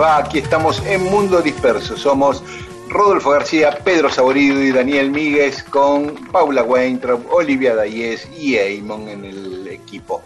[0.00, 0.16] Va?
[0.16, 1.96] Aquí estamos en Mundo Disperso.
[1.96, 2.42] Somos
[2.88, 9.26] Rodolfo García, Pedro Saborido y Daniel Míguez con Paula Weintraub, Olivia Dayes y Eamon en
[9.26, 10.22] el equipo.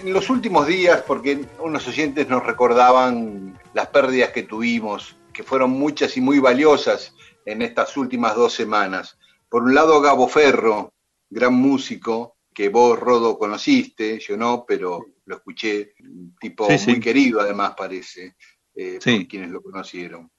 [0.00, 5.70] En los últimos días, porque unos oyentes nos recordaban las pérdidas que tuvimos, que fueron
[5.70, 7.12] muchas y muy valiosas
[7.44, 9.18] en estas últimas dos semanas.
[9.48, 10.92] Por un lado, Gabo Ferro,
[11.28, 17.40] gran músico, que vos, Rodo, conociste, yo no, pero lo escuché, un tipo muy querido
[17.40, 18.36] además parece
[18.78, 20.30] eh, por quienes lo conocieron.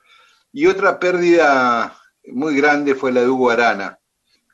[0.53, 1.93] Y otra pérdida
[2.27, 3.99] muy grande fue la de Hugo Arana,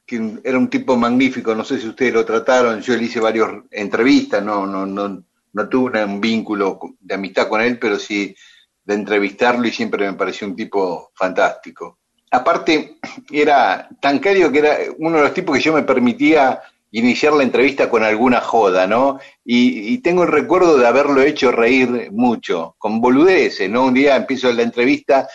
[0.06, 3.48] que era un tipo magnífico, no sé si ustedes lo trataron, yo le hice varias
[3.70, 8.36] entrevistas, no, no, no, no tuve un vínculo de amistad con él, pero sí
[8.84, 12.00] de entrevistarlo y siempre me pareció un tipo fantástico.
[12.32, 12.98] Aparte,
[13.32, 16.60] era tan cario que era uno de los tipos que yo me permitía
[17.00, 19.20] iniciar la entrevista con alguna joda, ¿no?
[19.44, 23.86] Y, tengo el recuerdo de haberlo hecho reír mucho, con boludeces, ¿no?
[23.86, 25.28] Un día empiezo la entrevista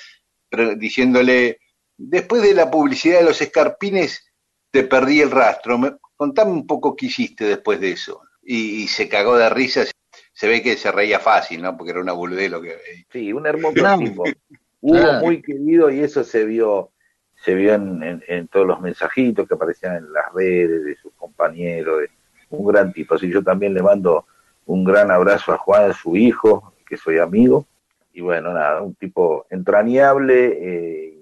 [0.79, 1.59] diciéndole,
[1.99, 4.33] después de la publicidad de los escarpines,
[4.71, 6.01] te perdí el rastro.
[6.17, 8.23] contame un poco qué hiciste después de eso.
[8.43, 9.85] Y, se cagó de risa,
[10.33, 11.77] se ve que se reía fácil, ¿no?
[11.77, 12.79] Porque era una boludez lo que...
[13.13, 14.25] Sí, un hermoso tipo.
[14.81, 16.93] Hubo muy querido y eso se vio
[17.43, 22.03] se vio en, todos los mensajitos que aparecían en las redes de sus compañeros,
[22.51, 23.15] un gran tipo.
[23.15, 24.27] Así yo también le mando
[24.67, 27.67] un gran abrazo a Juan, su hijo, que soy amigo,
[28.13, 31.19] y bueno, nada, un tipo entrañable, eh,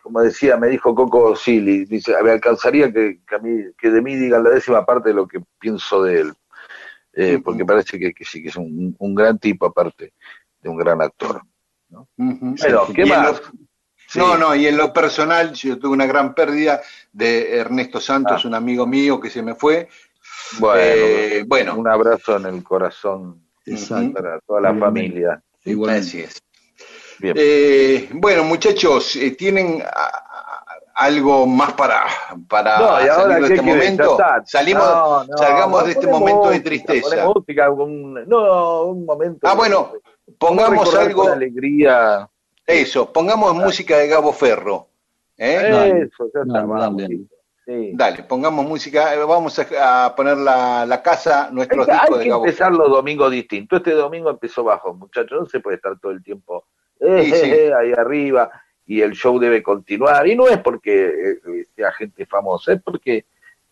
[0.00, 3.18] como decía, me dijo Coco Silly, dice, me alcanzaría que,
[3.76, 6.32] que, de mí digan la décima parte de lo que pienso de él,
[7.14, 10.12] eh, porque parece que, sí, que es un, gran tipo aparte
[10.60, 11.42] de un gran actor.
[11.88, 12.08] ¿no?
[12.60, 13.42] Pero, ¿qué más?
[14.14, 16.80] No, no, y en lo personal yo tuve una gran pérdida
[17.12, 18.48] de Ernesto Santos, ah.
[18.48, 19.88] un amigo mío que se me fue.
[20.60, 23.42] Bueno, eh, un abrazo en el corazón
[24.14, 25.42] para toda la familia.
[25.88, 26.40] Así es.
[27.20, 29.82] Eh, bueno, muchachos, eh, ¿tienen
[30.94, 32.06] algo más para,
[32.48, 34.18] para salir de este momento?
[34.44, 37.26] Salimos, salgamos de este momento de tristeza.
[38.26, 39.40] no, un momento.
[39.48, 39.92] Ah, bueno,
[40.38, 41.28] pongamos algo.
[41.28, 42.28] alegría
[42.66, 44.88] eso, pongamos música de Gabo Ferro.
[45.36, 46.08] ¿eh?
[46.08, 46.44] Eso, ya
[47.94, 52.48] Dale, pongamos música, eh, vamos a, poner la, casa, nuestros discos de Gabo Hay que
[52.50, 53.78] empezar los domingos distintos.
[53.78, 56.64] Este domingo empezó bajo, muchachos, no se puede estar todo el tiempo
[57.00, 58.50] eh, ahí arriba
[58.86, 60.26] y el show debe continuar.
[60.26, 61.38] Y no es porque
[61.74, 63.26] sea gente famosa, es porque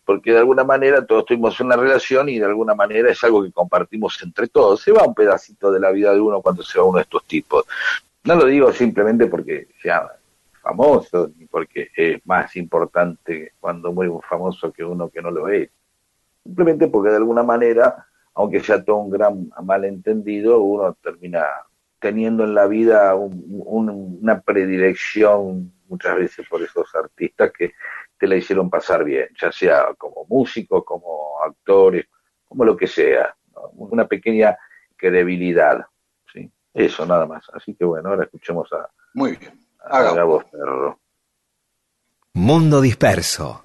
[0.05, 3.51] porque de alguna manera todos tuvimos una relación y de alguna manera es algo que
[3.51, 4.81] compartimos entre todos.
[4.81, 7.25] Se va un pedacito de la vida de uno cuando se va uno de estos
[7.25, 7.65] tipos.
[8.25, 10.07] No lo digo simplemente porque sea
[10.61, 15.69] famoso, ni porque es más importante cuando muy famoso que uno que no lo es.
[16.43, 21.45] Simplemente porque de alguna manera, aunque sea todo un gran malentendido, uno termina
[21.99, 27.73] teniendo en la vida una predilección muchas veces por esos artistas que
[28.17, 32.07] te la hicieron pasar bien, ya sea como músicos, como actores,
[32.47, 33.35] como lo que sea,
[33.75, 34.57] una pequeña
[34.95, 35.85] credibilidad.
[36.75, 37.45] Eso, nada más.
[37.53, 38.89] Así que bueno, ahora escuchemos a.
[39.13, 39.57] Muy bien.
[39.89, 40.99] A voz Perro.
[42.33, 43.63] Mundo Disperso.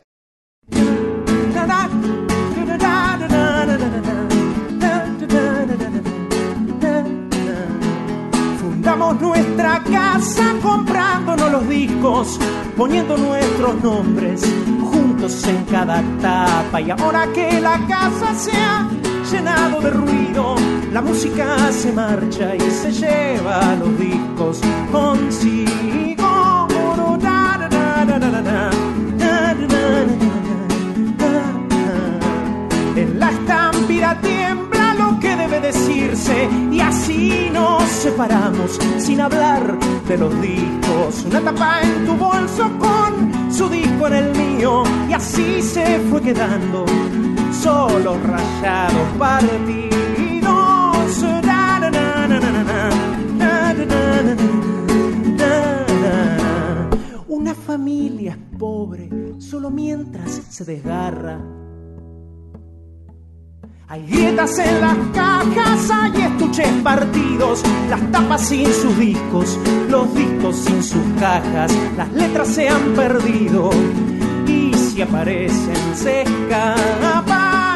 [8.61, 12.39] Fundamos nuestra casa comprándonos los discos,
[12.77, 14.43] poniendo nuestros nombres
[14.81, 16.81] juntos en cada tapa.
[16.81, 18.89] Y ahora que la casa se ha
[19.31, 20.57] llenado de ruido,
[20.93, 24.61] la música se marcha y se lleva los discos
[24.91, 26.20] consigo.
[36.73, 39.79] y así nos separamos sin hablar
[40.09, 41.25] de los discos.
[41.27, 46.21] Una tapa en tu bolso con su disco en el mío y así se fue
[46.23, 46.85] quedando
[47.53, 49.91] solo rayados partidos.
[51.45, 52.91] Na, na, na,
[57.29, 59.09] Una familia es pobre
[59.39, 61.39] solo mientras se desgarra
[63.91, 69.59] hay grietas en las cajas, hay estuches partidos, las tapas sin sus discos,
[69.89, 73.71] los discos sin sus cajas, las letras se han perdido
[74.47, 77.71] y si aparecen se escapan.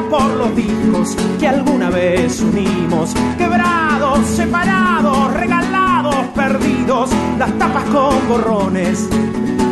[0.00, 9.08] Por los discos que alguna vez unimos, quebrados, separados, regalados, perdidos, las tapas con borrones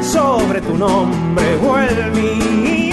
[0.02, 2.89] sobre tu nombre o el mío.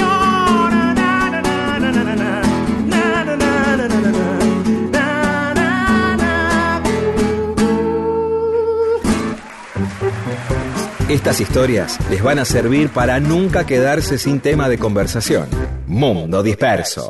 [11.10, 15.48] Estas historias les van a servir para nunca quedarse sin tema de conversación.
[15.88, 17.08] Mundo Disperso.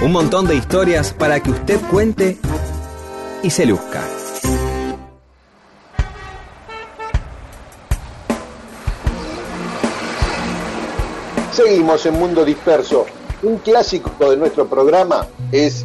[0.00, 2.38] Un montón de historias para que usted cuente
[3.42, 4.00] y se luzca.
[11.50, 13.06] Seguimos en Mundo Disperso.
[13.42, 15.84] Un clásico de nuestro programa es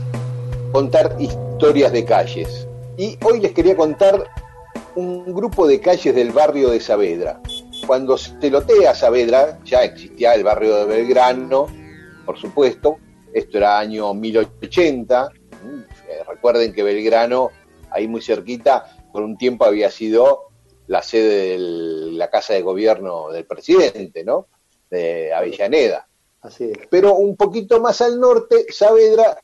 [0.72, 2.68] contar historias de calles.
[2.98, 4.30] Y hoy les quería contar
[4.98, 7.40] un grupo de calles del barrio de Saavedra.
[7.86, 11.68] Cuando se lotea Saavedra, ya existía el barrio de Belgrano,
[12.26, 12.98] por supuesto,
[13.32, 15.30] esto era año 1080,
[16.10, 17.52] eh, recuerden que Belgrano,
[17.92, 20.50] ahí muy cerquita, por un tiempo había sido
[20.88, 21.58] la sede de
[22.14, 24.48] la casa de gobierno del presidente, ¿no?
[24.90, 26.08] De Avellaneda.
[26.42, 26.88] Así es.
[26.90, 29.40] Pero un poquito más al norte, Saavedra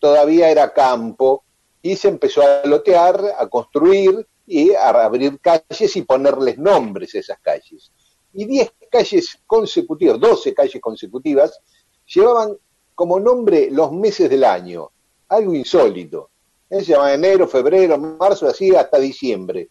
[0.00, 1.44] todavía era campo
[1.82, 7.18] y se empezó a lotear, a construir y a abrir calles y ponerles nombres a
[7.18, 7.92] esas calles.
[8.32, 11.60] Y 10 calles consecutivas, 12 calles consecutivas,
[12.06, 12.56] llevaban
[12.94, 14.90] como nombre los meses del año,
[15.28, 16.30] algo insólito.
[16.70, 19.68] Se llama enero, febrero, marzo, así hasta diciembre.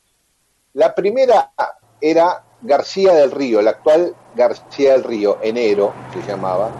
[0.74, 1.52] La primera
[2.00, 6.72] era García del Río, el actual García del Río, enero se llamaba.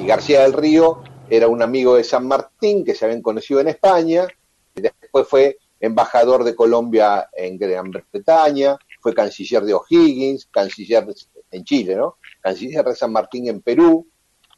[0.00, 3.68] Y García del Río era un amigo de San Martín que se habían conocido en
[3.68, 4.26] España,
[4.74, 11.06] y después fue embajador de Colombia en Gran Bretaña, fue canciller de O'Higgins, canciller
[11.50, 12.16] en Chile, ¿no?
[12.40, 14.06] Canciller de San Martín en Perú,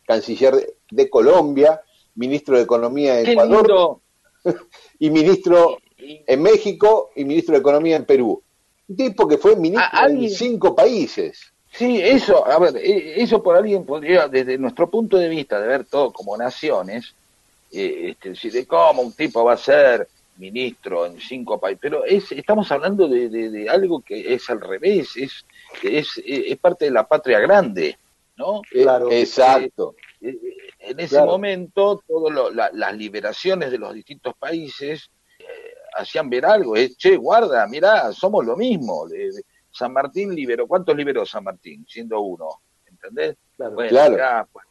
[0.06, 1.80] canciller de Colombia,
[2.14, 3.98] ministro de Economía en Ecuador
[4.98, 8.42] y ministro en México y ministro de Economía en Perú.
[8.88, 11.52] Un tipo que fue ministro en cinco países.
[11.72, 15.68] Sí, eso, a ver, e, eso por alguien podría, desde nuestro punto de vista, de
[15.68, 17.14] ver todo como naciones,
[17.72, 20.08] eh, este, decir, de cómo un tipo va a ser
[20.38, 25.44] ministro en cinco países, pero es, estamos hablando de, algo que es al revés, es,
[25.82, 27.98] es, es parte de la patria grande,
[28.36, 28.62] ¿no?
[28.70, 29.94] Claro, eh, exacto.
[30.20, 35.10] Eh, eh, en ese momento, todas las liberaciones de los distintos países
[35.98, 39.06] hacían ver algo, es, che, guarda, mirá, somos lo mismo.
[39.70, 41.86] San Martín liberó, ¿cuántos liberó San Martín?
[41.88, 43.36] Siendo uno, ¿entendés?
[43.56, 44.66] Claro, bueno, pues,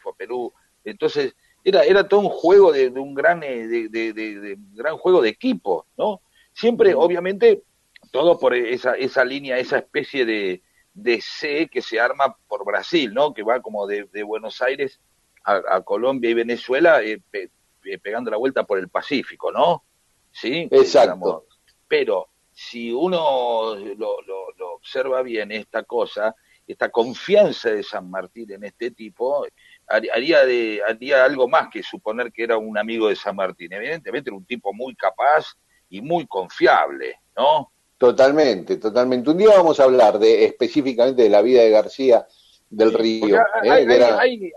[0.00, 0.52] fue a Perú.
[0.84, 1.34] Entonces,
[1.64, 6.20] era, era todo un juego de, un gran, eh, de, gran juego de equipo, ¿no?
[6.52, 7.62] Siempre, obviamente,
[8.10, 10.62] todo por esa, esa línea, esa especie de,
[10.94, 13.32] de C que se arma por Brasil, ¿no?
[13.32, 15.00] Que va como de, Buenos Aires
[15.44, 19.84] a, Colombia y Venezuela, eh, eh, pegando la vuelta por el Pacífico, ¿no?
[20.30, 20.68] Sí.
[20.70, 21.46] Exacto.
[21.86, 26.34] Pero si uno lo, lo, lo, observa bien, esta cosa,
[26.66, 29.46] esta confianza de San Martín en este tipo,
[29.88, 33.72] haría, de, haría algo más que suponer que era un amigo de San Martín.
[33.72, 35.56] Evidentemente era un tipo muy capaz
[35.88, 37.72] y muy confiable, ¿no?
[37.96, 39.30] Totalmente, totalmente.
[39.30, 42.26] Un día vamos a hablar de específicamente de la vida de García
[42.70, 43.40] del Río.
[43.64, 44.52] ¿eh?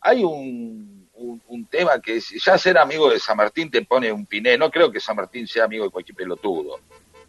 [0.00, 1.08] Hay, un,
[1.48, 4.56] un, tema que ya ser amigo de San Martín te pone un piné.
[4.56, 6.78] No creo que San Martín sea amigo de cualquier pelotudo.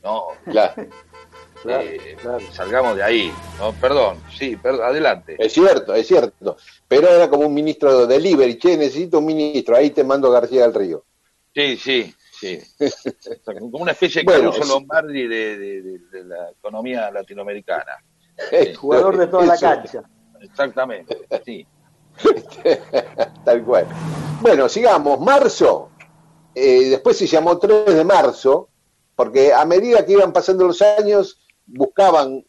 [0.04, 0.28] ¿no?
[0.46, 0.76] Claro.
[1.66, 2.16] Eh,
[2.52, 3.34] salgamos de ahí.
[3.60, 5.36] No, perdón, sí, perdón, adelante.
[5.40, 6.58] Es cierto, es cierto.
[6.88, 10.64] Pero era como un ministro de delivery, che, necesito un ministro, ahí te mando García
[10.64, 11.04] del Río.
[11.54, 12.60] Sí, sí, sí.
[13.46, 17.98] como una especie de Caruso Lombardi de, la economía latinoamericana.
[18.52, 20.04] El jugador de toda la cancha.
[20.40, 21.66] Exactamente, sí.
[23.46, 23.88] Tal cual.
[24.42, 25.20] Bueno, sigamos.
[25.20, 25.90] Marzo,
[26.54, 28.70] eh, después se llamó 3 de marzo,
[29.16, 32.44] porque a medida que iban pasando los años, buscaban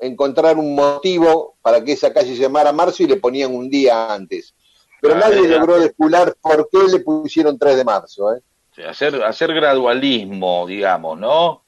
[0.00, 4.12] encontrar un motivo para que esa calle se llamara Marzo y le ponían un día
[4.12, 4.54] antes.
[5.00, 8.34] Pero ah, nadie logró descular por qué le pusieron 3 de marzo.
[8.34, 8.40] ¿eh?
[8.88, 11.62] hacer, hacer gradualismo, digamos, ¿no?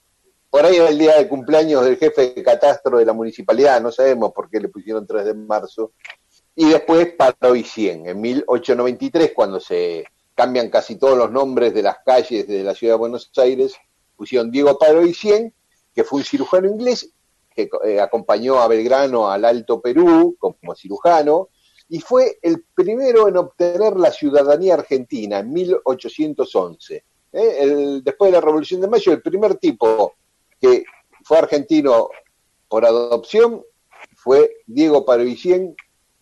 [0.50, 3.92] Por ahí era el día de cumpleaños del jefe de catastro de la municipalidad, no
[3.92, 5.92] sabemos por qué le pusieron 3 de marzo.
[6.54, 11.82] Y después Paro y 100, en 1893, cuando se cambian casi todos los nombres de
[11.82, 13.74] las calles de la ciudad de Buenos Aires,
[14.16, 15.52] pusieron Diego Paro y 100,
[15.96, 17.10] que fue un cirujano inglés
[17.54, 21.48] que eh, acompañó a Belgrano al Alto Perú como cirujano,
[21.88, 27.04] y fue el primero en obtener la ciudadanía argentina en 1811.
[27.32, 28.00] ¿eh?
[28.02, 30.14] después de la Revolución de Mayo, el primer tipo
[30.60, 30.84] que
[31.24, 32.10] fue argentino
[32.68, 33.62] por adopción
[34.16, 35.74] fue Diego Parovicien,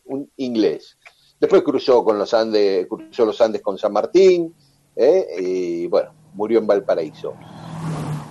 [0.04, 0.99] un inglés.
[1.40, 4.54] Después cruzó con los Andes, cruzó los Andes con San Martín,
[4.95, 5.26] ¿eh?
[5.40, 7.35] y bueno, murió en Valparaíso.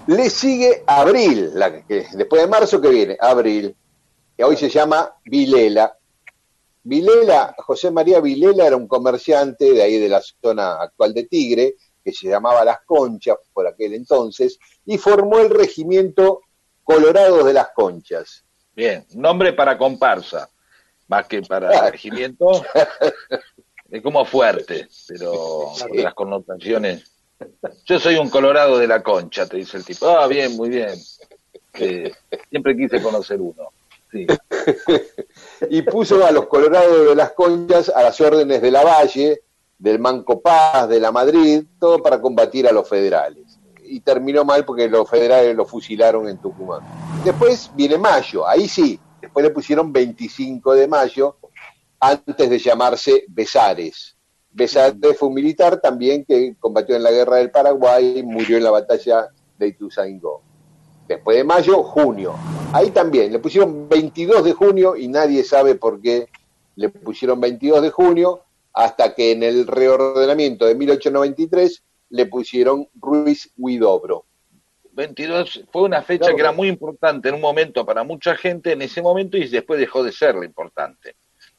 [0.08, 3.76] Le sigue Abril, la que, después de marzo que viene, Abril,
[4.36, 5.98] que hoy se llama Vilela,
[6.84, 11.76] Vilela, José María Vilela era un comerciante de ahí de la zona actual de Tigre,
[12.04, 16.42] que se llamaba Las Conchas por aquel entonces, y formó el regimiento
[16.84, 18.44] Colorados de las Conchas.
[18.76, 20.50] Bien, nombre para comparsa,
[21.08, 22.52] más que para regimiento.
[23.90, 27.13] es como fuerte, pero las connotaciones.
[27.86, 30.08] Yo soy un colorado de la concha, te dice el tipo.
[30.08, 30.94] Ah, bien, muy bien.
[31.76, 32.12] Eh,
[32.50, 33.72] siempre quise conocer uno.
[35.70, 39.42] y puso a los colorados de las conchas a las órdenes de la Valle,
[39.78, 43.60] del Manco Paz, de la Madrid, todo para combatir a los federales.
[43.84, 46.82] Y terminó mal porque los federales lo fusilaron en Tucumán.
[47.24, 51.38] Después viene mayo, ahí sí, después le pusieron 25 de mayo,
[52.00, 54.13] antes de llamarse Besares.
[54.54, 58.64] Besares fue un militar también que combatió en la guerra del Paraguay y murió en
[58.64, 60.42] la batalla de Ituzaingó.
[61.08, 62.36] Después de mayo, junio.
[62.72, 66.28] Ahí también le pusieron 22 de junio y nadie sabe por qué
[66.76, 68.42] le pusieron 22 de junio,
[68.74, 74.26] hasta que en el reordenamiento de 1893 le pusieron Ruiz Huidobro.
[74.92, 78.84] 22 fue una fecha que era muy importante en un momento para mucha gente en
[78.84, 81.16] ese momento y después dejó de ser lo importante,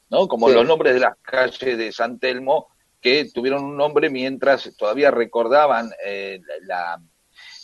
[0.08, 0.28] ¿no?
[0.28, 2.68] Como los nombres de las calles de San Telmo
[3.04, 6.98] que tuvieron un nombre mientras todavía recordaban eh, la,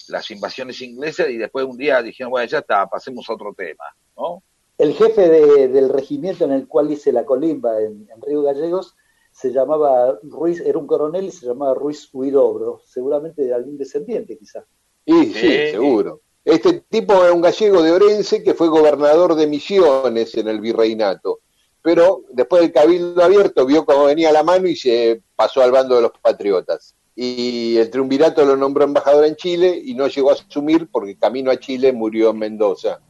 [0.09, 3.85] las invasiones inglesas y después un día dijeron, bueno, ya está, pasemos a otro tema,
[4.19, 4.43] ¿no?
[4.77, 5.29] El jefe
[5.69, 8.97] del regimiento en el cual hice la colimba en, Río Gallegos
[9.33, 14.37] se llamaba Ruiz, era un coronel y se llamaba Ruiz Huidobro, seguramente de algún descendiente
[14.37, 14.65] quizás.
[15.07, 16.21] Sí, sí, seguro.
[16.45, 21.41] Este tipo era un gallego de Orense que fue gobernador de Misiones en el virreinato,
[21.83, 25.97] pero después del cabildo abierto vio cómo venía la mano y se pasó al bando
[25.97, 30.35] de los patriotas y el triunvirato lo nombró embajador en Chile y no llegó a
[30.35, 33.01] asumir porque camino a Chile murió en Mendoza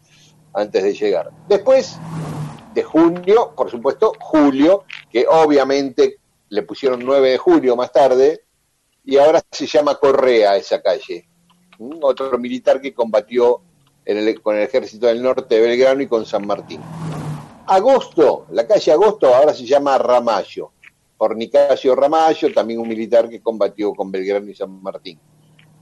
[0.52, 1.30] antes de llegar.
[1.48, 1.96] Después
[2.74, 8.42] de junio, por supuesto, julio, que obviamente le pusieron 9 de julio más tarde,
[9.04, 11.28] y ahora se llama Correa esa calle.
[12.02, 13.62] Otro militar que combatió
[14.42, 16.80] con el ejército del norte de Belgrano y con San Martín.
[17.70, 20.72] Agosto, la calle Agosto ahora se llama Ramallo
[21.16, 25.20] por Nicasio Ramallo, también un militar que combatió con Belgrano y San Martín.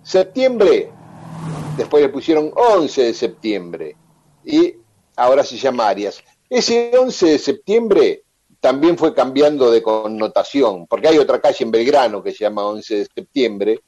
[0.02, 0.90] Septiembre,
[1.76, 3.96] después le pusieron 11 de septiembre
[4.44, 4.74] y
[5.16, 6.22] ahora se llama Arias.
[6.50, 8.24] Ese 11 de septiembre
[8.60, 12.96] también fue cambiando de connotación, porque hay otra calle en Belgrano que se llama 11
[12.96, 13.80] de septiembre.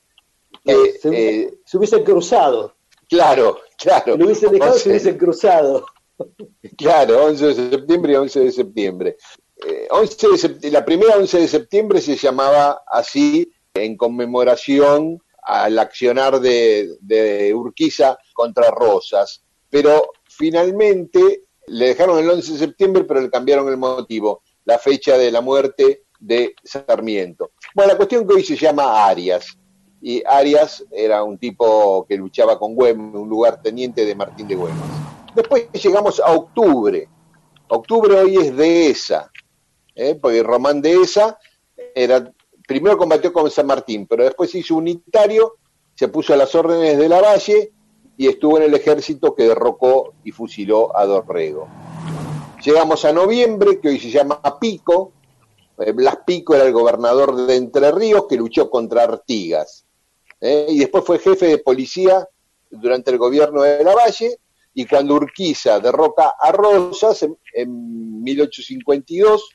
[0.64, 2.76] se, eh, se, hubiesen cruzado.
[3.09, 4.16] Claro, claro.
[4.16, 5.85] Lo hubiesen dejado, se hubiesen cruzado.
[6.76, 9.16] Claro, 11 de septiembre y 11 de septiembre.
[9.90, 10.26] 11
[10.62, 18.18] eh, la primera 11 de septiembre se llamaba así en conmemoración al accionar de, Urquiza
[18.32, 24.42] contra Rosas, pero finalmente le dejaron el 11 de septiembre, pero le cambiaron el motivo,
[24.64, 27.52] la fecha de la muerte de Sarmiento.
[27.74, 29.56] Bueno, la cuestión que hoy se llama Arias,
[30.02, 34.54] y Arias era un tipo que luchaba con Güemes, un lugar teniente de Martín de
[34.54, 35.10] Güemes.
[35.34, 37.08] Después llegamos a octubre.
[37.68, 39.30] Octubre hoy es dehesa,
[39.94, 40.18] ¿eh?
[40.20, 41.38] porque Román de esa
[41.94, 42.32] era,
[42.66, 45.56] primero combatió con San Martín, pero después se hizo unitario,
[45.94, 47.72] se puso a las órdenes de la Valle
[48.16, 51.68] y estuvo en el ejército que derrocó y fusiló a Dorrego.
[52.64, 55.12] Llegamos a noviembre, que hoy se llama Pico.
[55.78, 59.87] Eh, Blas Pico era el gobernador de Entre Ríos que luchó contra Artigas.
[60.40, 60.66] ¿eh?
[60.68, 62.28] Y después fue jefe de policía
[62.70, 64.37] durante el gobierno de la Valle.
[64.74, 69.50] Y cuando Urquiza derroca a Rosas en, en 1852,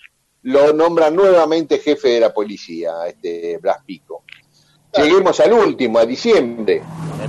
[0.46, 4.24] lo nombra nuevamente jefe de la policía, este Blas Pico.
[4.96, 6.84] lleguemos al último, a diciembre.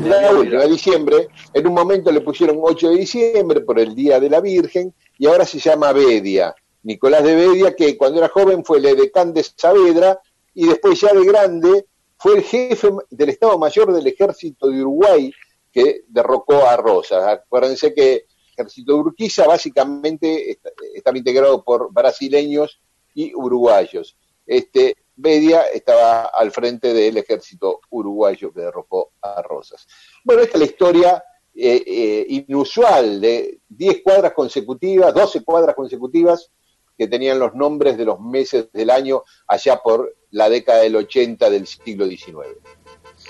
[0.04, 1.28] La última, a diciembre.
[1.54, 5.26] En un momento le pusieron 8 de diciembre por el Día de la Virgen y
[5.26, 6.54] ahora se llama Bedia.
[6.82, 10.20] Nicolás de Bedia, que cuando era joven fue el edecán de Saavedra
[10.52, 11.86] y después ya de grande
[12.18, 15.32] fue el jefe del Estado Mayor del Ejército de Uruguay
[15.76, 17.23] que derrocó a Rosas.
[17.23, 18.23] Acuérdense que el
[18.56, 20.59] Ejército de Urquiza básicamente
[20.95, 22.80] estaba integrado por brasileños
[23.12, 24.16] y uruguayos.
[24.47, 29.87] Este, Bedia estaba al frente del ejército uruguayo que derrocó a Rosas.
[30.25, 36.50] Bueno, esta es la historia eh, eh, inusual de 10 cuadras consecutivas, 12 cuadras consecutivas
[36.97, 41.50] que tenían los nombres de los meses del año allá por la década del 80
[41.50, 42.56] del siglo XIX.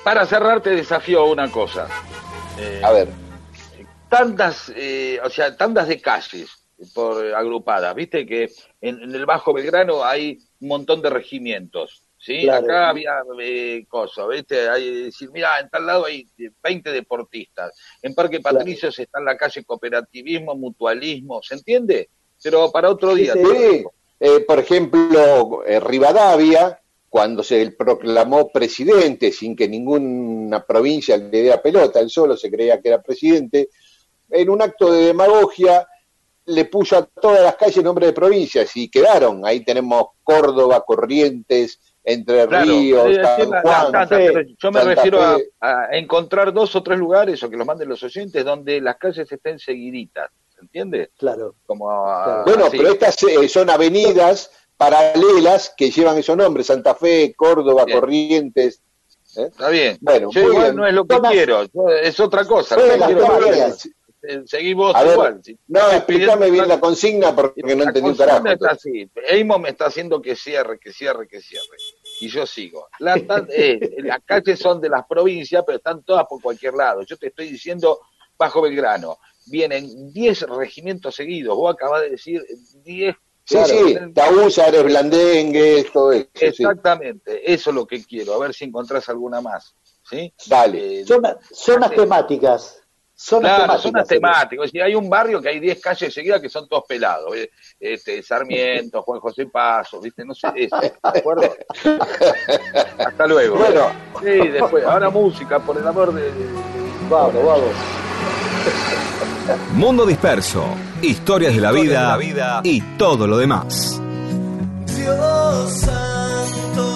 [0.05, 1.89] Para cerrar te desafío una cosa.
[2.59, 3.09] Eh, a ver.
[4.09, 6.49] Tantas, o sea, tantas de calles
[6.95, 12.07] por agrupadas, viste que en, el Bajo Belgrano hay un montón de regimientos.
[12.19, 12.49] ¿sí?
[12.49, 14.69] Acá había eh, cosas, ¿viste?
[14.69, 16.29] Hay, decir, mira, en tal lado hay
[16.63, 17.73] 20 deportistas.
[18.03, 22.11] En Parque Patricios está en la calle cooperativismo, mutualismo, ¿se entiende?
[22.43, 23.33] Pero para otro día.
[23.33, 23.85] Sí,
[24.21, 26.81] eh, por ejemplo, eh, Rivadavia,
[27.17, 32.79] cuando se proclamó presidente, sin que ninguna provincia le diera pelota, él solo se creía
[32.79, 33.71] que era presidente,
[34.29, 35.89] en un acto de demagogia
[36.45, 39.47] le puso a todas las calles nombre de provincias y quedaron.
[39.47, 45.19] Ahí tenemos Córdoba, Corrientes, Entre Ríos, San Juan, Yo me refiero
[45.59, 49.33] a, encontrar dos o tres lugares, o que los manden los oyentes, donde las calles
[49.33, 50.31] estén seguiditas.
[50.55, 51.13] ¿Se entiende?
[51.17, 51.55] Claro.
[51.65, 51.87] Como,
[52.45, 58.83] Bueno, pero estas eh, son avenidas paralelas que llevan esos nombres, Santa Fe, Córdoba, Corrientes.
[59.37, 59.49] ¿eh?
[59.51, 59.99] Está bien.
[60.01, 60.31] Bueno,
[60.75, 61.63] no es lo que quiero,
[62.03, 62.77] es otra cosa.
[64.29, 65.41] Eh, seguí vos igual.
[65.69, 68.47] No, explícame bien la consigna porque no entendí un carajo.
[68.49, 69.09] Está así.
[69.29, 71.77] Eimo me está haciendo que cierre, que cierre, que cierre.
[72.21, 72.89] Y yo sigo.
[73.49, 77.03] Eh, las calles son de las provincias, pero están todas por cualquier lado.
[77.03, 78.01] Yo te estoy diciendo
[78.39, 79.19] Bajo Belgrano.
[79.47, 81.57] Vienen 10 regimientos seguidos.
[81.57, 82.45] Vos acabas de decir
[82.85, 83.17] 10
[83.49, 86.29] Sí, sí, Taúzares, Blandengue, todo eso.
[86.35, 89.75] Exactamente, eso es lo que quiero, a ver si encontrás alguna más.
[90.09, 90.33] ¿sí?
[90.47, 91.01] Dale.
[91.01, 91.05] Eh,
[91.53, 92.83] zonas temáticas.
[93.19, 94.71] Zonas claro, zonas temáticas.
[94.75, 97.35] hay un barrio que hay 10 calles seguidas que son todos pelados.
[97.35, 97.51] ¿eh?
[97.81, 100.23] Este, Sarmiento, Juan José Paso, ¿viste?
[100.23, 101.57] No sé, eso, ¿de acuerdo?
[102.99, 103.57] Hasta luego.
[103.57, 103.91] Bueno.
[104.21, 104.85] Sí, después.
[104.85, 106.31] Ahora música, por el amor de...
[107.09, 107.71] Vamos, vamos.
[109.75, 110.65] Mundo disperso,
[111.03, 114.01] historias de la, vida, y todo lo demás.
[114.87, 116.93] Dios santo,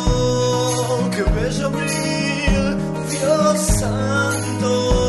[1.11, 2.77] qué bello abrir,
[3.11, 5.01] Dios santo.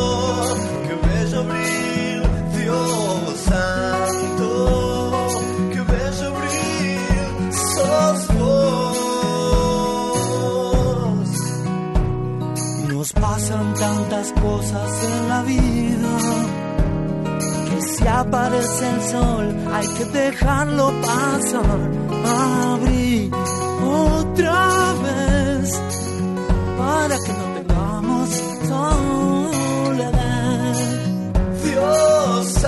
[13.20, 15.91] pasan tantas cosas en la vida
[17.96, 21.80] si aparece el sol hay que dejarlo pasar.
[22.72, 23.30] Abrir
[23.84, 25.80] otra vez
[26.78, 28.28] para que no tengamos
[28.68, 30.12] soledad.
[31.64, 32.64] Dios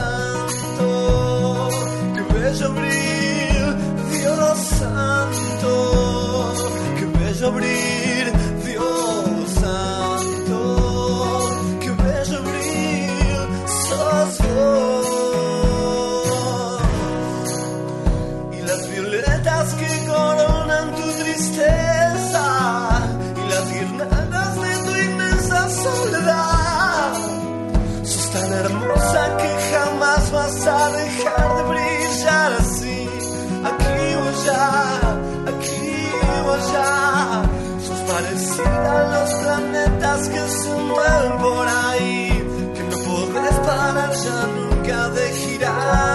[41.38, 42.28] por ahí.
[42.74, 46.13] Que no podés parar ya nunca de girar.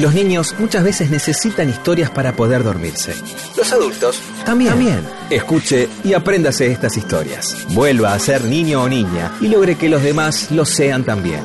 [0.00, 3.14] Los niños muchas veces necesitan historias para poder dormirse.
[3.54, 4.70] Los adultos también.
[4.70, 5.06] También.
[5.28, 7.66] Escuche y apréndase estas historias.
[7.74, 11.42] Vuelva a ser niño o niña y logre que los demás lo sean también.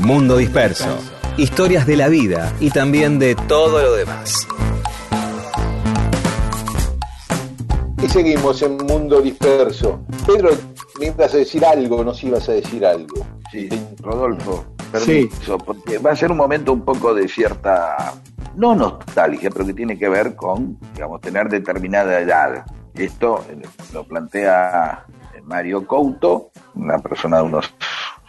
[0.00, 0.98] Mundo Disperso.
[1.38, 4.46] historias de la vida y también de todo lo demás.
[8.02, 10.00] Y seguimos en Mundo Disperso.
[10.26, 10.50] Pedro,
[11.00, 13.26] me ibas a decir algo, nos ibas a decir algo.
[13.50, 13.70] Sí,
[14.02, 18.14] Rodolfo, permiso, porque va a ser un momento un poco de cierta,
[18.54, 22.64] no nostalgia, pero que tiene que ver con, digamos, tener determinada edad.
[22.94, 25.06] Esto eh, lo plantea
[25.44, 27.74] Mario Couto, una persona de unos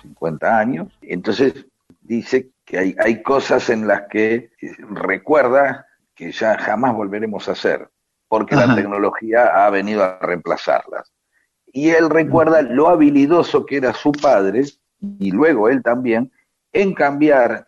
[0.02, 0.88] 50 años.
[1.02, 1.66] Entonces
[2.02, 4.52] dice que hay, hay cosas en las que
[4.90, 7.90] recuerda que ya jamás volveremos a hacer,
[8.28, 11.14] porque la tecnología ha venido a reemplazarlas.
[11.72, 14.64] Y él recuerda lo habilidoso que era su padre,
[15.20, 16.32] y luego él también,
[16.72, 17.68] en cambiar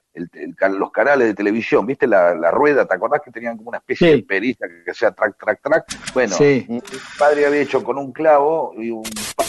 [0.72, 2.86] los canales de televisión, ¿viste la, rueda?
[2.86, 6.14] ¿Te acordás que tenían como una especie de perilla que sea track, track, track?
[6.14, 6.82] Bueno, mi
[7.18, 9.04] padre había hecho con un clavo y un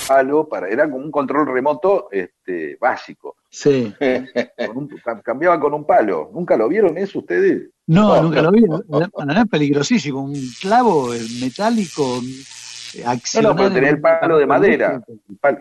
[0.06, 3.36] palo, para era como un control remoto este, básico.
[3.48, 3.92] Sí.
[5.24, 6.30] cambiaba con un palo.
[6.32, 7.70] ¿Nunca lo vieron eso ustedes?
[7.86, 8.64] No, nunca lo vi.
[9.28, 10.22] Era, peligrosísimo.
[10.22, 11.08] Un clavo
[11.40, 12.20] metálico
[13.42, 15.02] no, pero tenés el palo de madera.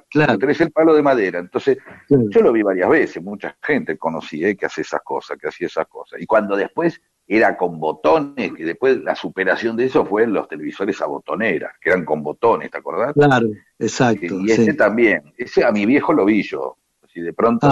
[0.09, 0.37] claro.
[0.37, 1.39] Tenés el palo de madera.
[1.39, 1.77] Entonces,
[2.09, 5.67] yo lo vi varias veces, mucha gente conocí eh, que hace esas cosas, que hacía
[5.67, 6.19] esas cosas.
[6.21, 10.47] Y cuando después era con botones, que después la superación de eso fue en los
[10.47, 13.13] televisores a botonera, que eran con botones, ¿te acordás?
[13.13, 14.39] Claro, exacto.
[14.41, 16.77] Y ese también, ese a mi viejo lo vi yo.
[17.03, 17.69] Así de pronto,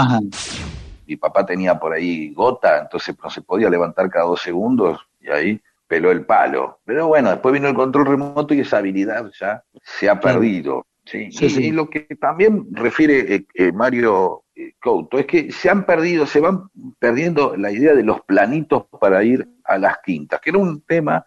[1.08, 5.30] mi papá tenía por ahí gota, entonces no se podía levantar cada dos segundos, y
[5.30, 6.80] ahí peló el palo.
[6.86, 10.86] Pero bueno, después vino el control remoto y esa habilidad ya se ha perdido.
[11.06, 11.30] ¿sí?
[11.32, 16.26] y, lo que también refiere eh, eh, Mario eh, Couto es que se han perdido,
[16.26, 16.70] se van
[17.00, 21.26] perdiendo la idea de los planitos para ir a las quintas, que era un tema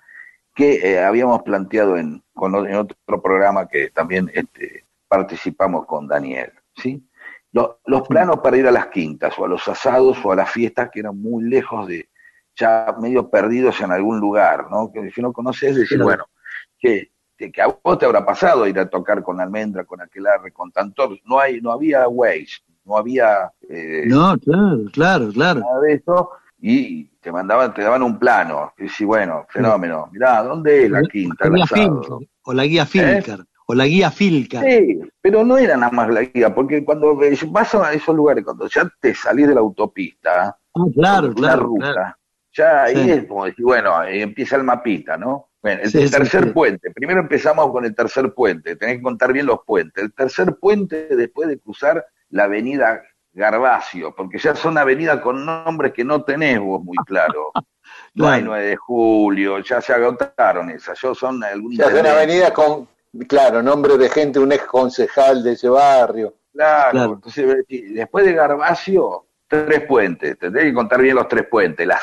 [0.54, 6.52] que habíamos planteado en, en otro programa que también este, participamos con Daniel.
[6.76, 7.02] ¿sí?
[7.52, 10.90] los planos para ir a las quintas o a los asados o a las fiestas
[10.92, 12.09] que eran muy lejos de,
[12.56, 14.90] ya medio perdidos en algún lugar, ¿no?
[14.92, 16.24] Que si no conoces, decir, bueno,
[16.78, 20.70] que, que a vos te habrá pasado ir a tocar con Almendra, con Aquelarre, con
[20.70, 25.60] Tantor, no hay, no había Waze, no había eh, No, claro, claro, claro.
[25.60, 30.42] Nada de eso, y te mandaban, te daban un plano, y sí, bueno, fenómeno, mirá,
[30.42, 31.48] ¿dónde es la quinta?
[31.48, 31.66] La
[32.42, 33.40] o la guía Filcar.
[33.40, 33.44] ¿Eh?
[33.66, 34.64] O la guía Filcar.
[34.64, 37.16] Sí, pero no era nada más la guía, porque cuando
[37.48, 42.18] vas a esos lugares, cuando ya te salís de la autopista, ah, claro, claro, ruta,
[42.52, 45.50] ya ahí es como decir, bueno, ahí empieza el mapita, ¿no?
[45.62, 46.90] Bueno, el tercer puente.
[46.90, 48.76] Primero empezamos con el tercer puente.
[48.76, 50.02] Tenés que contar bien los puentes.
[50.02, 55.92] El tercer puente después de cruzar la avenida Garbacio, porque ya son avenidas con nombres
[55.92, 57.52] que no tenés vos muy claro.
[58.14, 60.98] No hay 9 de julio, ya se agotaron esas.
[61.00, 61.78] Yo son algunas.
[61.78, 62.88] Ya son avenidas con,
[63.28, 66.34] claro, nombre de gente, un ex concejal de ese barrio.
[66.52, 72.00] Claro, entonces después de Garbacio tres puentes, tendré que contar bien los tres puentes, la,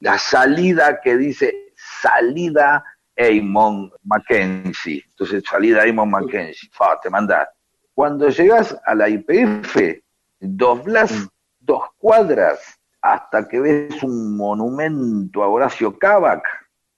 [0.00, 2.84] la, salida que dice salida
[3.14, 7.48] Eamon Mackenzie, entonces salida Eamon Mackenzie, fa, te mandas.
[7.94, 10.02] Cuando llegas a la IPF,
[10.40, 11.28] doblas mm.
[11.60, 16.44] dos cuadras hasta que ves un monumento a Horacio Cavac,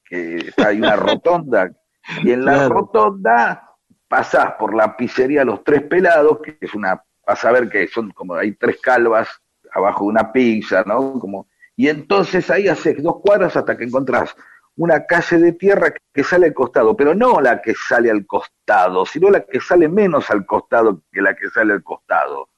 [0.04, 1.70] que hay una rotonda,
[2.24, 3.68] y en la rotonda
[4.08, 8.10] pasás por la pizzería Los Tres Pelados, que es una, vas a ver que son
[8.10, 9.28] como hay tres calvas
[9.72, 11.18] abajo de una pizza, ¿no?
[11.18, 14.36] Como, y entonces ahí haces dos cuadras hasta que encontrás
[14.76, 19.06] una calle de tierra que sale al costado, pero no la que sale al costado,
[19.06, 22.48] sino la que sale menos al costado que la que sale al costado.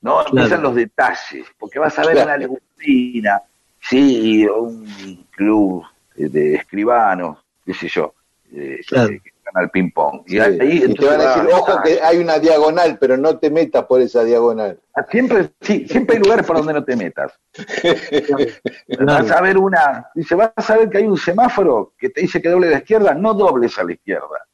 [0.00, 0.26] ¿No?
[0.26, 3.40] Empiezan los detalles, porque vas a ver una legumbrina,
[3.80, 5.84] sí, un club
[6.16, 8.12] de escribanos, qué sé yo,
[8.52, 8.80] eh,
[9.54, 10.22] al ping-pong.
[10.26, 13.84] Y ahí te van a decir, ojo que hay una diagonal, pero no te metas
[13.84, 14.80] por esa diagonal.
[14.94, 17.32] Ah, siempre, sí, siempre hay lugares por donde no te metas.
[19.06, 22.40] vas a ver una, dice, vas a ver que hay un semáforo que te dice
[22.40, 24.46] que doble a la izquierda, no dobles a la izquierda.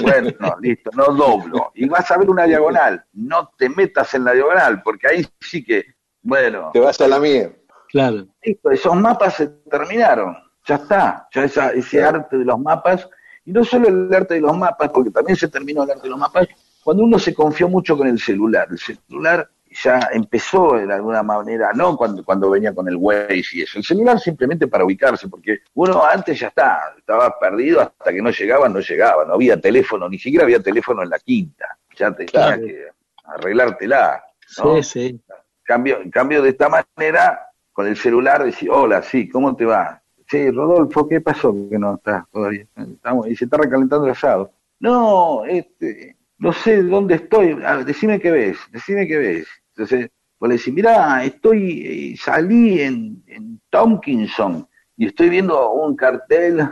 [0.00, 0.30] Bueno,
[0.60, 1.72] listo, no doblo.
[1.74, 5.64] Y vas a ver una diagonal, no te metas en la diagonal, porque ahí sí
[5.64, 5.84] que,
[6.22, 6.70] bueno.
[6.72, 7.50] Te vas a la mía.
[7.88, 8.26] Claro.
[8.42, 10.36] Listo, esos mapas se terminaron.
[10.64, 11.28] Ya está.
[11.34, 13.08] Ya esa, ese arte de los mapas
[13.44, 16.10] y no solo el arte de los mapas, porque también se terminó el arte de
[16.10, 16.48] los mapas,
[16.82, 18.68] cuando uno se confió mucho con el celular.
[18.70, 19.48] El celular
[19.82, 23.84] ya empezó de alguna manera, no cuando, cuando venía con el Waze y eso, el
[23.84, 28.68] celular simplemente para ubicarse, porque uno antes ya está, estaba perdido hasta que no llegaba,
[28.68, 32.88] no llegaba, no había teléfono, ni siquiera había teléfono en la quinta, ya tenía que
[33.24, 34.22] arreglártela.
[34.46, 35.20] Sí, sí.
[35.62, 40.01] Cambio, en cambio de esta manera, con el celular decir, hola, sí, ¿cómo te va?
[40.32, 42.66] Sí, Rodolfo, ¿qué pasó que no estás todavía?
[42.74, 44.50] Estamos, y se está recalentando el asado.
[44.80, 47.54] No, este, no sé dónde estoy.
[47.84, 49.46] decime qué ves, decime qué ves.
[49.76, 50.08] Entonces,
[50.40, 54.66] Vos le decís, mirá, estoy, eh, salí en, en Tompkinson
[54.96, 56.68] y estoy viendo un cartel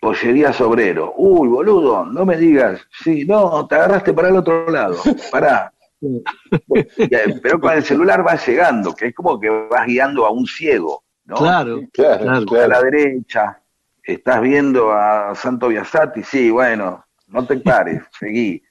[0.00, 1.12] pollería obrero.
[1.16, 2.80] Uy, boludo, no me digas.
[3.02, 4.96] Sí, no, te agarraste para el otro lado.
[5.32, 5.74] Pará.
[7.42, 11.02] Pero con el celular vas llegando, que es como que vas guiando a un ciego.
[11.26, 11.36] ¿No?
[11.36, 13.60] Claro, claro, A la derecha,
[14.02, 18.62] estás viendo a Santo Biasati, sí, bueno, no te pares, seguí.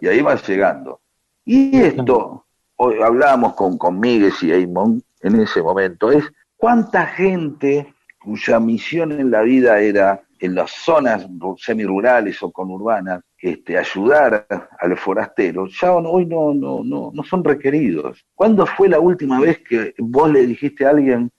[0.00, 1.00] Y ahí vas llegando.
[1.44, 2.46] Y esto,
[2.76, 6.24] hoy hablábamos con, con Miguel y Eamon en ese momento, es
[6.56, 13.78] cuánta gente cuya misión en la vida era en las zonas semirurales o conurbanas, este,
[13.78, 14.46] ayudar
[14.78, 18.24] a los forasteros, ya hoy no, no, no, no son requeridos.
[18.34, 21.30] ¿Cuándo fue la última vez que vos le dijiste a alguien,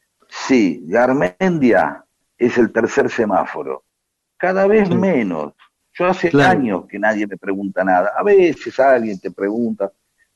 [0.48, 2.04] sí, Garmendia
[2.38, 3.84] es el tercer semáforo?
[4.38, 5.54] Cada vez menos.
[5.94, 8.12] Yo hace años que nadie me pregunta nada.
[8.18, 9.92] A veces alguien te pregunta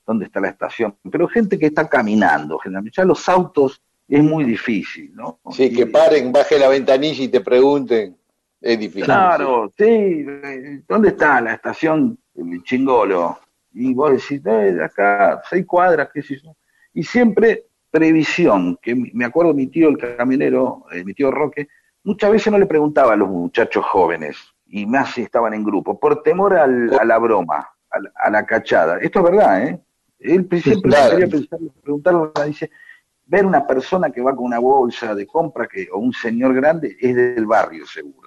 [0.06, 2.96] dónde está la estación, pero gente que está caminando, generalmente.
[2.96, 5.38] Ya los autos es muy difícil, ¿no?
[5.50, 8.16] Sí, que paren, baje la ventanilla y te pregunten.
[8.60, 9.04] Es difícil.
[9.04, 10.26] Claro, sí.
[10.88, 12.18] ¿Dónde está la estación
[12.64, 13.38] Chingolo?
[13.72, 16.56] Y vos decís, eh, acá, seis cuadras, qué sé yo.
[16.92, 21.68] Y siempre previsión, que me acuerdo mi tío, el camionero, eh, mi tío Roque,
[22.04, 25.98] muchas veces no le preguntaba a los muchachos jóvenes, y más si estaban en grupo,
[25.98, 28.98] por temor a la broma, a la, cachada.
[28.98, 29.80] Esto es verdad, ¿eh?
[30.20, 32.70] Él siempre quería pensar, preguntarle, dice,
[33.26, 36.96] ver una persona que va con una bolsa de compra que, o un señor grande
[37.00, 38.19] es del barrio seguro.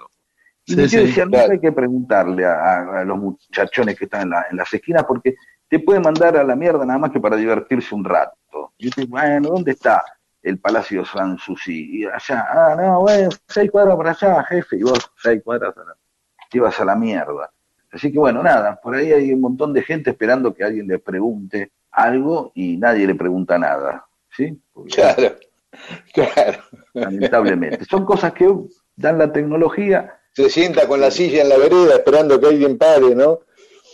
[0.65, 5.03] Y yo decía, no hay que preguntarle a, los muchachones que están en, las esquinas
[5.03, 5.35] porque
[5.67, 8.73] te puede mandar a la mierda nada más que para divertirse un rato.
[8.77, 10.03] Y yo digo, bueno, ¿dónde está
[10.41, 12.01] el Palacio Sanssouci?
[12.01, 15.81] Y allá, ah, no, bueno, seis cuadras para allá, jefe, y vos seis cuadras a
[15.81, 15.95] la,
[16.49, 17.51] te ibas a la mierda.
[17.91, 20.97] Así que bueno, nada, por ahí hay un montón de gente esperando que alguien le
[20.97, 24.05] pregunte algo y nadie le pregunta nada.
[24.31, 24.59] ¿Sí?
[24.91, 25.35] claro,
[26.13, 26.63] claro.
[26.93, 27.85] Lamentablemente.
[27.85, 28.51] Son cosas que
[28.95, 33.15] dan la tecnología se sienta con la silla en la vereda esperando que alguien pare,
[33.15, 33.41] ¿no?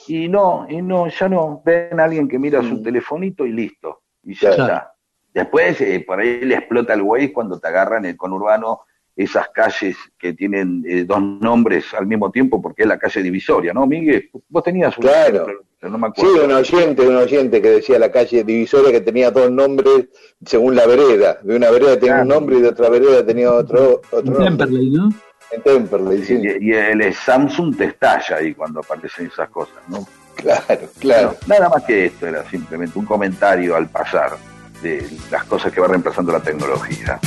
[0.08, 1.62] Y no, y no, ya no.
[1.64, 2.84] Ven a alguien que mira su mm.
[2.84, 4.02] telefonito y listo.
[4.24, 4.94] Y ya está.
[5.34, 8.82] Después, eh, por ahí le explota el güey cuando te agarran el conurbano
[9.16, 13.74] esas calles que tienen eh, dos nombres al mismo tiempo porque es la calle divisoria,
[13.74, 14.30] ¿no, Miguel?
[14.48, 15.46] Vos tenías un claro.
[15.82, 16.36] no me acuerdo.
[16.36, 20.08] Sí, un oyente, un oyente que decía la calle divisoria que tenía dos nombres
[20.46, 21.38] según la vereda.
[21.44, 25.10] De una vereda tenía un nombre y de otra vereda tenía otro, otro Temperley, ¿no?
[25.52, 30.08] Y, el Samsung te estalla ahí cuando aparecen esas cosas, ¿no?
[30.36, 31.38] Claro, claro.
[31.48, 34.38] nada más que esto, era simplemente un comentario al pasar
[34.82, 37.20] de las cosas que va reemplazando la tecnología.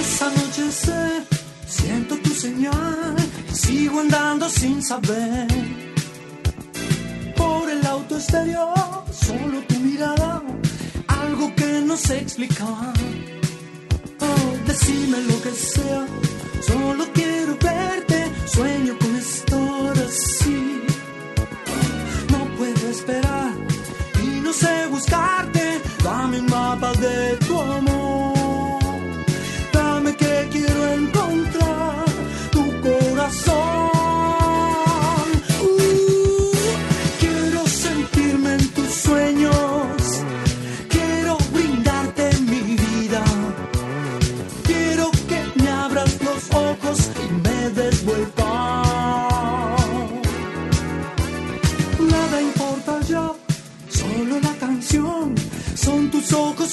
[0.00, 1.22] Esa noche sé,
[1.66, 3.14] siento tu señal,
[3.52, 5.46] sigo andando sin saber.
[7.36, 8.74] Por el auto exterior,
[9.12, 10.42] solo tu mirada,
[11.06, 12.94] algo que no sé explicar.
[14.20, 16.04] Oh, decime lo que sea
[16.60, 19.07] Solo quiero verte, sueño con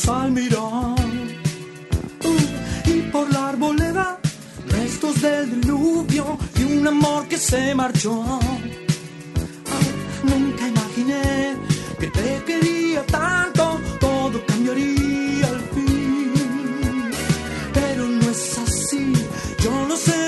[0.08, 0.96] Uh,
[2.86, 4.20] y por la arboleda,
[4.70, 8.40] restos del diluvio y un amor que se marchó.
[10.24, 11.56] Nunca imaginé
[12.00, 16.32] que te quería tanto, todo cambiaría al fin.
[17.74, 19.12] Pero no es así,
[19.64, 20.25] yo no sé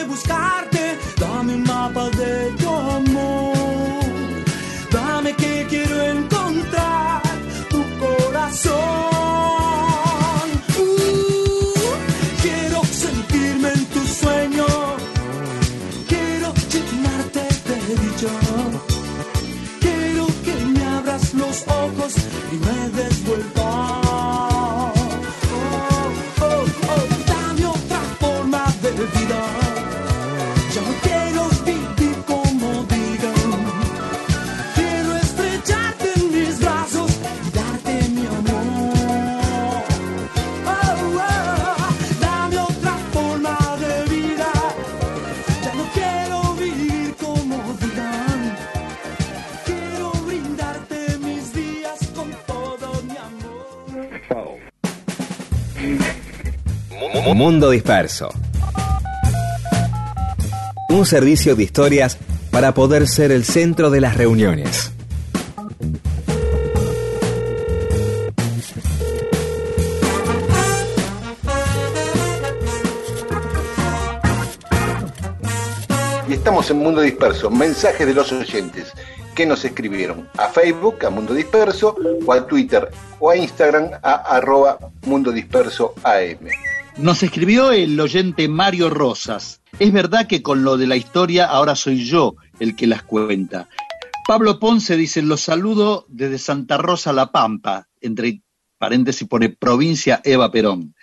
[57.37, 58.29] Mundo Disperso.
[60.89, 62.17] Un servicio de historias
[62.49, 64.91] para poder ser el centro de las reuniones.
[76.27, 78.93] Y estamos en Mundo Disperso, mensajes de los oyentes
[79.35, 81.95] que nos escribieron a Facebook, a Mundo Disperso,
[82.25, 86.66] o a Twitter o a Instagram, a arroba Mundo Disperso AM.
[86.99, 89.61] Nos escribió el oyente Mario Rosas.
[89.77, 93.69] Es verdad que con lo de la historia ahora soy yo el que las cuenta.
[94.27, 98.41] Pablo Ponce dice, los saludo desde Santa Rosa La Pampa, entre
[98.79, 100.95] paréntesis pone provincia Eva Perón.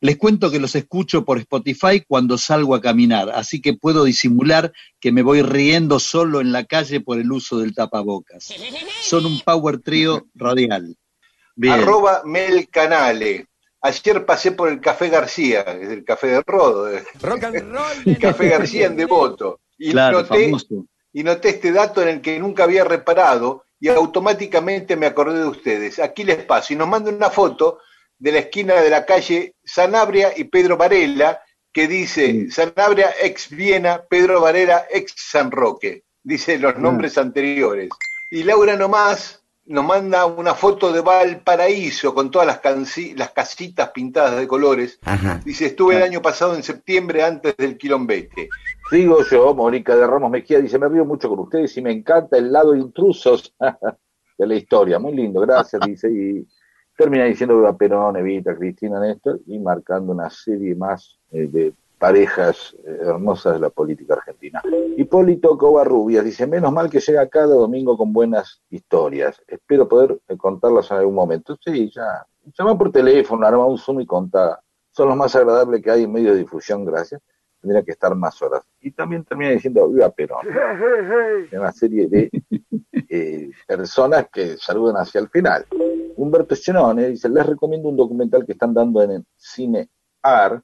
[0.00, 4.72] Les cuento que los escucho por Spotify cuando salgo a caminar, así que puedo disimular
[4.98, 8.48] que me voy riendo solo en la calle por el uso del tapabocas.
[9.02, 10.96] Son un power trío radial.
[11.68, 13.46] Arroba Mel Canale.
[13.86, 16.88] Ayer pasé por el Café García, es el Café de Rodo,
[18.06, 20.50] el Café García en Devoto, y, Claro, noté,
[21.12, 25.48] y noté este dato en el que nunca había reparado y automáticamente me acordé de
[25.48, 25.98] ustedes.
[25.98, 27.80] Aquí les paso y nos manda una foto
[28.18, 34.02] de la esquina de la calle Sanabria y Pedro Varela que dice Sanabria ex Viena,
[34.08, 36.04] Pedro Varela ex San Roque.
[36.22, 37.90] Dice los nombres anteriores.
[38.30, 44.36] Y Laura nomás nos manda una foto de Valparaíso con todas las, las casitas pintadas
[44.36, 44.98] de colores.
[45.44, 48.48] Dice, estuve el año pasado en septiembre antes del quilombete.
[48.90, 52.36] Sigo yo, Mónica de Ramos Mejía dice, me río mucho con ustedes y me encanta
[52.36, 53.54] el lado intrusos
[54.38, 54.98] de la historia.
[54.98, 56.10] Muy lindo, gracias, dice.
[56.12, 56.46] Y
[56.96, 62.76] termina diciendo Viva Perón, Evita, Cristina, Néstor, y marcando una serie más eh, de parejas
[62.84, 64.62] eh, hermosas de la política argentina.
[64.96, 69.40] Hipólito Covarrubias dice, menos mal que llega cada domingo con buenas historias.
[69.46, 71.56] Espero poder eh, contarlas en algún momento.
[71.64, 72.26] Sí, ya.
[72.58, 74.60] Llama por teléfono, arma un Zoom y contá.
[74.90, 77.20] Son los más agradables que hay en medio de difusión, gracias.
[77.60, 78.62] Tendría que estar más horas.
[78.80, 80.46] Y también termina diciendo, viva Perón.
[81.50, 82.30] Es una serie de
[83.08, 85.64] eh, personas que saludan hacia el final.
[86.16, 89.88] Humberto Chenone dice, les recomiendo un documental que están dando en el Cine
[90.22, 90.62] AR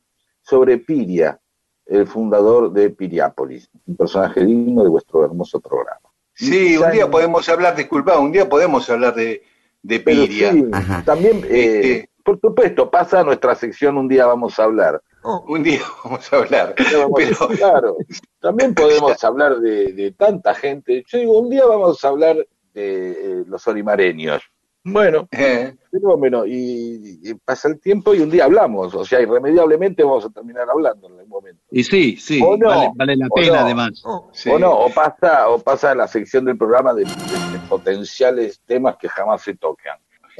[0.51, 1.39] sobre Piria,
[1.87, 6.01] el fundador de Piriápolis, un personaje digno de vuestro hermoso programa.
[6.35, 9.43] Sí, un día podemos hablar, disculpa, un día podemos hablar de,
[10.01, 10.53] Piria.
[10.53, 10.65] sí,
[11.05, 15.01] también, eh, Este- por supuesto, pasa a nuestra sección, un día vamos a hablar.
[15.49, 16.75] Un día vamos a hablar.
[16.79, 17.97] A- Pero claro,
[18.41, 21.05] también podemos hablar de, de tanta gente.
[21.07, 22.37] Yo digo, un día vamos a hablar
[22.73, 24.43] de eh, los olimareños.
[24.83, 30.03] Bueno, eh, fenómeno, y, y pasa el tiempo y un día hablamos, o sea, irremediablemente
[30.03, 31.63] vamos a terminar hablando en algún momento.
[31.71, 33.61] Y sí, sí, O no, vale, vale la o pena no.
[33.67, 34.03] además.
[34.33, 34.49] sí.
[34.49, 37.11] O no, o pasa, o pasa la sección del programa de, de-
[37.53, 39.99] de potenciales temas que jamás se tocan.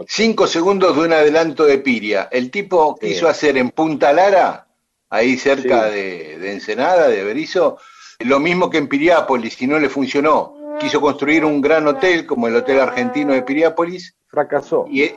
[0.09, 2.29] Cinco segundos de un adelanto de Piria.
[2.33, 3.09] El tipo Sí.
[3.09, 4.67] quiso hacer en Punta Lara,
[5.11, 5.95] ahí cerca Sí.
[5.97, 7.77] de, de Ensenada, de Berizo,
[8.21, 10.55] lo mismo que en Piriápolis y no le funcionó.
[10.81, 14.87] Quiso construir un gran hotel como el Hotel Argentino de Piriápolis Fracasó.
[14.89, 15.11] y,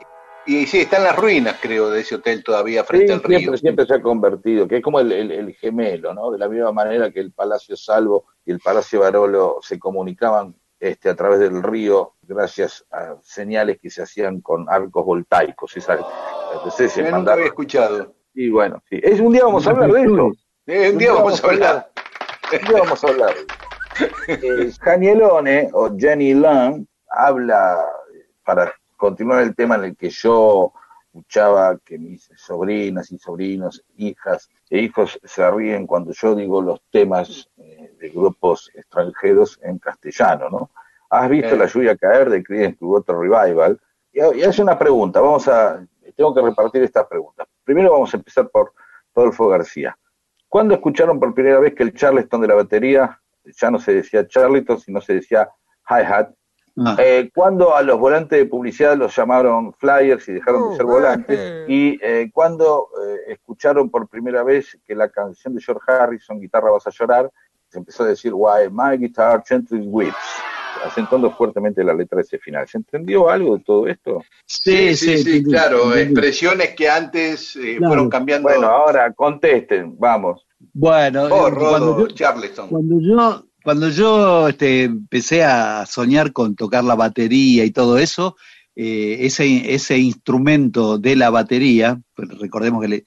[0.46, 3.38] y sí, están las ruinas, creo, de ese hotel todavía Sí, frente al río.
[3.38, 6.30] siempre, siempre se ha convertido, que es como el, el- el gemelo, ¿no?
[6.30, 11.08] De la misma manera que el Palacio Salvo y el Palacio Barolo se comunicaban este,
[11.08, 15.74] a través del río gracias a señales que se hacían con arcos voltaicos.
[15.76, 16.00] Esas,
[16.52, 18.14] entonces se Yo nunca mandaban- había escuchado.
[18.34, 19.00] Y bueno, sí.
[19.02, 20.32] Es, un día vamos a hablar de esto.
[20.66, 21.90] Eh, un día vamos a hablar.
[22.52, 23.34] Un día vamos a hablar.
[24.26, 27.84] Eh, Janielone o Jenny Long habla,
[28.44, 30.72] para continuar el tema en el que yo
[31.06, 36.80] escuchaba que mis sobrinas y sobrinos, hijas e hijos se ríen cuando yo digo los
[36.90, 40.70] temas eh, de grupos extranjeros en castellano, ¿no?
[41.10, 41.58] ¿Has visto Eh.
[41.58, 43.78] la lluvia caer de Creedence Clearwater Revival?
[44.10, 45.86] Y, y hace una pregunta, vamos a,
[46.16, 47.46] tengo que repartir estas preguntas.
[47.62, 48.72] Primero vamos a empezar por
[49.14, 49.98] Rodolfo García.
[50.48, 54.26] ¿Cuándo escucharon por primera vez que el Charleston de la batería ya no se decía
[54.26, 55.50] Charleston, sino se decía
[55.90, 56.30] hi-hat?
[56.76, 60.86] Ah, Eh, ¿Cuándo a los volantes de publicidad los llamaron flyers y dejaron de ser
[60.86, 61.64] volantes?
[61.68, 66.70] ¿Y eh, cuándo eh, escucharon por primera vez que la canción de George Harrison, Guitarra
[66.72, 67.30] vas a llorar,
[67.68, 70.16] se empezó a decir Why my guitar gently weeps,
[70.84, 72.66] acentuando fuertemente la letra de ese final?
[72.66, 74.22] ¿Se entendió algo de todo esto?
[74.46, 75.92] Sí, sí, sí, claro.
[75.92, 76.02] entendí.
[76.02, 77.86] Expresiones que antes eh, Claro.
[77.88, 78.48] fueron cambiando.
[78.48, 80.44] Bueno, ahora contesten, vamos.
[80.72, 81.50] Bueno, oh, cuando
[81.94, 82.68] Rodo, yo, Charleston.
[82.68, 88.36] cuando yo, cuando yo este, empecé a soñar con tocar la batería y todo eso,
[88.76, 93.04] eh, ese, instrumento de la batería, pues recordemos que, le-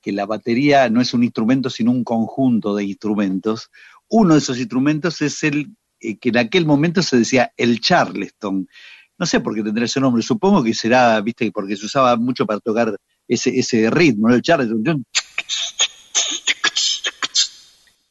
[0.00, 3.68] que la batería no es un instrumento, sino un conjunto de instrumentos.
[4.08, 8.66] Uno de esos instrumentos es el eh, que en aquel momento se decía el Charleston.
[9.18, 12.46] No sé por qué tendrá ese nombre, supongo que será, viste, porque se usaba mucho
[12.46, 12.96] para tocar
[13.28, 14.34] ese, ese ritmo, ¿no?
[14.34, 14.70] el charles.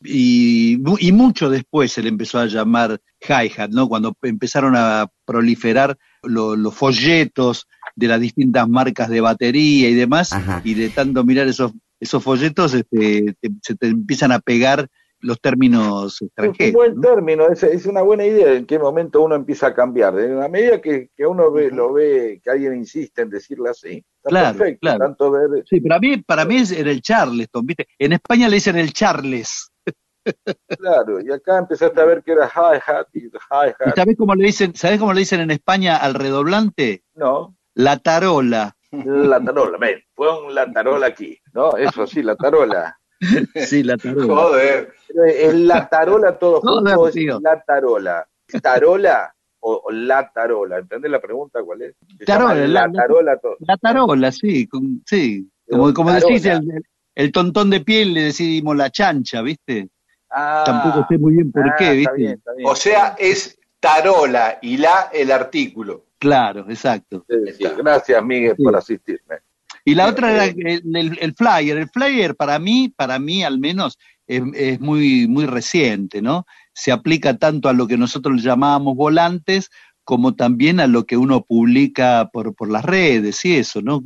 [0.04, 3.88] Y, y, mucho después se le empezó a llamar hi-hat, ¿no?
[3.88, 10.32] Cuando empezaron a proliferar los folletos de las distintas marcas de batería y demás,
[10.64, 14.88] y de tanto mirar esos, esos folletos, este, se te empiezan a pegar
[15.22, 16.60] los términos extranjeros.
[16.60, 19.74] Es un buen término, es, es, una buena idea en qué momento uno empieza a
[19.74, 20.20] cambiar.
[20.20, 24.04] En la medida que, que uno ve, lo ve, que alguien insiste en decirle así,
[24.18, 24.80] está claro, perfecto.
[24.82, 25.00] Claro.
[25.00, 25.64] Tanto ver...
[25.70, 27.88] Sí, para mí, para mí es el Charleston, ¿viste?
[28.00, 29.71] En España le dicen el Charles.
[30.80, 33.88] Claro, y acá empezaste a ver que era hi-hat y hi-hat.
[33.88, 37.04] ¿Y sabés cómo le dicen, sabés cómo le dicen en España al redoblante?
[37.16, 37.56] No.
[37.74, 38.76] La tarola.
[38.92, 41.76] La tarola, ven, pon la tarola aquí, ¿no?
[41.78, 42.98] Eso sí, la tarola.
[43.56, 44.34] Sí, la tarola.
[44.36, 44.94] Joder.
[45.28, 48.28] Es la tarola todo junto, es la tarola.
[48.62, 50.80] ¿Tarola o, o la tarola?
[50.80, 51.96] ¿Entendés la pregunta cuál es?
[52.26, 53.56] Tarola, la- la tarola todo.
[53.60, 55.48] La tarola, sí, con- sí.
[55.70, 56.28] Como, como tarola.
[56.28, 56.84] decís, el,
[57.16, 59.90] el tontón de piel le decimos la chancha, ¿viste?
[60.34, 62.14] Ah, Tampoco sé muy bien por ah, qué, está ¿viste?
[62.16, 62.70] bien, está bien.
[62.70, 66.06] O sea, es tarola y la el artículo.
[66.20, 67.26] Claro, exacto.
[67.28, 67.64] Sí, sí.
[67.78, 68.64] Gracias, Miguel, Sí.
[68.64, 69.36] por asistirme.
[69.84, 71.78] Y la otra era el, el- el flyer.
[71.78, 76.46] El flyer para mí, para mí al menos, es, es muy, muy reciente, ¿no?
[76.74, 79.70] Se aplica tanto a lo que nosotros llamábamos volantes
[80.04, 84.02] como también a lo que uno publica por, por las redes y eso, ¿no?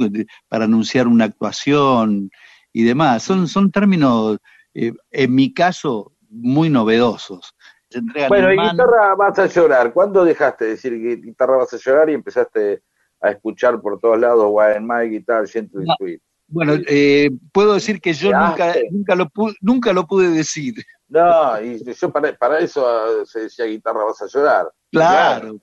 [0.48, 2.32] Para anunciar una actuación
[2.74, 3.24] y demás.
[3.24, 4.38] Son, son términos,
[4.74, 7.56] eh, en mi caso, muy novedosos.
[7.90, 8.72] Se entregan Bueno, en y mano.
[8.72, 9.94] guitarra vas a llorar.
[9.94, 12.82] ¿Cuándo dejaste de decir que guitarra vas a llorar y empezaste
[13.22, 15.94] a escuchar por todos lados Why My Guitar, Gentle No.
[15.98, 16.22] Sweet?
[16.48, 18.88] Bueno, eh, puedo decir que yo ¿Qué nunca, hace?
[18.92, 20.76] nunca, lo pude, nunca lo pude decir.
[21.08, 24.72] No, y yo para, para eso ah, se decía guitarra vas a llorar.
[24.92, 25.54] Claro.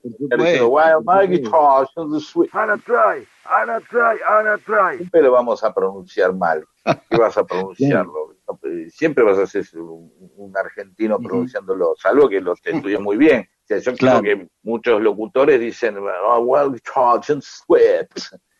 [0.69, 1.27] Why My.
[1.27, 2.49] Guitar, Gentle Sweet.
[2.53, 4.97] Anna try, Anna try, Anna try.
[4.97, 6.65] Siempre lo vamos a pronunciar mal.
[7.09, 8.35] ¿Qué vas a pronunciarlo?
[8.89, 13.41] Siempre vas a ser un, un argentino pronunciándolo, salvo que lo estudies muy bien.
[13.41, 14.19] O sea, yo Claro.
[14.21, 18.07] creo que muchos locutores dicen, oh, well, Gentle Sweet.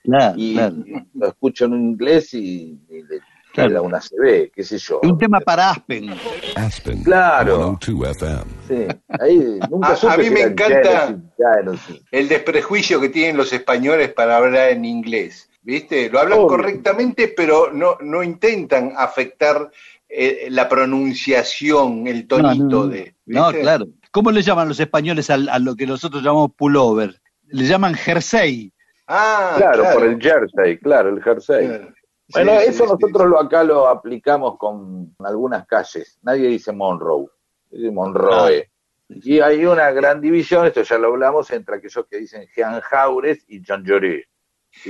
[0.03, 0.75] Claro, y claro.
[1.13, 3.19] lo escucho en inglés y, y le
[3.53, 3.69] Claro.
[3.69, 4.99] queda una CB, qué sé yo.
[5.03, 6.09] Un tema para Aspen.
[6.55, 7.03] Aspen.
[7.03, 7.77] Claro.
[7.79, 8.43] 102 FM.
[8.67, 8.87] Sí,
[9.19, 12.01] ahí nunca A- a mí me encanta- Genesis, Genesis.
[12.11, 15.49] El desprejuicio que tienen los españoles para hablar en inglés.
[15.63, 16.09] ¿Viste?
[16.09, 16.47] Lo hablan Obvio.
[16.49, 19.71] correctamente, pero no, no intentan afectar
[20.09, 23.15] eh, la pronunciación, el tonito no, no, de.
[23.25, 23.85] No, claro.
[24.11, 27.19] ¿Cómo le llaman los españoles al- a, lo que nosotros llamamos pullover?
[27.47, 28.71] Le llaman jersey.
[29.07, 31.67] Ah, Claro, por el jersey, claro, el jersey.
[31.67, 31.93] Claro.
[32.29, 36.19] Bueno, Sí, eso sí, nosotros lo acá lo aplicamos con algunas calles.
[36.23, 37.27] Nadie dice Monroe,
[37.69, 38.69] dice Monroe.
[39.09, 43.43] Y hay una gran división, esto ya lo hablamos, entre aquellos que dicen Jean Jaures
[43.47, 44.25] y Jean Lloré.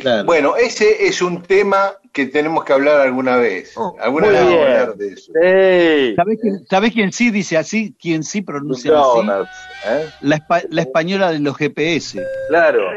[0.01, 0.25] Claro.
[0.25, 3.75] Bueno, ese es un tema que tenemos que hablar alguna vez.
[3.99, 4.61] alguna Oh, muy vez vamos a bien.
[4.71, 5.31] hablar de eso.
[6.15, 7.95] ¿Sabés quién, sabés quién sí dice así?
[7.99, 9.27] ¿Quién sí pronuncia así?
[9.87, 10.09] ¿eh?
[10.21, 12.19] La, espa- la española de los GPS.
[12.49, 12.89] Claro.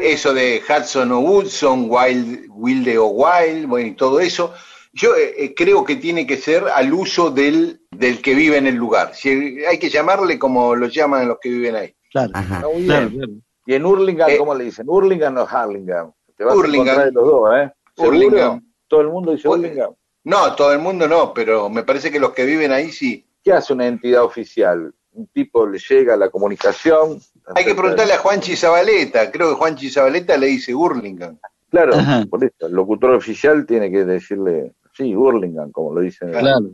[0.00, 4.54] Eso de Hudson o Woodson, Wild, Wilde o Wild, bueno, y todo eso.
[4.94, 8.66] Yo eh, eh, creo que tiene que ser al uso del, del que vive en
[8.66, 9.12] el lugar.
[9.14, 11.94] Si hay que llamarle como lo llaman los que viven ahí.
[12.10, 12.30] Claro.
[12.74, 13.18] Muy claro, bien.
[13.18, 13.32] claro.
[13.66, 14.86] Y en Hurlingham, Eh, ¿cómo le dicen?
[14.88, 16.12] ¿Hurlingham o Harlingham?
[16.36, 16.88] Te vas Hurlingham.
[16.88, 17.72] a encontrar de los dos, ¿eh?
[17.96, 18.66] Hurlingham.
[18.88, 19.92] Todo el mundo dice Hur- Hurlingham.
[20.24, 23.24] No, todo el mundo no, pero me parece que los que viven ahí sí.
[23.42, 24.94] ¿Qué hace una entidad oficial?
[25.14, 27.18] Un tipo le llega la comunicación.
[27.54, 29.30] Hay que preguntarle a Juanchi Zabaleta.
[29.30, 31.38] Creo que Juanchi Zabaleta le dice Hurlingham.
[31.70, 32.24] Claro, Ajá.
[32.30, 32.66] por eso.
[32.66, 36.28] El locutor oficial tiene que decirle, sí, Hurlingham, como lo dicen.
[36.28, 36.70] el Claro,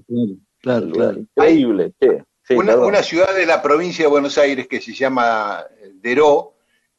[0.60, 1.18] claro, claro.
[1.18, 1.94] Increíble.
[2.42, 6.54] Sí, una, una ciudad de la provincia de Buenos Aires que se llama eh, Deró,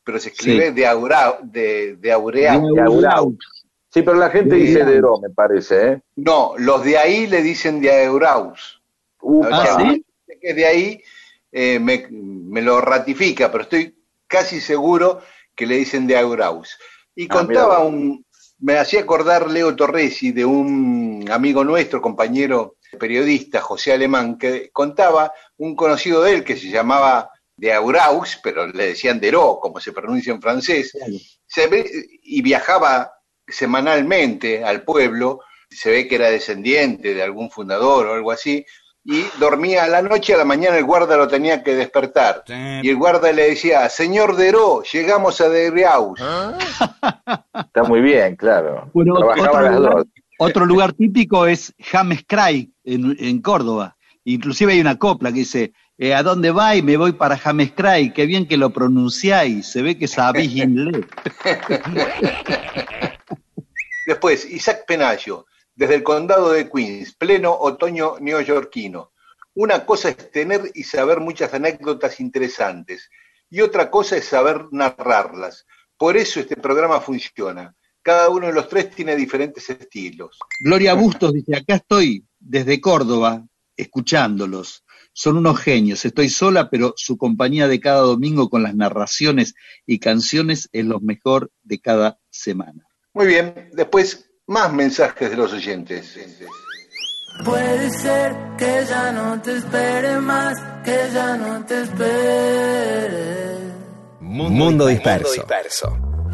[0.09, 0.73] pero se escribe Sí.
[0.73, 2.73] de, Aura, de, de Aureau.
[2.75, 3.37] De Aurau.
[3.91, 4.93] Sí, pero la gente De dice Aurau.
[4.93, 6.01] Deró, me parece, ¿eh?
[6.15, 8.81] No, los de ahí le dicen de Auraus.
[9.51, 10.03] Ah, ¿sí?
[10.41, 11.03] que de ahí
[11.51, 13.95] eh, me, me lo ratifica, pero estoy
[14.27, 15.21] casi seguro
[15.55, 16.77] que le dicen de Auraus.
[17.15, 17.87] Y Ah, contaba mira.
[17.89, 18.25] un,
[18.59, 25.31] me hacía acordar Leo Torresi de un amigo nuestro, compañero periodista, José Alemán, que contaba
[25.57, 27.29] un conocido de él que se llamaba
[27.59, 30.97] de Auraus, pero le decían Deró, como se pronuncia en francés,
[31.45, 31.89] se ve,
[32.23, 33.11] y viajaba
[33.47, 38.65] semanalmente al pueblo, se ve que era descendiente de algún fundador o algo así,
[39.03, 42.43] y dormía a la noche, a la mañana el guarda lo tenía que despertar.
[42.47, 46.19] Y el guarda le decía, señor Deró, llegamos a Derriaus.
[46.19, 48.89] Está muy bien, claro.
[48.93, 50.05] Bueno, Trabajaba otro las lugar, dos.
[50.37, 53.95] otro lugar típico es James Craig, en, en Córdoba.
[54.25, 56.77] Inclusive hay una copla que dice, eh, ¿a dónde va?
[56.77, 60.55] Y me voy para James Craig, qué bien que lo pronunciáis, se ve que sabéis
[60.55, 61.05] inglés.
[64.07, 65.45] Después, Isaac Penayo,
[65.75, 69.11] desde el condado de Queens, pleno otoño neoyorquino.
[69.55, 73.09] Una cosa es tener y saber muchas anécdotas interesantes
[73.49, 75.65] y otra cosa es saber narrarlas.
[75.97, 77.75] Por eso este programa funciona.
[78.01, 80.37] Cada uno de los tres tiene diferentes estilos.
[80.63, 83.45] Gloria Bustos dice, acá estoy desde Córdoba,
[83.75, 84.85] escuchándolos.
[85.21, 89.53] Son unos genios, estoy sola, pero su compañía de cada domingo con las narraciones
[89.85, 92.87] y canciones es lo mejor de cada semana.
[93.13, 96.17] Muy bien, después más mensajes de los oyentes.
[97.43, 103.57] Puede ser que ya no te espere más, que ya no te espere.
[104.21, 105.45] Mundo, disperso.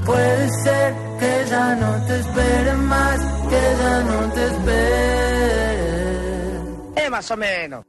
[0.06, 3.20] Puede ser que ya no te espere más,
[3.50, 5.64] que ya no te espere.
[7.04, 7.84] Es más o menos.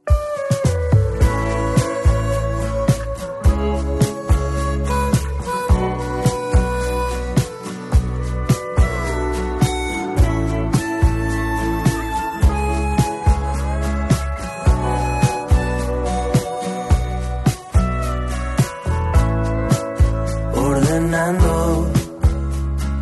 [20.97, 21.91] Ordenando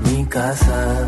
[0.04, 1.08] mi casa.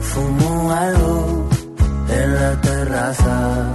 [0.00, 1.48] Fumo algo
[2.08, 3.72] en la terraza.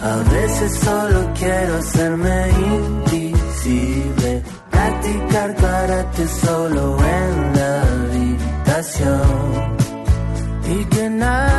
[0.00, 9.26] A veces solo quiero hacerme invisible, practicar karate solo en la habitación
[10.68, 11.53] y que nadie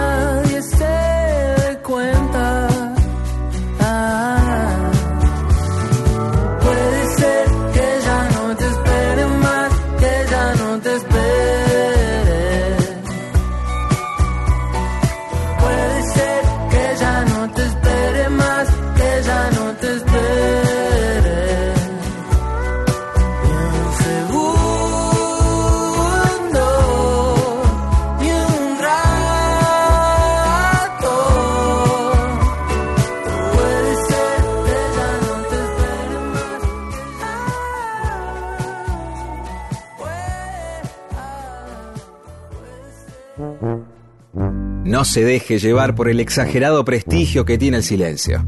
[45.05, 48.43] Se deje llevar por el exagerado prestigio que tiene el silencio.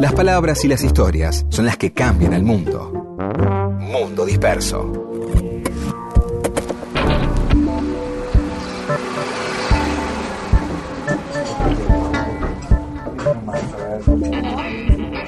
[0.00, 2.90] Las palabras y las historias son las que cambian el mundo.
[3.78, 4.90] Mundo disperso.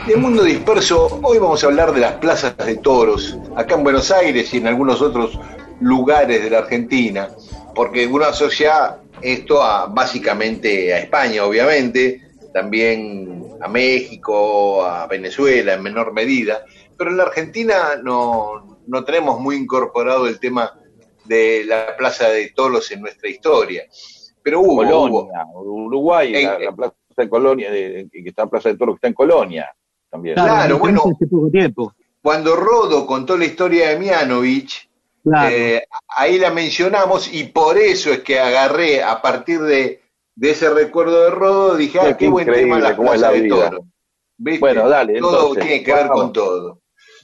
[0.06, 4.10] En Mundo Disperso, hoy vamos a hablar de las plazas de toros, acá en Buenos
[4.10, 5.38] Aires y en algunos otros
[5.80, 7.28] lugares de la Argentina,
[7.74, 12.20] porque uno asocia esto a, básicamente a España, obviamente,
[12.52, 16.64] también a México, a Venezuela en menor medida,
[16.96, 20.72] pero en la Argentina no, no tenemos muy incorporado el tema
[21.24, 23.84] de la Plaza de Toros en nuestra historia.
[24.42, 25.26] Pero hubo, hubo.
[25.28, 28.92] Colonia, Uruguay, En- la, la plaza de Colonia, de- que está en Plaza de Toro,
[28.92, 29.70] que está en Colonia
[30.10, 30.34] también.
[30.34, 31.02] Claro, bueno.
[31.14, 31.92] Hace poco tiempo.
[32.22, 34.89] Cuando Rodo contó la historia de Mianovich,
[35.22, 35.54] Claro.
[35.54, 40.02] Eh, ahí la mencionamos y por eso es que agarré a partir de,
[40.34, 43.30] de ese recuerdo de Rodo, dije, ah, Qué qué buen tema la es plaza la
[43.32, 43.84] de toro.
[44.38, 44.60] ¿Viste?
[44.60, 46.22] Bueno, dale, Todo entonces, tiene que ver vamos.
[46.22, 46.80] con todo.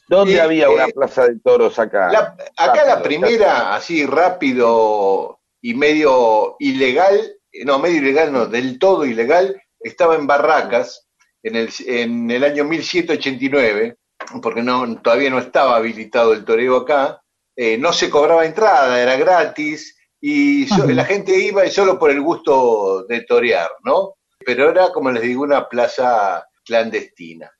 [0.08, 2.10] ¿Dónde había eh, una plaza de toros acá?
[2.12, 7.34] La- acá la Rápido, primera, así rápido y medio ilegal,
[7.64, 11.08] no, medio ilegal, no, del todo ilegal, estaba en Barracas
[11.42, 13.96] en el, en el año 1789,
[14.42, 17.22] porque no, todavía no estaba habilitado el toreo acá,
[17.56, 22.20] eh, no se cobraba entrada, era gratis, y la gente iba y solo por el
[22.20, 24.14] gusto de torear, ¿no?
[24.44, 27.50] Pero era, como les digo, una plaza clandestina.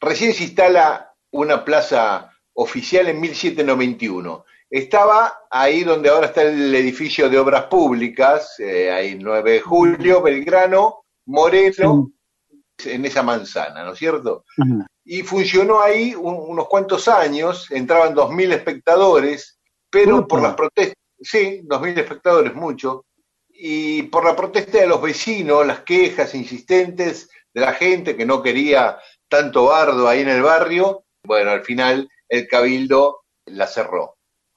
[0.00, 4.44] Recién se instala una plaza oficial en 1791.
[4.70, 10.22] Estaba ahí donde ahora está el edificio de obras públicas, eh, ahí 9 de julio,
[10.22, 12.12] Belgrano, Moreno,
[12.84, 14.44] en esa manzana, ¿no es cierto?
[14.58, 14.86] Ajá.
[15.12, 19.58] Y funcionó ahí un- unos cuantos años, entraban 2.000 espectadores,
[19.90, 23.06] pero por las protestas, sí, 2.000 espectadores, mucho,
[23.48, 28.40] y por la protesta de los vecinos, las quejas insistentes de la gente que no
[28.40, 28.98] quería
[29.28, 34.14] tanto bardo ahí en el barrio, bueno, al final el cabildo la cerró.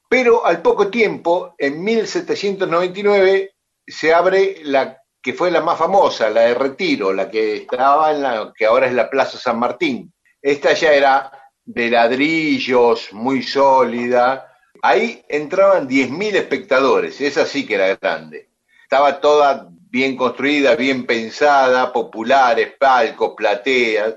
[0.07, 3.55] Pero al poco tiempo, en 1799,
[3.87, 8.21] se abre la que fue la más famosa, la de Retiro, la que estaba en
[8.21, 10.13] la que ahora es la Plaza San Martín.
[10.43, 11.31] Esta ya era
[11.63, 14.53] de ladrillos, muy sólida.
[14.81, 18.49] Ahí entraban 10.000 espectadores, esa sí que era grande.
[18.83, 24.15] Estaba toda bien construida, bien pensada, populares, palcos, plateas.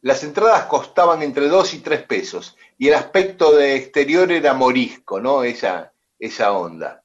[0.00, 5.20] las entradas costaban entre 2 y 3 pesos y el aspecto de exterior era morisco,
[5.20, 5.44] ¿no?
[5.44, 7.04] Esa, esa onda.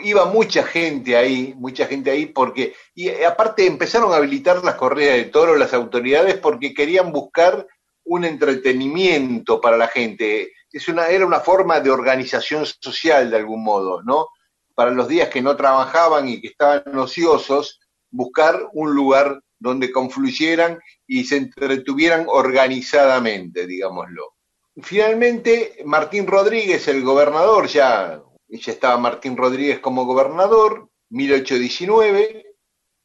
[0.00, 5.14] Iba mucha gente ahí, mucha gente ahí porque, y aparte empezaron a habilitar las corridas
[5.16, 7.66] de toro las autoridades porque querían buscar
[8.06, 10.52] un entretenimiento para la gente.
[10.72, 14.28] Es una, era una forma de organización social de algún modo, ¿no?
[14.74, 17.80] Para los días que no trabajaban y que estaban ociosos,
[18.10, 24.34] buscar un lugar donde confluyeran y se entretuvieran organizadamente, digámoslo.
[24.82, 32.44] Finalmente, Martín Rodríguez, el gobernador, ya, ya estaba Martín Rodríguez como gobernador, 1819,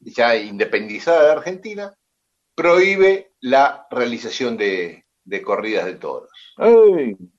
[0.00, 1.94] ya independizada de Argentina,
[2.62, 5.04] prohíbe la realización de,
[5.44, 6.30] corridas de toros.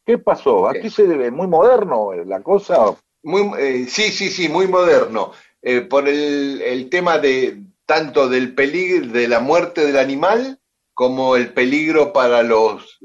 [0.06, 0.68] ¿Qué pasó?
[0.68, 1.32] ¿A qué se debe?
[1.32, 2.94] ¿Muy moderno la cosa?
[3.24, 5.32] Muy, eh, sí, sí, sí, muy moderno.
[5.62, 10.60] Eh, por el, el, tema de tanto del peligro de la muerte del animal
[10.94, 13.00] como el peligro para los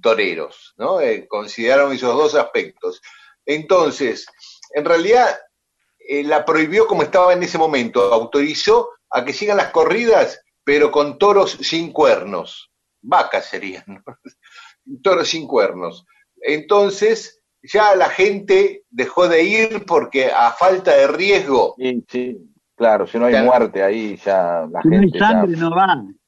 [0.00, 1.00] toreros, ¿no?
[1.00, 3.02] Eh, consideraron esos dos aspectos.
[3.46, 4.26] Entonces,
[4.74, 5.40] en realidad,
[6.08, 11.18] la prohibió como estaba en ese momento, autorizó a que sigan las corridas pero con
[11.18, 12.70] toros sin cuernos,
[13.02, 13.84] vacas serían,
[15.02, 16.06] toros sin cuernos.
[16.40, 21.74] Entonces, ya la gente dejó de ir porque a falta de riesgo.
[21.78, 22.38] Sí, sí,
[22.74, 25.18] claro, si no hay muerte ahí ya la gente.
[25.18, 26.18] No sangre, no van.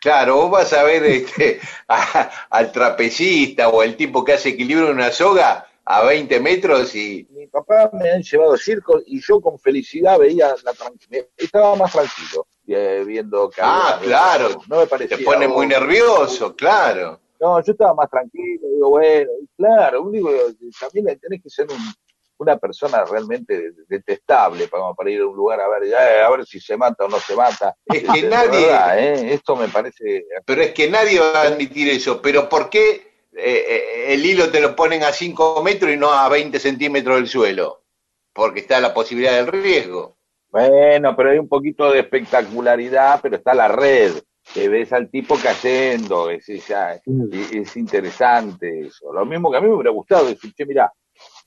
[0.00, 1.60] Claro, vos vas a ver este,
[2.50, 7.26] al trapecista o al tipo que hace equilibrio en una soga a 20 metros y...
[7.30, 11.90] Mi papá me han llevado circo y yo con felicidad veía la tranquilidad, estaba más
[11.90, 12.46] tranquilo.
[12.68, 14.60] Eh, viendo Ah, claro.
[14.68, 15.16] No me parecía.
[15.16, 17.18] Te pone muy nervioso, claro.
[17.40, 20.30] No, yo estaba más tranquilo, digo, bueno, claro, digo,
[20.78, 21.66] también tenés que ser
[22.36, 26.60] una persona realmente detestable para, para ir a un lugar a ver, a ver si
[26.60, 27.74] se mata o no se mata.
[27.86, 28.68] Es que nadie.
[28.68, 29.34] ¿eh?
[29.34, 30.26] Esto me parece.
[30.44, 32.22] Pero es que nadie va a admitir eso.
[32.22, 36.28] Pero ¿por qué eh, el hilo te lo ponen a 5 metros y no a
[36.28, 37.82] 20 centímetros del suelo?
[38.32, 40.16] Porque está la posibilidad del riesgo.
[40.50, 44.12] Bueno, pero hay un poquito de espectacularidad, pero está la red,
[44.52, 49.12] que ves al tipo cayendo, es, es, interesante eso.
[49.12, 50.92] Lo mismo que a mí me hubiera gustado, decir, che, mira,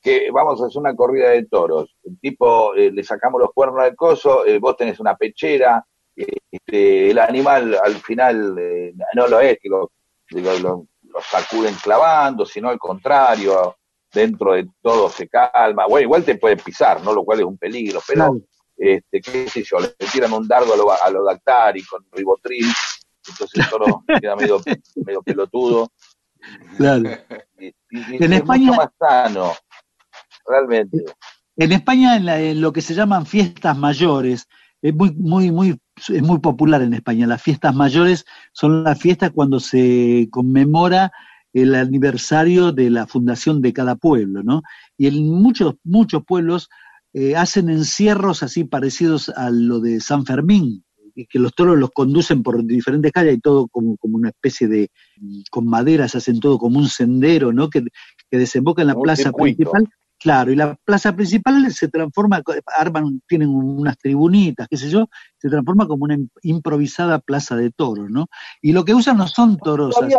[0.02, 1.98] que vamos a hacer una corrida de toros.
[2.04, 7.12] El tipo, eh, le sacamos los cuernos al coso, eh, vos tenés una pechera, este,
[7.12, 9.92] el animal al final eh, no lo es, que lo,
[10.30, 10.88] lo,
[11.22, 13.78] sacuden clavando, sino al contrario,
[14.12, 15.88] dentro de todo se calma.
[15.88, 17.14] Bueno, igual te puede pisar, ¿no?
[17.14, 18.40] Lo cual es un peligro, pero
[18.78, 22.66] este, qué sé yo, le tiran un dardo a lo, a lo Dactari con ribotril,
[23.28, 24.62] entonces el toro queda medio,
[25.06, 25.92] medio pelotudo.
[26.78, 27.10] Claro.
[27.58, 29.54] en España, mucho más sano,
[30.46, 31.06] realmente.
[31.56, 34.48] En España, en, lo que se llaman fiestas mayores,
[34.82, 35.80] es muy, muy, muy,
[36.10, 37.28] es muy popular en España.
[37.28, 41.12] Las fiestas mayores son las fiestas cuando se conmemora
[41.54, 44.64] el aniversario de la fundación de cada pueblo, ¿no?
[44.98, 46.70] Y en muchos, muchos pueblos
[47.14, 50.84] eh, hacen encierros así parecidos a lo de San Fermín,
[51.30, 54.90] que los toros los conducen por diferentes calles y todo como, como una especie de,
[55.52, 57.70] con maderas, hacen todo como un sendero, ¿no?
[57.70, 57.84] Que,
[58.32, 59.88] que desemboca en la plaza principal.
[60.24, 62.42] Claro, y la plaza principal se transforma,
[62.78, 68.10] arman, tienen unas tribunitas, qué sé yo, se transforma como una improvisada plaza de toros,
[68.10, 68.28] ¿no?
[68.62, 70.16] Y lo que usan no son toros así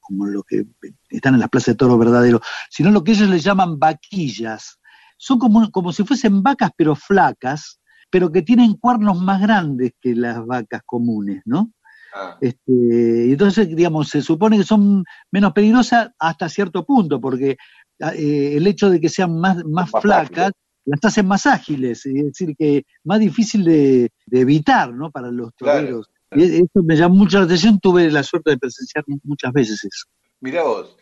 [0.00, 0.66] como los que
[1.08, 4.78] están en las plazas de toros verdaderos, sino lo que ellos les llaman vaquillas,
[5.16, 7.80] son como, como si fuesen vacas pero flacas,
[8.10, 11.72] pero que tienen cuernos más grandes que las vacas comunes, ¿no?
[12.14, 12.36] Ah.
[12.42, 17.56] Este, entonces, digamos, se supone que son menos peligrosas hasta cierto punto, porque
[18.10, 20.52] eh, el hecho de que sean más, más, flacas
[20.84, 25.10] las hacen más ágiles, es decir, que más difícil de, evitar, ¿no?
[25.10, 26.10] Para los toreros.
[26.34, 30.06] Y eso me llama mucho la atención, tuve la suerte de presenciar muchas veces eso.
[30.40, 30.96] Mirá vos.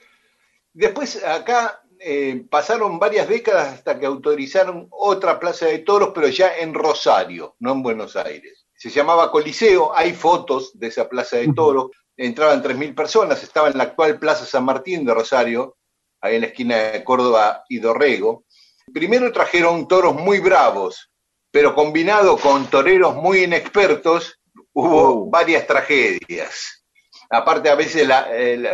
[0.72, 6.56] Después acá eh, pasaron varias décadas hasta que autorizaron otra plaza de toros, pero ya
[6.58, 8.66] en Rosario, no en Buenos Aires.
[8.74, 13.78] Se llamaba Coliseo, hay fotos de esa plaza de toros, entraban 3.000 personas, estaba en
[13.78, 15.76] la actual Plaza San Martín de Rosario,
[16.22, 18.44] en la esquina de Córdoba y Dorrego.
[18.92, 21.10] Primero trajeron toros muy bravos,
[21.50, 24.38] pero combinado con toreros muy inexpertos,
[24.72, 25.30] hubo uh.
[25.30, 26.80] varias tragedias.
[27.30, 28.06] Aparte, a veces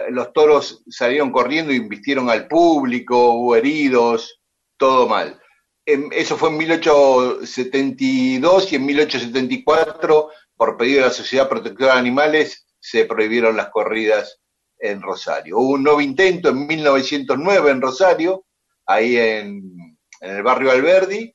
[0.08, 4.40] los toros salieron corriendo y invistieron al público, hubo heridos,
[4.78, 5.38] todo mal.
[5.84, 12.66] eso fue en 1872 y en 1874, por pedido de la Sociedad Protectora de Animales,
[12.80, 14.40] se prohibieron las corridas
[14.78, 15.58] en Rosario.
[15.58, 18.44] Hubo un nuevo intento en 1909 en Rosario,
[18.86, 21.34] ahí en, en el barrio Alberdi,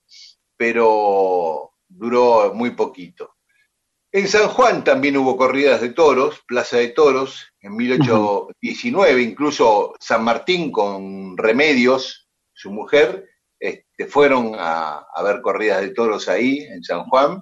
[0.58, 3.36] pero duró muy poquito.
[4.14, 10.24] En San Juan también hubo corridas de toros, Plaza de Toros, en 1819, incluso San
[10.26, 17.06] Martín con Remedios, su mujer, este, fueron a, ver corridas de toros ahí, en San
[17.06, 17.42] Juan,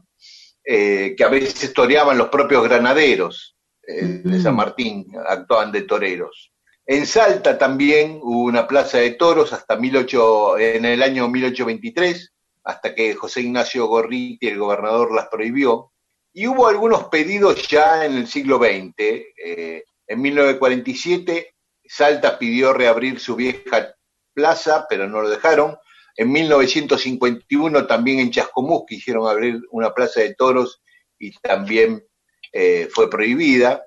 [0.63, 3.57] eh, que a veces toreaban los propios granaderos
[3.91, 6.51] eh, de San Martín, actuaban de toreros.
[6.85, 12.33] En Salta también hubo una plaza de toros hasta 18, en el año 1823,
[12.63, 15.91] hasta que José Ignacio Gorriti, el gobernador, las prohibió.
[16.33, 18.93] Y hubo algunos pedidos ya en el siglo XX.
[18.97, 23.95] Eh, en 1947, Salta pidió reabrir su vieja
[24.35, 25.77] plaza, pero no lo dejaron.
[26.15, 30.81] En 1951 también en Chascomús quisieron abrir una plaza de toros
[31.17, 32.03] y también
[32.51, 33.85] eh, fue prohibida.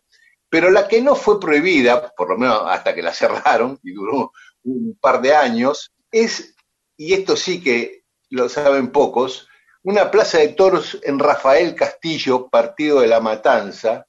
[0.49, 4.33] Pero la que no fue prohibida, por lo menos hasta que la cerraron, y duró
[4.65, 6.55] un par de años, es,
[6.97, 9.49] y esto sí que lo saben pocos,
[9.85, 14.07] una plaza de toros en Rafael Castillo, partido de La Matanza,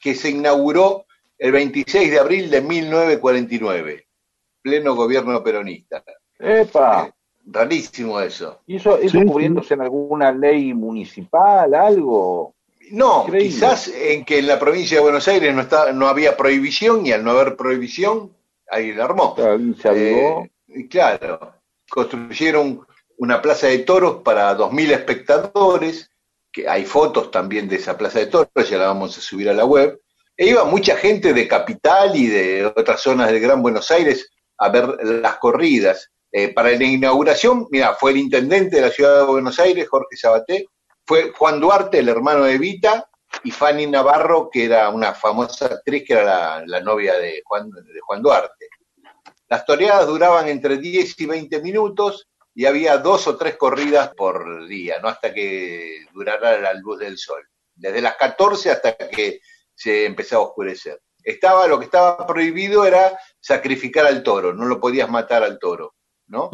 [0.00, 1.06] que se inauguró
[1.38, 4.06] el 26 de abril de 1949,
[4.62, 6.02] pleno gobierno peronista.
[6.38, 7.06] ¡Epa!
[7.06, 7.12] Eh,
[7.46, 8.60] rarísimo eso.
[8.66, 12.54] ¿Y eso, eso cubriéndose en alguna ley municipal, algo?
[12.90, 17.06] No, quizás en que en la provincia de Buenos Aires no, está, no había prohibición
[17.06, 18.34] y al no haber prohibición,
[18.70, 19.34] ahí la armó.
[19.34, 19.60] Claro,
[19.94, 21.54] eh, claro,
[21.88, 22.86] construyeron
[23.18, 26.10] una plaza de toros para 2.000 espectadores,
[26.52, 29.54] que hay fotos también de esa plaza de toros, ya la vamos a subir a
[29.54, 30.00] la web,
[30.36, 34.68] e iba mucha gente de Capital y de otras zonas del Gran Buenos Aires a
[34.68, 36.10] ver las corridas.
[36.32, 40.16] Eh, para la inauguración, mira, fue el intendente de la ciudad de Buenos Aires, Jorge
[40.16, 40.66] Sabaté,
[41.06, 43.08] fue Juan Duarte, el hermano de Vita,
[43.42, 48.00] y Fanny Navarro, que era una famosa actriz, que era la, novia de Juan, de
[48.00, 48.68] Juan Duarte.
[49.48, 54.66] Las toreadas duraban entre 10 y 20 minutos y había dos o tres corridas por
[54.66, 55.08] día, ¿no?
[55.08, 57.46] Hasta que durara la luz del sol.
[57.74, 59.40] Desde las 14 hasta que
[59.74, 61.00] se empezaba a oscurecer.
[61.22, 65.94] Estaba, lo que estaba prohibido era sacrificar al toro, no lo podías matar al toro,
[66.26, 66.50] ¿no?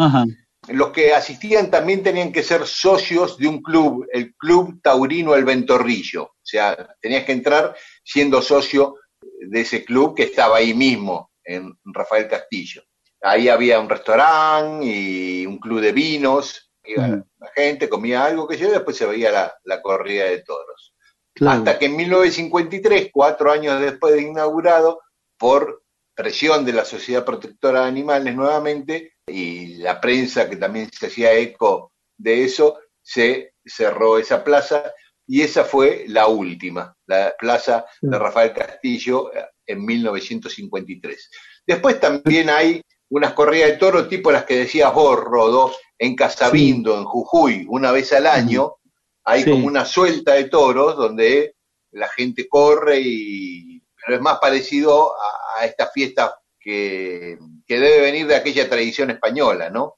[0.72, 5.44] Los que asistían también tenían que ser socios de un club, el Club Taurino El
[5.44, 6.22] Ventorrillo.
[6.22, 11.76] O sea, tenías que entrar siendo socio de ese club que estaba ahí mismo, en
[11.84, 12.82] Rafael Castillo.
[13.20, 18.56] Ahí había un restaurante y un club de vinos, iba la gente, comía algo que
[18.56, 20.94] yo, después se veía la, corrida de toros.
[21.40, 25.00] Hasta que en 1953, cuatro años después de inaugurado,
[25.38, 25.82] por
[26.14, 31.32] presión de la Sociedad Protectora de Animales nuevamente, y la prensa que también se hacía
[31.32, 34.92] eco de eso, se cerró esa plaza
[35.26, 41.30] y esa fue la última, la plaza de Rafael Castillo eh, en 1953.
[41.66, 46.96] Después también hay unas corridas de toro tipo las que decías vos, Rodo, en Casabindo,
[46.96, 48.76] en Jujuy, una vez al año,
[49.24, 51.54] hay como una suelta de toros donde
[51.92, 57.38] la gente corre y pero es más parecido a, a esta fiesta que,
[57.78, 59.96] debe venir de aquella tradición española, ¿no?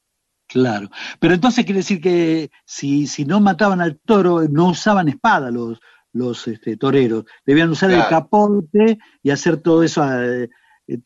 [0.48, 5.50] Claro, pero entonces quiere decir que si, si no mataban al toro, no usaban espada
[5.50, 5.80] los,
[6.12, 10.04] los este, toreros, debían usar el capote y hacer todo eso.
[10.22, 10.50] Eh,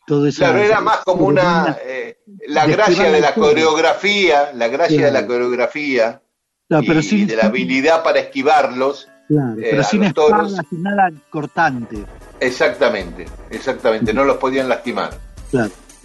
[0.04, 1.76] todo eso claro, era más como una.
[1.84, 6.22] Eh, la gracia de la coreografía, la gracia de la coreografía
[6.68, 9.08] y de la habilidad para esquivarlos.
[9.28, 12.04] Claro, eh, pero sin espada, sin nada cortante.
[12.40, 15.10] Exactamente, exactamente, no los podían lastimar.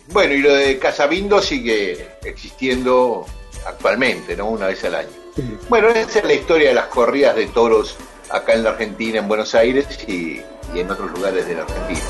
[0.08, 3.26] Bueno, y lo de Casabindo sigue existiendo
[3.66, 4.50] actualmente, ¿no?
[4.50, 5.10] Una vez al año.
[5.70, 7.96] Bueno, esa es la historia de las corridas de toros
[8.30, 10.42] acá en la Argentina, en Buenos Aires y,
[10.74, 12.02] y en otros lugares de la Argentina.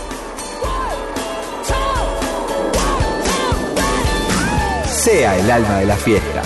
[4.87, 6.45] Sea el alma de las fiestas.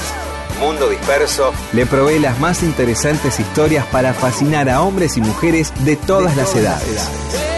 [0.59, 5.97] Mundo Disperso le provee las más interesantes historias para fascinar a hombres y mujeres de
[5.97, 7.54] todas, las edades.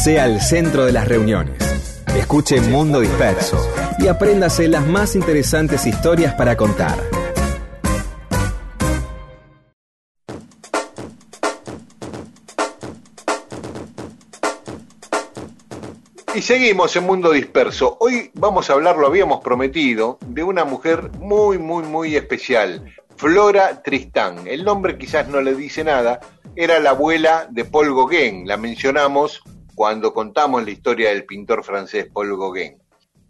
[0.00, 1.58] Pase al centro de las reuniones.
[2.16, 3.58] Escuche Mundo Disperso
[3.98, 6.98] y apréndase las más interesantes historias para contar.
[16.34, 17.98] Y seguimos en Mundo Disperso.
[18.00, 23.82] Hoy vamos a hablar, lo habíamos prometido, de una mujer muy, muy, muy especial, Flora
[23.82, 24.46] Tristán.
[24.46, 26.20] El nombre quizás no le dice nada,
[26.56, 29.42] era la abuela de Paul Gauguin, la mencionamos
[29.74, 32.80] cuando contamos la historia del pintor francés Paul Gauguin.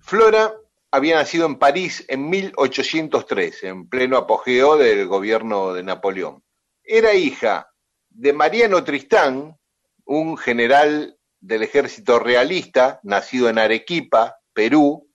[0.01, 0.55] Flora
[0.91, 6.43] había nacido en París en 1803, en pleno apogeo del gobierno de Napoleón.
[6.83, 7.71] Era hija
[8.09, 9.57] de Mariano Tristán,
[10.05, 15.09] un general del ejército realista, nacido en Arequipa, Perú,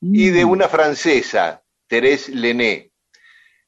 [0.00, 0.50] y de mm.
[0.50, 2.92] una francesa, Thérèse Lené.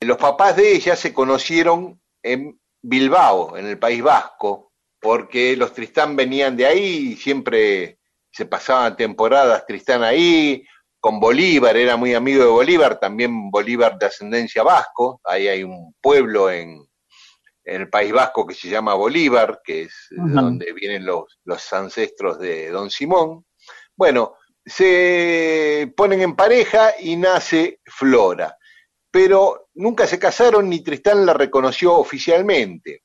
[0.01, 4.64] Los papás de ella se conocieron en Bilbao, en el País Vasco,
[5.05, 7.99] porque los Tristán venían de ahí y siempre
[8.33, 10.65] se pasaban temporadas Tristán ahí,
[10.99, 15.95] con Bolívar, era muy amigo de Bolívar, también Bolívar de ascendencia vasco, ahí hay un
[16.01, 16.83] pueblo en,
[17.65, 22.39] en el País Vasco que se llama Bolívar, que es donde vienen los, los ancestros
[22.39, 23.45] de Don Simón.
[23.95, 28.57] Bueno, se ponen en pareja y nace Flora,
[29.11, 33.03] pero nunca se casaron ni Tristán la reconoció oficialmente.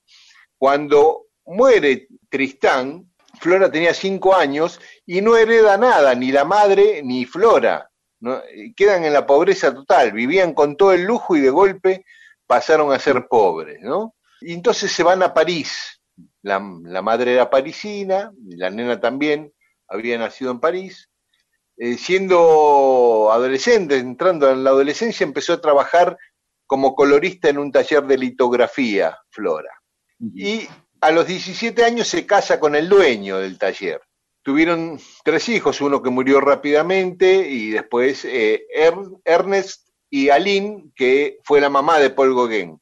[0.57, 7.25] Cuando muere Tristán, Flora tenía cinco años y no hereda nada, ni la madre ni
[7.25, 7.89] Flora.
[8.75, 12.05] Quedan en la pobreza total, vivían con todo el lujo y de golpe
[12.45, 14.15] pasaron a ser pobres, ¿no?
[14.41, 16.01] Y entonces se van a París.
[16.41, 19.53] La, madre era parisina, la nena también
[19.87, 21.09] había nacido en París.
[21.77, 26.17] Eh, siendo adolescente, entrando en la adolescencia, empezó a trabajar
[26.65, 29.71] como colorista en un taller de litografía, Flora.
[30.19, 30.67] Y
[31.01, 34.01] a los 17 años se casa con el dueño del taller.
[34.41, 38.65] Tuvieron tres hijos, uno que murió rápidamente y después eh,
[39.25, 42.79] Ernest y Aline, que fue la mamá de Paul Gauguin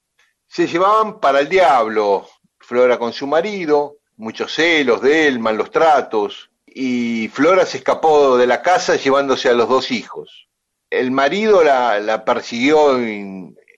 [0.47, 2.28] se llevaban para el diablo,
[2.59, 8.47] Flora con su marido, muchos celos de él, malos tratos, y Flora se escapó de
[8.47, 10.47] la casa llevándose a los dos hijos.
[10.89, 12.97] El marido la, persiguió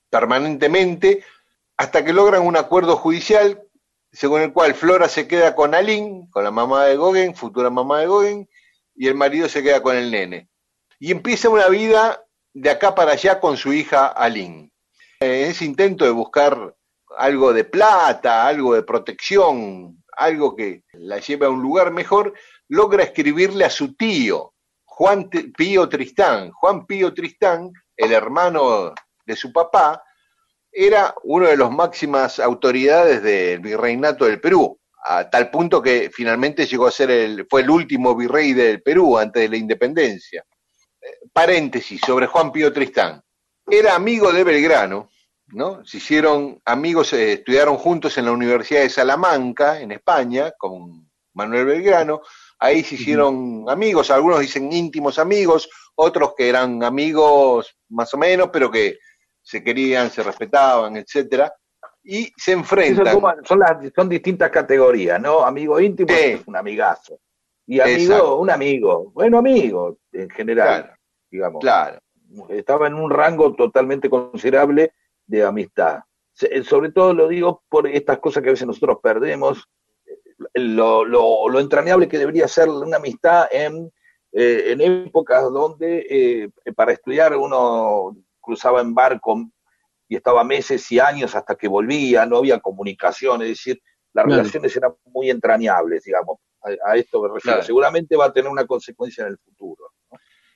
[0.10, 1.24] permanentemente
[1.78, 3.64] hasta que logran un acuerdo judicial
[4.12, 8.00] según el cual Flora se queda con Aline, con la mamá de Goguen, futura mamá
[8.00, 8.50] de Goguen,
[8.96, 10.50] y el marido se queda con el nene.
[11.00, 14.70] Y empieza una vida de acá para allá con su hija Aline
[15.20, 16.76] en ese intento de buscar
[17.18, 22.34] algo de plata, algo de protección, algo que la lleve a un lugar mejor,
[22.70, 24.54] logra escribirle a su tío,
[24.86, 26.52] Juan Pío Tristán.
[26.52, 28.94] Juan Pío Tristán, el hermano
[29.26, 30.04] de su papá,
[30.72, 36.66] era uno de las máximas autoridades del virreinato del Perú, a tal punto que finalmente
[36.66, 40.44] llegó a ser el, fue el último virrey del Perú antes de la independencia.
[41.02, 43.22] Eh, paréntesis sobre Juan Pío Tristán
[43.70, 45.10] era amigo de Belgrano,
[45.48, 45.86] ¿no?
[45.86, 51.66] Se hicieron amigos, eh, estudiaron juntos en la Universidad de Salamanca, en España, con Manuel
[51.66, 52.22] Belgrano.
[52.60, 58.50] Ahí se hicieron amigos, algunos dicen íntimos amigos, otros que eran amigos más o menos,
[58.52, 58.98] pero que
[59.50, 61.54] se querían, se respetaban, etcétera.
[62.04, 63.20] Y se enfrentan.
[63.44, 65.44] Son, las, son distintas categorías, ¿no?
[65.44, 67.20] Amigo íntimo es un amigazo.
[67.66, 70.92] Y amigo, un amigo, bueno amigo en general,
[71.30, 71.62] digamos.
[71.62, 72.00] Claro
[72.50, 74.94] estaba en un rango totalmente considerable
[75.26, 76.00] de amistad.
[76.42, 79.68] Eh, sobre todo lo digo por estas cosas que a veces nosotros perdemos,
[80.06, 83.92] eh, lo, lo, entrañable que debería ser una amistad en,
[84.32, 88.16] eh, en épocas donde para estudiar uno
[88.50, 89.46] cruzaba en barco
[90.08, 93.80] y estaba meses y años hasta que volvía, no había comunicación, es decir,
[94.12, 97.62] las relaciones eran muy entrañables, digamos, a, esto me refiero.
[97.62, 99.92] Seguramente va a tener una consecuencia en el futuro.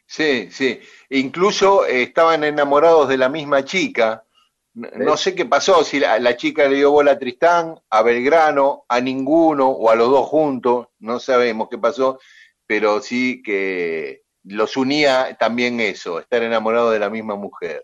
[0.08, 0.82] Sí, sí.
[1.10, 4.26] Incluso eh, estaban enamorados de la misma chica.
[4.74, 9.00] No, sé qué pasó, si la, chica le dio bola a Tristán, a Belgrano, a
[9.00, 12.20] ninguno o a los dos juntos, no sabemos qué pasó,
[12.66, 17.84] pero sí que los unía también eso, estar enamorado de la misma mujer.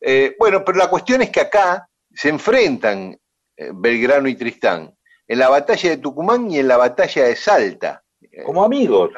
[0.00, 3.16] Eh, bueno, pero la cuestión es que acá se enfrentan
[3.56, 4.94] eh, Belgrano y Tristán,
[5.26, 8.02] en la batalla de Tucumán y en la batalla de Salta.
[8.44, 9.10] Como amigos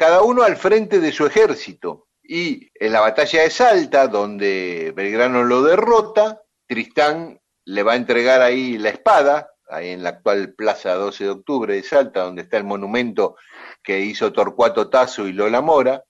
[0.00, 2.06] cada uno al frente de su ejército.
[2.22, 8.40] Y en la batalla de Salta, donde Belgrano lo derrota, Tristán le va a entregar
[8.40, 12.56] ahí la espada, ahí en la actual Plaza 12 de Octubre de Salta, donde está
[12.56, 13.36] el monumento
[13.82, 16.02] que hizo Torcuato Tazo y Lola Mora,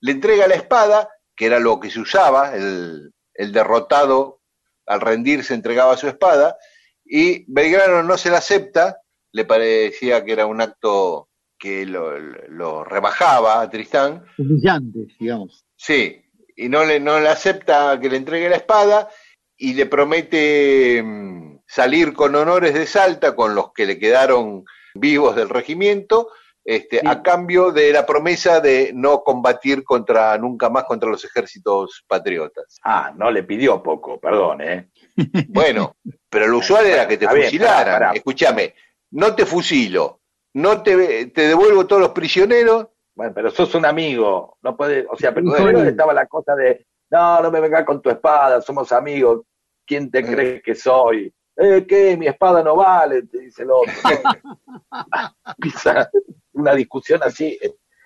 [0.00, 4.40] le entrega la espada, que era lo que se usaba, el, el derrotado
[4.86, 6.56] al rendirse entregaba su espada,
[7.04, 9.00] y Belgrano no se la acepta,
[9.32, 11.28] le parecía que era un acto
[11.58, 14.24] que lo, rebajaba a Tristán.
[14.38, 15.64] Humillante, digamos.
[15.76, 16.22] Sí,
[16.56, 19.08] y no le, no le acepta que le entregue la espada
[19.56, 25.36] y le promete mm, salir con honores de Salta con los que le quedaron vivos
[25.36, 26.30] del regimiento,
[26.64, 32.04] este, a cambio de la promesa de no combatir contra nunca más contra los ejércitos
[32.06, 32.78] patriotas.
[32.84, 34.90] Ah, no le pidió poco, perdón, ¿eh?
[35.48, 35.96] Bueno,
[36.28, 38.14] pero lo usual era que te fusilaran.
[38.14, 38.74] Escúchame,
[39.12, 40.20] no te fusilo,
[40.54, 42.88] no te, te devuelvo todos los prisioneros.
[43.14, 47.42] Bueno, pero sos un amigo, no puede, o sea, pero estaba la cosa de, no,
[47.42, 49.42] no me vengas con tu espada, somos amigos,
[49.84, 51.32] ¿quién te crees que soy?
[51.56, 52.16] Eh, ¿qué?
[52.16, 53.92] Mi espada no vale, te dice el otro.
[56.52, 57.58] una discusión así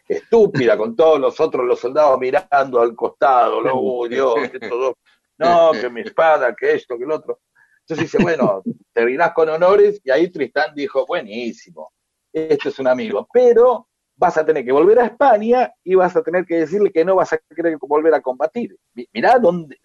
[0.06, 4.34] estúpida con todos los otros, los soldados mirando al costado, no, Dios,
[5.38, 7.40] no, que mi espada, que esto, que el otro.
[7.80, 11.92] Entonces dice, bueno, terminás con honores y ahí Tristán dijo, buenísimo,
[12.32, 16.22] esto es un amigo, pero vas a tener que volver a España y vas a
[16.22, 18.76] tener que decirle que no vas a querer volver a combatir.
[19.12, 19.76] Mirá dónde,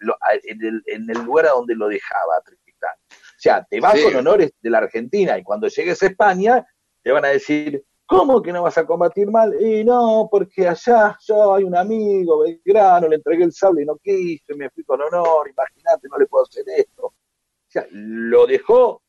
[0.44, 2.94] en, el, en, el, lugar a donde lo dejaba Tristán.
[3.10, 6.66] O sea, te vas con honores de la Argentina y cuando llegues a España
[7.02, 9.54] te van a decir, ¿cómo que no vas a combatir mal?
[9.62, 13.96] Y no, porque allá yo hay un amigo, Belgrano, le entregué el sable y no
[13.98, 17.04] quise, me fui con honor, imagínate, no le puedo hacer esto.
[17.06, 17.14] O
[17.68, 19.02] sea, lo dejó,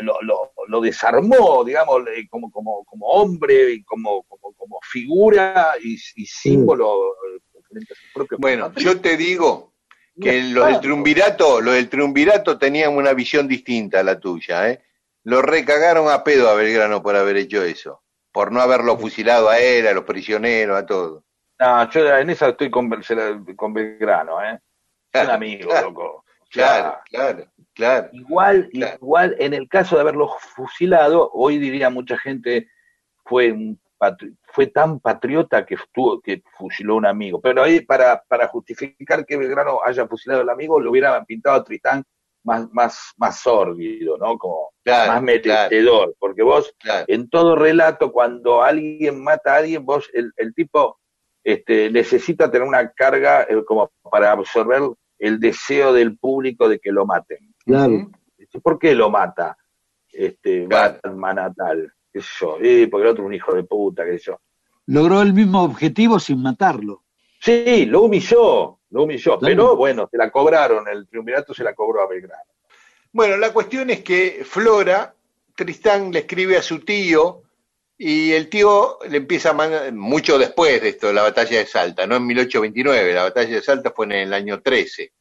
[0.00, 5.98] lo, lo, lo desarmó, digamos, como, como, como hombre y como, como, como figura y,
[5.98, 7.16] símbolo.
[8.38, 9.74] Bueno, yo te digo,
[10.18, 14.82] que los del triunvirato, los del triunvirato tenían una visión distinta a la tuya, ¿eh?
[15.24, 18.02] Lo recagaron a pedo a Belgrano por haber hecho eso,
[18.32, 21.24] por no haberlo fusilado a él, a los prisioneros, a todo.
[21.58, 22.90] No, yo en esa estoy con,
[23.56, 24.58] con Belgrano, ¿eh?
[25.12, 26.24] Son amigos, loco.
[26.50, 28.08] claro, claro, claro.
[28.12, 32.68] Igual, igual, en el caso de haberlo fusilado, hoy diría mucha gente
[33.24, 33.80] fue un
[34.52, 37.40] fue tan patriota que estuvo, que fusiló a un amigo.
[37.40, 41.64] Pero ahí, para, para justificar que Belgrano haya fusilado al amigo, lo hubieran pintado a
[41.64, 42.02] Tristán
[42.44, 44.38] más, más, más sórdido, ¿no?
[44.38, 46.14] Como más metedor.
[46.18, 46.74] Porque vos,
[47.06, 50.98] en todo relato, cuando alguien mata a alguien, vos, el, el tipo
[51.44, 54.82] este, necesita tener una carga eh, como para absorber
[55.18, 57.54] el deseo del público de que lo maten.
[57.64, 58.10] Claro.
[58.62, 59.56] ¿Por qué lo mata
[60.10, 61.92] este Batman natal?
[62.12, 64.40] qué sé yo, eh, porque el otro es un hijo de puta, qué sé yo.
[64.86, 67.04] Logró el mismo objetivo sin matarlo.
[67.40, 72.02] Sí, lo humilló, lo humilló, pero bueno, se la cobraron, el triunvirato se la cobró
[72.02, 72.52] a Belgrano.
[73.12, 75.14] Bueno, la cuestión es que Flora,
[75.56, 77.42] Tristán le escribe a su tío
[77.96, 82.06] y el tío le empieza a mandar, mucho después de esto, la batalla de Salta,
[82.06, 85.12] no en 1829, la batalla de Salta fue en el año 13,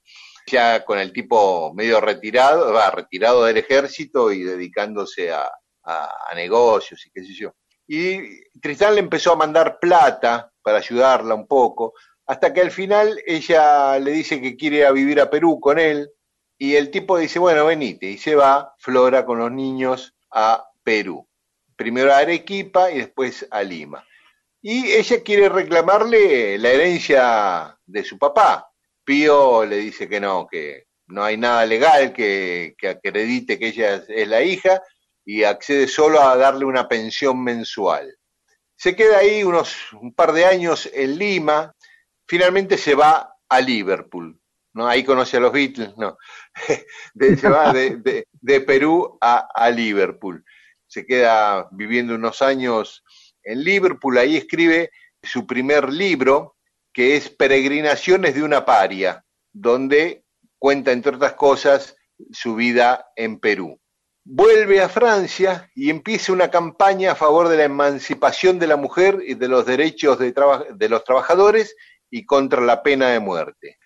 [0.45, 5.49] ya con el tipo medio retirado, va, retirado del ejército y dedicándose a,
[5.83, 7.53] a, negocios y qué sé yo.
[7.87, 11.93] Y Tristán le empezó a mandar plata para ayudarla un poco,
[12.29, 16.11] hasta que al final ella le dice que quiere vivir a Perú con él,
[16.59, 21.27] y el tipo dice, bueno, venite, y se va Flora con los niños a Perú.
[21.75, 24.05] Primero a Arequipa y después a Lima.
[24.61, 28.69] Y ella quiere reclamarle la herencia de su papá.
[29.03, 34.03] Pío le dice que no, que no hay nada legal que, que acredite que ella
[34.07, 34.83] es la hija,
[35.25, 38.15] y accede solo a darle una pensión mensual.
[38.75, 41.73] Se queda ahí unos un par de años en Lima,
[42.29, 44.39] finalmente se va a Liverpool,
[44.73, 44.87] ¿no?
[44.87, 46.17] Ahí conoce a los Beatles, no.
[47.37, 50.45] se va de, Perú a, Liverpool.
[50.87, 53.03] Se queda viviendo unos años
[53.43, 54.91] en Liverpool, ahí escribe
[55.23, 56.55] su primer libro,
[56.93, 60.23] que es Peregrinaciones de una paria, donde
[60.59, 61.95] cuenta, entre otras cosas,
[62.31, 63.79] su vida en Perú
[64.31, 69.23] vuelve a Francia y empieza una campaña a favor de la emancipación de la mujer
[69.25, 71.75] y de los derechos de, los trabajadores
[72.09, 73.77] y contra la pena de muerte.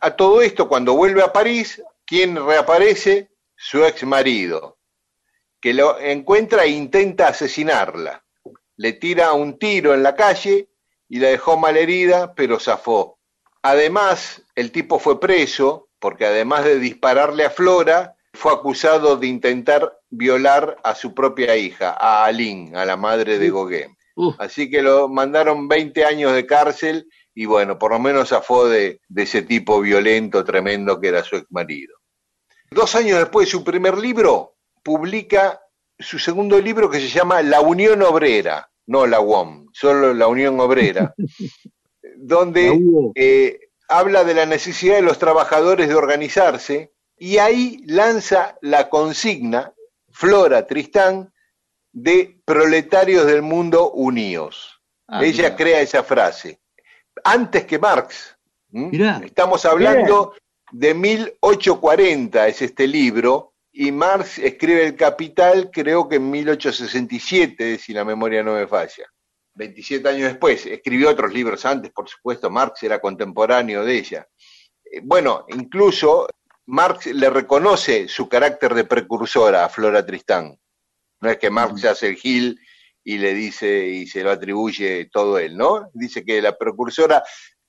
[0.00, 3.30] A todo esto, cuando vuelve a París, ¿quién reaparece?
[3.56, 4.78] Su ex marido,
[5.60, 8.24] que lo encuentra e intenta asesinarla.
[8.76, 10.68] Le tira un tiro en la calle
[11.08, 13.18] y la dejó malherida, pero zafó.
[13.62, 19.98] Además, el tipo fue preso porque además de dispararle a Flora, fue acusado de intentar
[20.10, 23.96] violar a su propia hija, a Aline, a la madre de Gauguin.
[24.38, 29.02] Así que lo mandaron 20 años de cárcel y bueno, por lo menos zafó de,
[29.08, 31.94] de ese tipo violento, tremendo que era su ex marido.
[32.70, 35.60] Dos años después de su primer libro, publica
[35.98, 40.58] su segundo libro que se llama La Unión Obrera, no la UOM, solo la Unión
[40.60, 41.14] Obrera,
[42.16, 42.80] donde
[43.14, 49.74] eh, habla de la necesidad de los trabajadores de organizarse y ahí lanza la consigna,
[50.10, 51.34] Flora Tristán,
[51.92, 54.80] de proletarios del mundo unidos.
[55.06, 56.60] Ah, Ella crea esa frase.
[57.24, 58.36] Antes que Marx.
[59.24, 60.34] Estamos hablando
[60.70, 67.92] de 1840, es este libro, y Marx escribe El Capital, creo que en 1867, si
[67.92, 69.06] la memoria no me falla.
[69.54, 74.28] 27 años después, escribió otros libros antes, por supuesto, Marx era contemporáneo de ella.
[74.84, 76.26] Eh, Bueno, incluso
[76.66, 80.58] Marx le reconoce su carácter de precursora a Flora Tristán.
[81.20, 82.58] No es que Marx hace el Gil
[83.08, 85.88] y le dice y se lo atribuye todo él, ¿no?
[85.94, 87.22] Dice que la precursora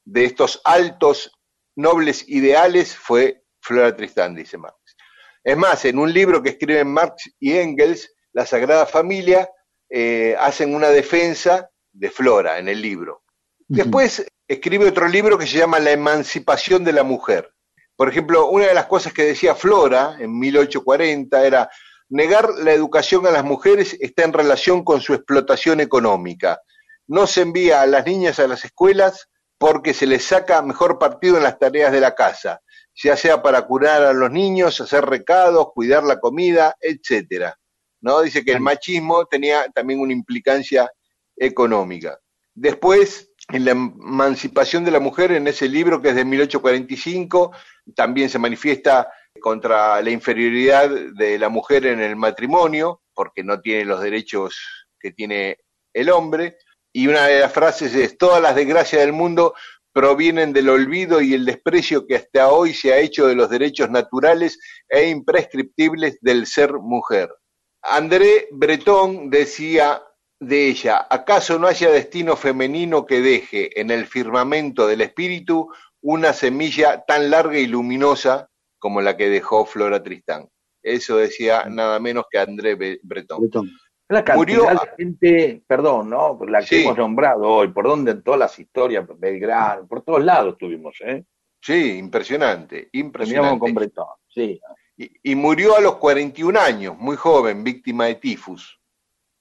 [0.04, 1.32] de estos altos,
[1.76, 4.98] nobles ideales fue Flora Tristán, dice Marx.
[5.44, 9.48] Es más, en un libro que escriben Marx y Engels, La Sagrada Familia,
[9.92, 13.22] eh, hacen una defensa de Flora en el libro.
[13.68, 17.54] Después escribe otro libro que se llama La emancipación de la mujer.
[17.96, 21.70] Por ejemplo, una de las cosas que decía Flora en 1840 era
[22.10, 26.62] negar la educación a las mujeres está en relación con su explotación económica.
[27.08, 31.38] No se envía a las niñas a las escuelas porque se les saca mejor partido
[31.38, 32.62] en las tareas de la casa,
[32.96, 37.58] ya sea para curar a los niños, hacer recados, cuidar la comida, etcétera.
[38.02, 38.22] ¿No?
[38.22, 40.92] Dice que el machismo tenía también una implicancia
[41.36, 42.20] económica.
[42.54, 47.52] Después, en la emancipación de la mujer, en ese libro que es de 1845,
[47.96, 49.08] también se manifiesta
[49.40, 54.56] contra la inferioridad de la mujer en el matrimonio, porque no tiene los derechos
[55.00, 55.58] que tiene
[55.94, 56.58] el hombre.
[56.94, 59.54] Y una de las frases es, todas las desgracias del mundo
[59.94, 63.90] provienen del olvido y el desprecio que hasta hoy se ha hecho de los derechos
[63.90, 67.34] naturales e imprescriptibles del ser mujer.
[67.82, 70.04] André Breton decía
[70.40, 75.70] de ella, ¿acaso no haya destino femenino que deje en el firmamento del espíritu
[76.02, 78.50] una semilla tan larga y luminosa
[78.80, 80.48] como la que dejó Flora Tristán?
[80.82, 83.42] Eso decía nada menos que André Breton.
[83.42, 83.70] Bretón.
[84.10, 86.40] La cantidad Murió- de gente, perdón, ¿no?
[86.48, 86.84] La que Sí.
[86.84, 91.26] hemos nombrado hoy, por donde en todas las historias, Belgrano, por todos lados estuvimos, ¿eh?
[91.62, 93.72] Sí, impresionante, Terminamos con impresionante.
[93.74, 94.62] Bretón, sí.
[94.96, 98.80] Y, y murió a los 41 años, muy joven, víctima de tifus,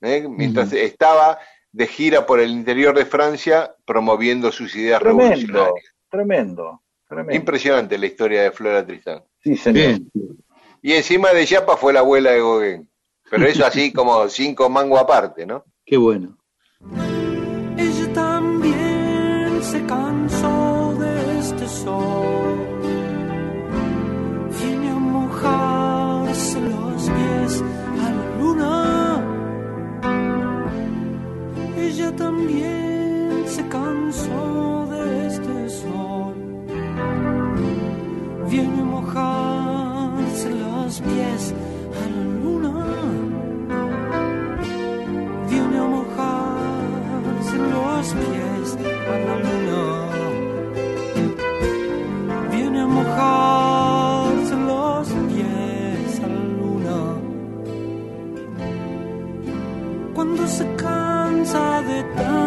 [0.01, 0.27] ¿eh?
[0.29, 1.39] mientras estaba
[1.71, 5.95] de gira por el interior de Francia promoviendo sus ideas Tremendo, revolucionarias.
[6.11, 7.35] tremendo, tremendo.
[7.35, 9.23] Impresionante la historia de Flora Tristán.
[9.43, 9.75] Sí, señor.
[9.75, 10.11] Bien.
[10.83, 12.89] Y encima de Yapa fue la abuela de Gauguin.
[13.31, 15.65] Pero eso así como cinco mangos aparte, ¿no?
[15.85, 16.37] Qué bueno.
[17.77, 22.57] Ella también se cansó de este sol.
[24.61, 27.63] Viene a mojarse los pies
[28.01, 29.25] a la luna.
[31.77, 34.86] Ella también se cansó
[47.97, 48.77] los pies
[49.13, 49.83] a la luna.
[52.51, 56.99] Viene a mojarse los pies a la luna.
[60.15, 62.46] Cuando se cansa de tanto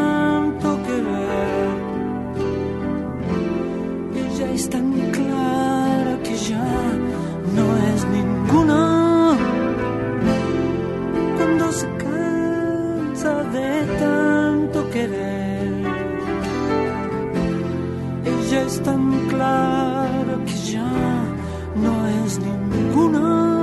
[18.51, 20.91] Ella es tan clara que ya
[21.75, 23.58] no es ninguna.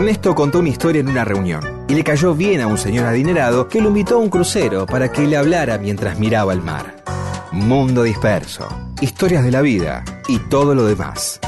[0.00, 3.68] Ernesto contó una historia en una reunión y le cayó bien a un señor adinerado
[3.68, 7.04] que lo invitó a un crucero para que le hablara mientras miraba el mar.
[7.52, 8.66] Mundo Disperso,
[9.02, 11.38] historias de la vida y todo lo demás.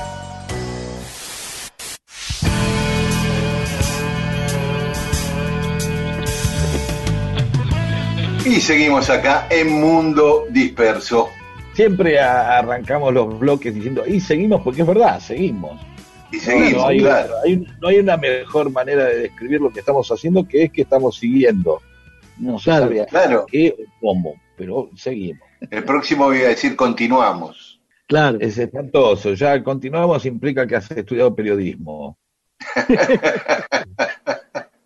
[8.45, 11.31] Y seguimos acá en Mundo Disperso.
[11.73, 15.91] Siempre arrancamos los bloques diciendo, y seguimos porque es verdad, seguimos.
[16.32, 17.34] Y seguimos, no, hay, claro.
[17.80, 21.16] no hay una mejor manera de describir lo que estamos haciendo que es que estamos
[21.18, 21.80] siguiendo.
[22.38, 23.46] No se Claro, sabe claro.
[23.50, 25.46] qué o cómo, pero seguimos.
[25.70, 27.80] El próximo voy a decir continuamos.
[28.06, 28.38] Claro.
[28.40, 29.34] Es espantoso.
[29.34, 32.18] Ya continuamos implica que has estudiado periodismo.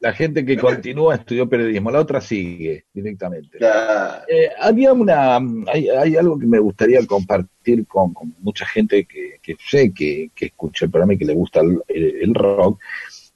[0.06, 3.58] La gente que continúa estudió periodismo, la otra sigue directamente.
[3.58, 9.40] Eh, había una, hay, hay algo que me gustaría compartir con, con mucha gente que,
[9.42, 12.80] que sé que, que escucha el programa y que le gusta el, rock,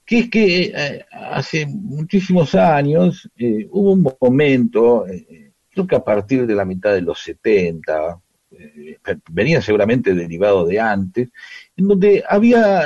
[0.07, 6.05] que es que eh, hace muchísimos años eh, hubo un momento, eh, creo que a
[6.05, 8.21] partir de la mitad de los 70,
[8.53, 8.97] eh,
[9.33, 11.31] venía seguramente derivado de antes,
[11.77, 12.83] en donde había,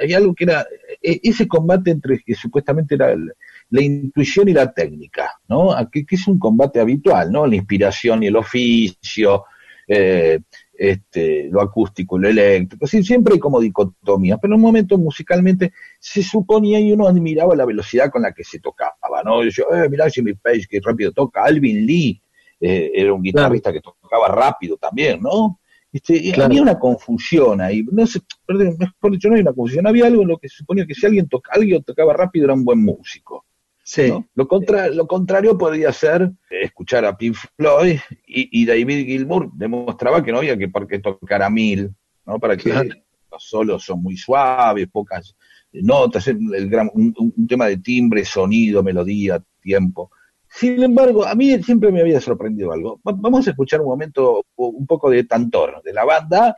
[0.00, 0.64] había algo que era
[1.02, 3.32] ese combate entre que supuestamente era el-
[3.70, 5.70] la intuición y la técnica, ¿no?
[5.90, 7.46] Que, que es un combate habitual, ¿no?
[7.46, 9.44] La inspiración y el oficio,
[9.88, 10.38] eh,
[10.74, 14.98] este, lo acústico y lo eléctrico, sí, siempre hay como dicotomías, pero en un momento
[14.98, 19.44] musicalmente se suponía y uno admiraba la velocidad con la que se tocaba, ¿no?
[19.44, 22.20] Yo, eh, mirá Jimmy Page, que rápido toca, Alvin Lee,
[22.60, 25.60] eh, era un guitarrista que tocaba rápido también, ¿no?
[25.92, 26.44] Este, Claro.
[26.44, 30.22] Había una confusión ahí, no sé, perdón, mejor dicho, no hay una confusión, había algo
[30.22, 32.80] en lo que se suponía que si alguien, toca, alguien tocaba rápido era un buen
[32.82, 33.44] músico.
[33.84, 34.08] Sí.
[34.08, 34.26] ¿no?
[34.34, 39.50] Lo, contra, lo contrario podría ser eh, escuchar a Pink Floyd y, y David Gilmour
[39.54, 41.90] demostraba que no había que por qué tocar a mil,
[42.24, 42.38] ¿no?
[42.38, 42.88] Para que Claro.
[43.30, 45.34] los solos son muy suaves, pocas
[45.72, 50.10] notas, el, el gran- un, un tema de timbre, sonido, melodía, tiempo.
[50.54, 53.00] Sin embargo, a mí siempre me había sorprendido algo.
[53.06, 56.54] Va- Vamos a escuchar un momento, un poco de Tantor, de la banda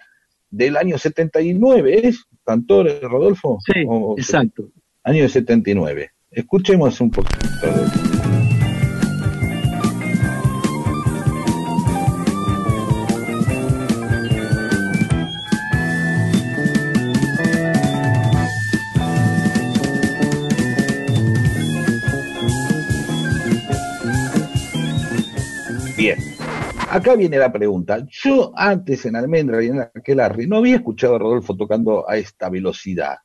[0.50, 2.24] del año 79, ¿es?
[2.44, 3.58] Tantor, Rodolfo?
[3.64, 4.68] Sí, O- exacto.
[5.04, 6.10] año 79.
[6.30, 7.38] Escuchemos un poquito.
[7.62, 8.03] de-
[26.96, 28.06] Acá viene la pregunta.
[28.08, 32.48] Yo antes en Almendra y en Aquelarre no había escuchado a Rodolfo tocando a esta
[32.48, 33.16] velocidad.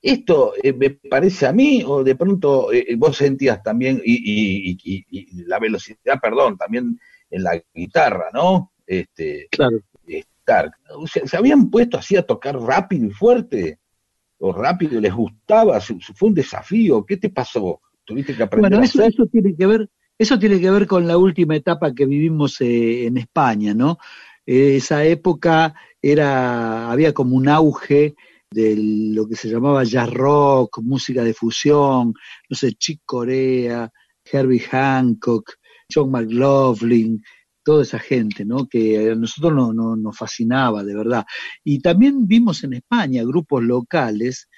[0.00, 4.70] ¿Esto eh, me parece a mí o de pronto eh, vos sentías también, y, y-
[4.72, 4.78] y-
[5.10, 6.98] y- y la velocidad, perdón, también
[7.30, 8.72] en la guitarra, ¿no?
[8.86, 9.78] Este, Claro.
[10.06, 10.70] estar.
[10.96, 13.78] O sea, ¿Se habían puesto así a tocar rápido y fuerte?
[14.38, 15.80] ¿O rápido les gustaba?
[15.80, 17.04] ¿Su- su- ¿Fue un desafío?
[17.06, 17.80] ¿Qué te pasó?
[18.04, 19.12] ¿Tuviste que aprender Bueno, a eso, hacer?
[19.14, 23.06] eso tiene que ver, eso tiene que ver con la última etapa que vivimos eh,
[23.06, 23.98] en España, ¿no?
[24.46, 28.14] Eh, esa época era, había como un auge
[28.50, 32.14] de lo que se llamaba jazz rock, música de fusión,
[32.48, 33.90] no sé, Chick Corea,
[34.24, 35.54] Herbie Hancock,
[35.92, 37.20] John McLaughlin,
[37.64, 38.66] toda esa gente, ¿no?
[38.68, 41.24] Que a nosotros no, no- nos fascinaba, de verdad.
[41.64, 44.48] Y también vimos en España grupos locales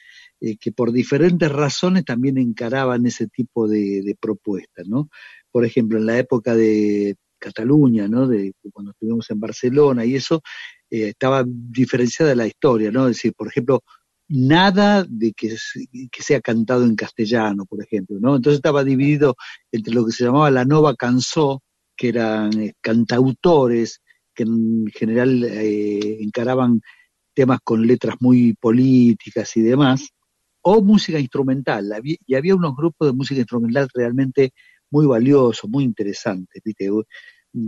[0.40, 5.08] eh, que por diferentes razones también encaraban ese tipo de, de propuestas, ¿no?
[5.56, 8.28] Por ejemplo, en la época de Cataluña, ¿no?
[8.28, 10.42] De cuando estuvimos en Barcelona y eso,
[10.90, 13.08] eh, estaba diferenciada la historia, ¿no?
[13.08, 13.82] Es decir, por ejemplo,
[14.28, 15.56] nada de que,
[16.12, 18.36] que sea cantado en castellano, por ejemplo, ¿no?
[18.36, 19.34] Entonces estaba dividido
[19.72, 21.62] entre lo que se llamaba la nova cançó,
[21.96, 24.02] que eran eh, cantautores
[24.34, 26.82] que en general eh, encaraban
[27.32, 30.10] temas con letras muy políticas y demás,
[30.60, 31.90] o música instrumental.
[32.04, 34.52] Y había unos grupos de música instrumental realmente
[34.90, 36.62] muy valiosos, muy interesantes.
[36.64, 36.90] ¿viste?
[36.90, 37.04] U-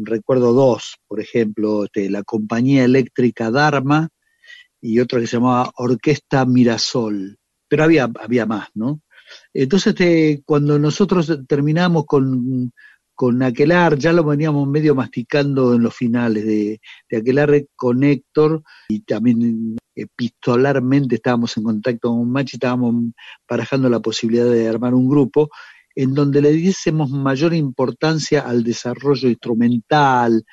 [0.05, 4.09] Recuerdo dos, por ejemplo, este, la compañía eléctrica Dharma
[4.81, 7.39] y otra que se llamaba Orquesta Mirasol.
[7.69, 9.01] Pero había, había más, ¿no?
[9.55, 12.70] Entonces, este, cuando nosotros terminamos con,
[13.15, 16.81] con Aquelar, ya lo veníamos medio masticando en los finales de,
[17.11, 23.12] de Aquelar con Héctor y también epistolarmente estábamos en contacto con Machi, estábamos
[23.49, 25.49] barajando la posibilidad de armar un grupo
[25.99, 30.45] en donde le diésemos mayor importancia al desarrollo instrumental,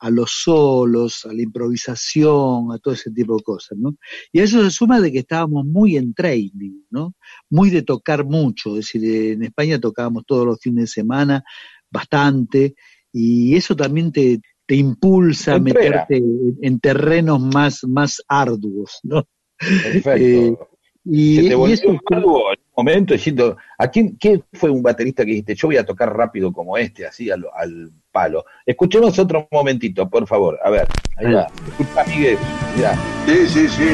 [0.00, 3.96] a los solos, a la improvisación, a todo ese tipo de cosas, ¿no?
[4.32, 7.14] Y a eso se suma de que estábamos muy en training, ¿no?
[7.48, 11.44] Muy de tocar mucho, es decir, en España tocábamos todos los fines de semana,
[11.88, 12.74] bastante,
[13.12, 19.24] y eso también te, te impulsa a meterte en, en terrenos más, más arduos, ¿no?
[19.58, 20.10] Perfecto.
[21.10, 24.42] Eh, y, Se te y volvió eso arduo en un momento diciendo, ¿a quién, quién
[24.52, 27.90] fue un baterista que dijiste, yo voy a tocar rápido como este, así al, al
[28.12, 28.44] palo?
[28.64, 30.58] Escuchemos otro momentito, por favor.
[30.62, 30.86] A ver,
[31.16, 31.48] ahí va.
[31.68, 32.38] Escucha, Miguel,
[32.76, 32.94] mirá.
[33.26, 33.88] Sí, sí, sí.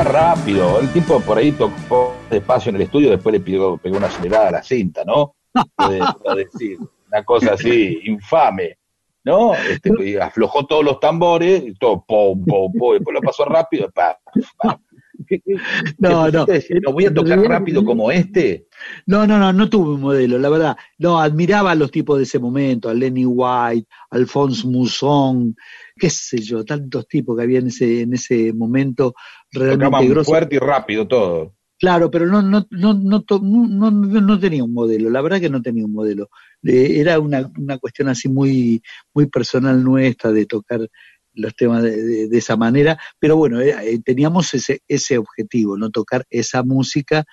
[0.00, 0.80] Va rápido.
[0.80, 4.48] El tipo por ahí tocó despacio en el estudio, después le pegó, pegó una acelerada
[4.48, 5.34] a la cinta, ¿no?
[5.76, 6.00] Puede
[6.44, 6.78] decir,
[7.12, 8.78] una cosa así, infame.
[9.24, 9.52] ¿No?
[9.54, 14.18] Este, aflojó todos los tambores, y todo, pum, pum, pum, después lo pasó rápido, pa,
[14.62, 14.80] pa.
[15.28, 15.56] ¿Qué- qué-
[15.98, 16.46] No, no.
[16.46, 18.68] ¿No voy a tocar rápido como este?
[19.04, 20.76] No, no, no, no tuve un modelo, la verdad.
[20.96, 25.54] No, admiraba a los tipos de ese momento, a Lenny White, Alphonse Mousson,
[25.94, 29.14] qué sé yo, tantos tipos que había en ese, en ese momento
[29.52, 31.54] realmente fuerte y rápido todo.
[31.78, 35.48] Claro, pero no, no, no, no, no, no, no tenía un modelo, la verdad que
[35.48, 36.28] no tenía un modelo.
[36.62, 38.82] Era una, una cuestión así muy,
[39.14, 40.86] muy personal nuestra de tocar
[41.32, 45.88] los temas de, de- de esa manera, pero bueno, eh, teníamos ese, ese objetivo, no
[45.90, 47.24] tocar esa música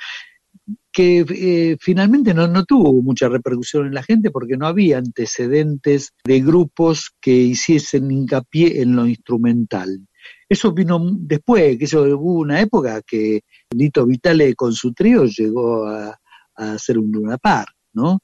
[0.93, 6.13] que eh, finalmente no, no tuvo mucha repercusión en la gente porque no había antecedentes
[6.23, 10.07] de grupos que hiciesen hincapié en lo instrumental.
[10.49, 13.41] Eso vino después, que eso hubo una época que
[13.75, 16.17] Lito Vitale con su trío llegó a,
[16.55, 18.19] a hacer un Luna Park, ¿no?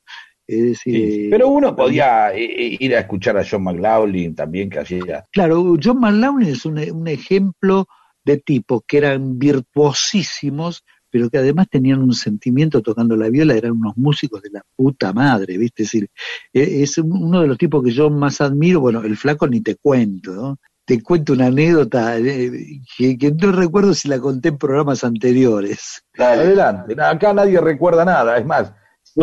[0.48, 1.28] Es decir, Sí.
[1.30, 5.76] Pero uno podía eh, eh, ir a escuchar a John McLaughlin también, que hacía Claro,
[5.82, 7.88] John McLaughlin es un, un ejemplo
[8.26, 13.74] de tipos que eran virtuosísimos, pero que además tenían un sentimiento tocando la viola, eran
[13.74, 15.84] unos músicos de la puta madre, ¿viste?
[15.84, 16.10] Es decir,
[16.54, 19.76] e- es uno de los tipos que yo más admiro, bueno, el flaco ni te
[19.76, 20.58] cuento, ¿no?
[20.86, 22.52] Te cuento una anécdota eh,
[22.98, 26.04] que, que no recuerdo si la conté en programas anteriores.
[26.18, 26.42] Dale.
[26.44, 28.74] Adelante, acá nadie recuerda nada, es más,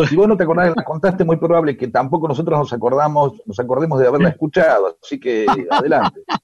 [0.09, 3.59] si vos no te acordás, la contaste, muy probable que tampoco nosotros nos acordamos, nos
[3.59, 6.21] acordemos de haberla escuchado, así que adelante.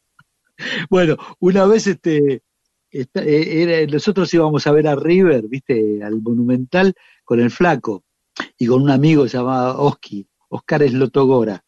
[0.89, 2.41] Bueno, una vez este,
[2.89, 8.03] esta- eh, era- nosotros íbamos a ver a River, viste, al Monumental, con el flaco
[8.57, 11.63] y con un amigo llamado Oski, Oscar Eslotogora.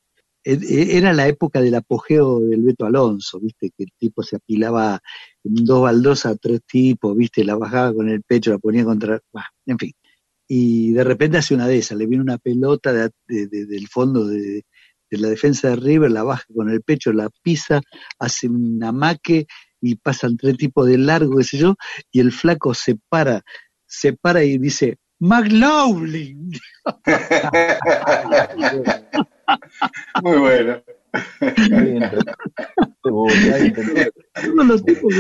[0.52, 4.38] E- e- Era la época del apogeo del Beto Alonso, viste, que el tipo se
[4.38, 5.00] apilaba
[5.44, 9.20] en dos baldosas a tres tipos, viste, la bajaba con el pecho, la ponía contra,
[9.66, 9.92] en fin.
[10.48, 13.88] Y de repente hace una de esas, le viene una pelota de- de- de- del
[13.88, 14.64] fondo de,
[15.12, 17.82] de la defensa de River, la baja con el pecho, la pisa,
[18.20, 19.46] hace un amaque
[19.82, 21.76] y pasan tres tipos de largo, qué sé yo,
[22.12, 23.44] y el flaco se para,
[23.88, 26.52] se para y dice, McLaughlin.
[30.24, 30.82] Muy bueno.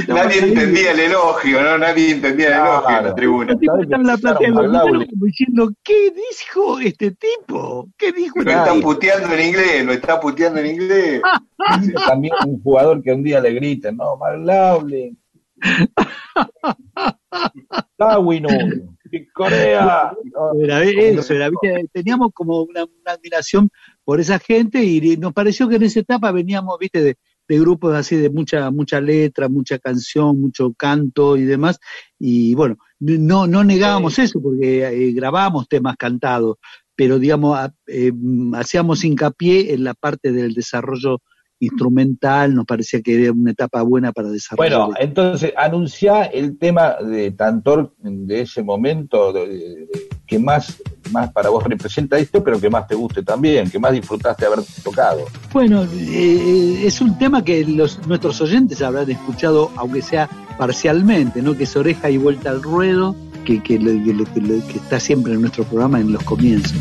[0.07, 1.77] Nadie entendía el elogio, ¿no?
[1.77, 3.55] Nadie entendía el elogio en la tribuna.
[3.61, 7.89] en la platea, lo como diciendo, ¿qué dijo este tipo?
[7.97, 8.87] ¿Qué dijo Lo este está tipo?
[8.89, 11.21] puteando en inglés, lo está puteando en inglés.
[12.07, 15.17] También un jugador que un día le griten, no, McLaughlin.
[19.33, 20.11] Corea.
[20.33, 21.89] No, Era eso, era, ¿viste?
[21.91, 23.69] teníamos como una, una admiración
[24.03, 27.17] por esa gente y nos pareció que en esa etapa veníamos, viste, de,
[27.47, 31.79] de grupos así de mucha, mucha letra, mucha canción, mucho canto y demás,
[32.19, 36.57] y bueno, no, no negábamos eso porque eh, grabábamos temas cantados,
[36.95, 37.57] pero digamos,
[37.87, 38.11] eh,
[38.53, 41.21] hacíamos hincapié en la parte del desarrollo
[41.59, 44.77] instrumental, nos parecía que era una etapa buena para desarrollar.
[44.87, 49.87] Bueno, entonces, anuncia el tema de Tantor de ese momento de- de-
[50.25, 50.77] que más,
[51.11, 54.59] más para vos representa esto, pero que más te guste también, que más disfrutaste haber
[54.83, 55.25] tocado.
[55.51, 61.57] Bueno, eh, es un tema que los, nuestros oyentes habrán escuchado, aunque sea parcialmente, ¿no?
[61.57, 65.63] Que es oreja y vuelta al ruedo, que, que, que que está siempre en nuestro
[65.63, 66.77] programa en los comienzos.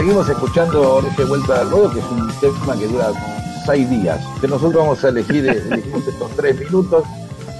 [0.00, 3.12] Seguimos escuchando este Vuelta al Ruedo, que es un tema que dura
[3.66, 4.18] seis días.
[4.40, 7.04] Que nosotros vamos a elegir, elegimos estos tres minutos,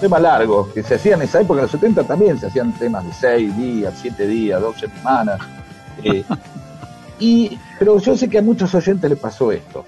[0.00, 3.04] temas largos, que se hacían en esa época, en los 70 también se hacían temas
[3.04, 5.38] de seis días, siete días, dos semanas.
[6.02, 6.24] Eh,
[7.18, 9.84] y, pero yo sé que a muchos oyentes les pasó esto.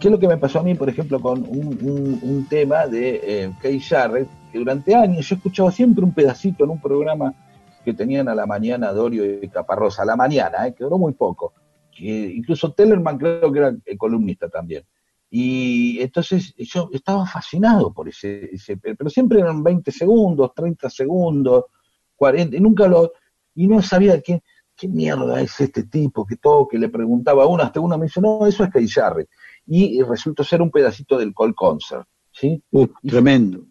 [0.00, 3.52] ¿Qué es lo que me pasó a mí, por ejemplo, con un, tema de eh,
[3.60, 7.34] Kay Jarrett, que durante años yo escuchaba siempre un pedacito en un programa
[7.84, 11.12] que tenían a la mañana Dorio y Caparrosa, a la mañana, eh, que duró muy
[11.12, 11.52] poco.
[11.96, 14.84] Que incluso Tellerman creo que era columnista también.
[15.30, 18.50] Y entonces yo estaba fascinado por ese,
[18.96, 21.64] pero siempre eran 20 segundos, 30 segundos,
[22.14, 23.12] 40, y nunca lo,
[23.54, 24.42] y no sabía qué,
[24.76, 28.06] qué mierda es este tipo que todo, que le preguntaba a uno, hasta uno me
[28.06, 28.86] dice, no, eso es Kay
[29.66, 32.62] Y resultó ser un pedacito del Call Concert, ¿sí?
[33.02, 33.64] tremendo.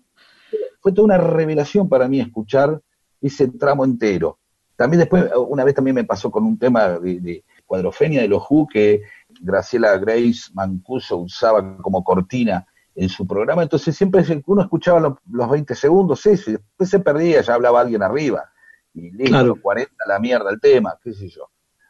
[0.82, 2.82] Fue toda una revelación para mí escuchar
[3.22, 4.40] ese tramo entero.
[4.76, 8.68] También después, una vez también me pasó con un tema de, cuadrofenia de los Who
[8.68, 9.02] que
[9.42, 12.66] Graciela Grace Mancuso usaba como cortina
[12.96, 17.42] en su programa, entonces siempre uno escuchaba los, 20 segundos eso, y después se perdía,
[17.42, 18.50] ya hablaba alguien arriba,
[18.94, 21.50] y listo, los 40 la mierda el tema, qué sé yo.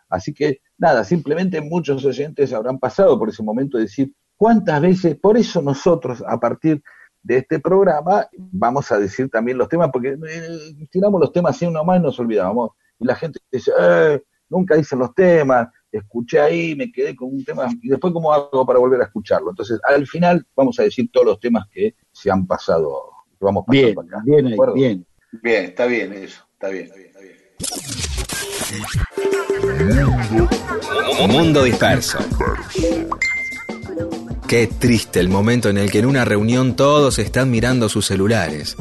[0.09, 5.15] Así que nada, simplemente muchos oyentes habrán pasado por ese momento de decir, ¿cuántas veces?
[5.15, 6.81] Por eso nosotros, a partir
[7.21, 11.65] de este programa, vamos a decir también los temas, porque eh, tiramos los temas así
[11.65, 12.71] uno más y nos olvidamos.
[12.99, 17.43] Y la gente dice, eh, nunca dicen los temas, escuché ahí, me quedé con un
[17.43, 19.49] tema, y después cómo hago para volver a escucharlo.
[19.49, 23.63] Entonces, al final vamos a decir todos los temas que se han pasado, que vamos
[23.65, 24.21] pasando bien, acá.
[24.25, 25.05] Bien, bien.
[25.43, 27.35] Bien, está bien eso, está bien, está bien.
[31.29, 32.19] Mundo disperso.
[34.47, 38.77] Qué triste el momento en el que en una reunión todos están mirando sus celulares.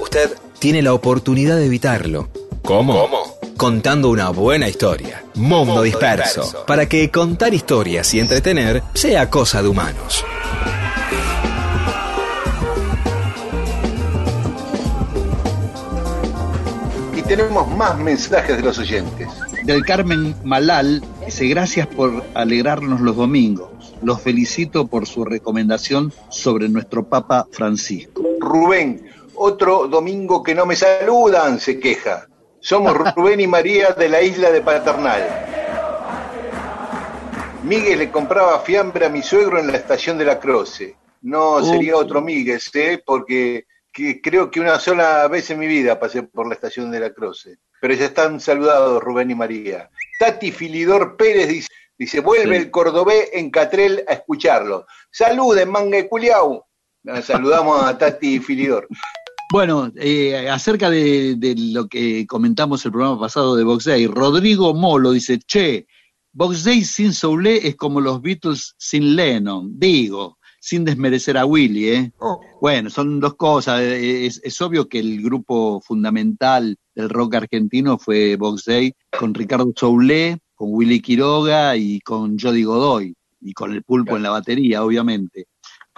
[0.00, 2.28] Usted tiene la oportunidad de evitarlo.
[2.62, 3.29] ¿Cómo?
[3.60, 5.22] Contando una buena historia.
[5.34, 10.24] Mundo, disperso, Para que contar historias y entretener sea cosa de humanos.
[17.14, 19.28] Y tenemos más mensajes de los oyentes.
[19.64, 23.68] Del Carmen Malal dice gracias por alegrarnos los domingos.
[24.02, 28.22] Los felicito por su recomendación sobre nuestro Papa Francisco.
[28.40, 32.29] Rubén, otro domingo que no me saludan, se queja.
[32.60, 35.46] Somos Rubén y María de la isla de Paternal.
[37.64, 40.96] Miguel le compraba fiambre a mi suegro en la estación de la Croce.
[41.22, 43.02] No sería otro Miguel, ¿eh?
[43.04, 43.66] porque
[44.22, 47.58] creo que una sola vez en mi vida pasé por la estación de la Croce.
[47.80, 49.90] Pero ya están saludados Rubén y María.
[50.18, 51.68] Tati Filidor Pérez dice,
[52.00, 54.86] Dice, vuelve el cordobés en Catrel a escucharlo.
[55.10, 56.66] Saluden, mangue culiao.
[57.22, 58.88] Saludamos a Tati Filidor.
[59.50, 61.36] Bueno, eh, acerca de,
[61.72, 65.88] lo que comentamos el programa pasado de Box Day, Rodrigo Molo dice, che,
[66.32, 71.88] Box Day sin Soule es como los Beatles sin Lennon, digo, sin desmerecer a Willy,
[71.88, 72.12] ¿eh?
[72.20, 72.40] Oh.
[72.60, 73.80] Bueno, son dos cosas.
[73.80, 79.72] Es, es, obvio que el grupo fundamental del rock argentino fue Box Day, con Ricardo
[79.74, 84.84] Soule, con Willy Quiroga y con Jody Godoy, y con el pulpo en la batería,
[84.84, 85.46] obviamente.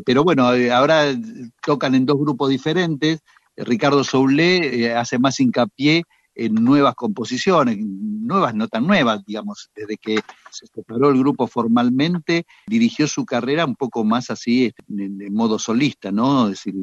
[0.06, 1.14] Pero bueno, eh, ahora
[1.62, 3.20] tocan en dos grupos diferentes.
[3.56, 6.04] Ricardo Soule eh, hace más hincapié
[6.34, 10.20] en nuevas composiciones, nuevas, no tan nuevas, digamos, desde que
[10.50, 16.10] se separó el grupo formalmente, dirigió su carrera un poco más así, en, modo solista,
[16.10, 16.44] ¿no?
[16.44, 16.74] Es decir,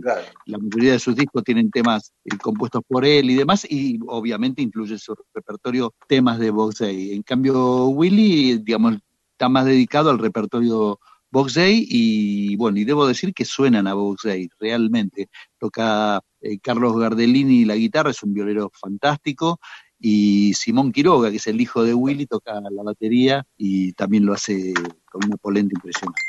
[0.46, 4.62] la mayoría de sus discos tienen temas eh, compuestos por él y demás, y obviamente
[4.62, 7.14] incluye su repertorio temas de Box Day.
[7.14, 8.98] En cambio, Willy, digamos,
[9.32, 11.00] está más dedicado al repertorio
[11.32, 15.30] Box Day y bueno, y debo decir que suenan a Box Day, realmente.
[15.60, 19.60] Toca eh, Carlos Gardellini la guitarra, es un violero fantástico,
[20.00, 24.34] y Simón Quiroga, que es el hijo de Willy, toca la batería y también lo
[24.34, 24.74] hace
[25.12, 26.22] con una polenta impresionante.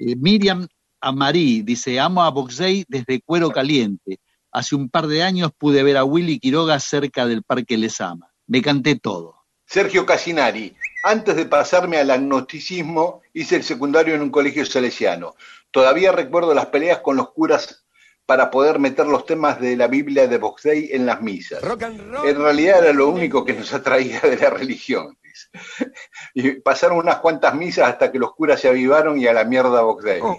[0.00, 0.66] Eh, Miriam
[1.00, 4.20] Amarí dice, amo a Box Day desde Cuero Caliente.
[4.52, 8.30] Hace un par de años pude ver a Willy Quiroga cerca del Parque Lesama.
[8.46, 9.44] Me canté todo.
[9.66, 15.34] Sergio Casinari, antes de pasarme al agnosticismo, hice el secundario en un colegio salesiano.
[15.70, 17.83] Todavía recuerdo las peleas con los curas
[18.26, 21.62] para poder meter los temas de la Biblia de Boxday en las misas.
[21.62, 25.16] En realidad era lo único que nos atraía de la religión.
[26.32, 29.82] Y pasaron unas cuantas misas hasta que los curas se avivaron y a la mierda
[29.82, 30.20] Boxday.
[30.22, 30.36] Oh.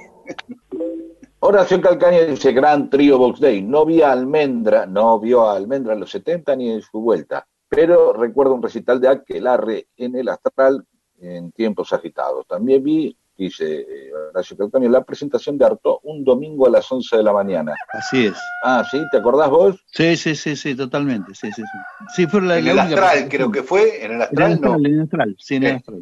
[1.40, 3.62] Horacio Calcaña dice, gran trío Boxday.
[3.62, 7.46] No vi a Almendra, no vio a Almendra en los 70 ni en su vuelta
[7.76, 10.86] pero recuerdo un recital de Aquelarre en el Astral
[11.20, 12.46] en tiempos agitados.
[12.48, 14.56] También vi dice eh, Horacio
[14.90, 17.74] la presentación de Arto un domingo a las 11 de la mañana.
[17.94, 18.38] Así es.
[18.64, 19.02] Ah, ¿sí?
[19.12, 19.76] ¿Te acordás vos?
[19.88, 21.34] Sí, sí, sí, sí, totalmente.
[21.36, 21.78] Sí, sí, sí.
[22.16, 24.04] Sí, fue la, En la el única astral, creo que fue.
[24.04, 24.68] En el En el astral, no.
[24.74, 26.02] astral, en el astral, sí, en el astral.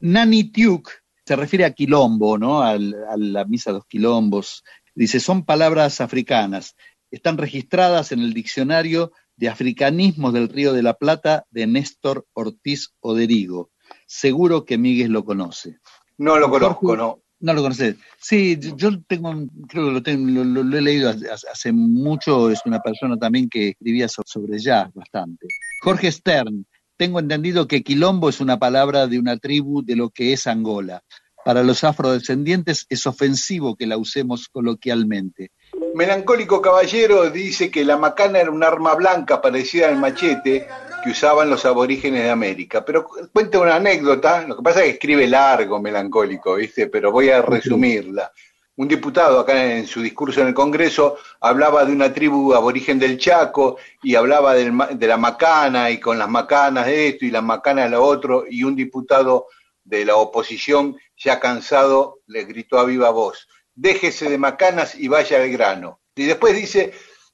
[0.00, 0.90] Nani Tuk
[1.24, 2.62] se refiere a quilombo, ¿no?
[2.62, 4.64] Al- a la misa de los quilombos.
[4.94, 6.76] Dice, son palabras africanas.
[7.10, 12.94] Están registradas en el diccionario de africanismos del Río de la Plata de Néstor Ortiz
[13.00, 13.70] Oderigo.
[14.06, 15.78] Seguro que Miguel lo conoce.
[16.18, 17.18] No lo conozco, Jorge- no.
[17.40, 17.96] No lo conoces.
[18.20, 19.32] Sí, yo- tengo,
[19.68, 22.50] creo que lo, tengo- lo- he leído hace, hace mucho.
[22.50, 25.48] Es una persona también que escribía so- sobre jazz bastante.
[25.82, 26.64] Jorge Stern,
[26.96, 31.02] tengo entendido que quilombo es una palabra de una tribu de lo que es Angola.
[31.44, 35.50] Para los afrodescendientes es ofensivo que la usemos coloquialmente.
[35.96, 40.68] Melancólico Caballero dice que la macana era un arma blanca parecida al machete
[41.02, 42.84] que usaban los aborígenes de América.
[42.84, 46.86] Pero cu- cuenta una anécdota, lo que pasa es que escribe largo Melancólico, ¿viste?
[46.86, 48.32] Pero voy a resumirla.
[48.76, 53.18] Un diputado acá en su discurso en el Congreso hablaba de una tribu aborigen del
[53.18, 57.42] Chaco y hablaba del de la macana y con las macanas de esto y las
[57.42, 59.46] macanas de lo otro y un diputado
[59.84, 65.36] de la oposición ya cansado le gritó a viva voz, déjese de macanas y vaya
[65.42, 66.00] al grano.
[66.14, 66.92] Y después dice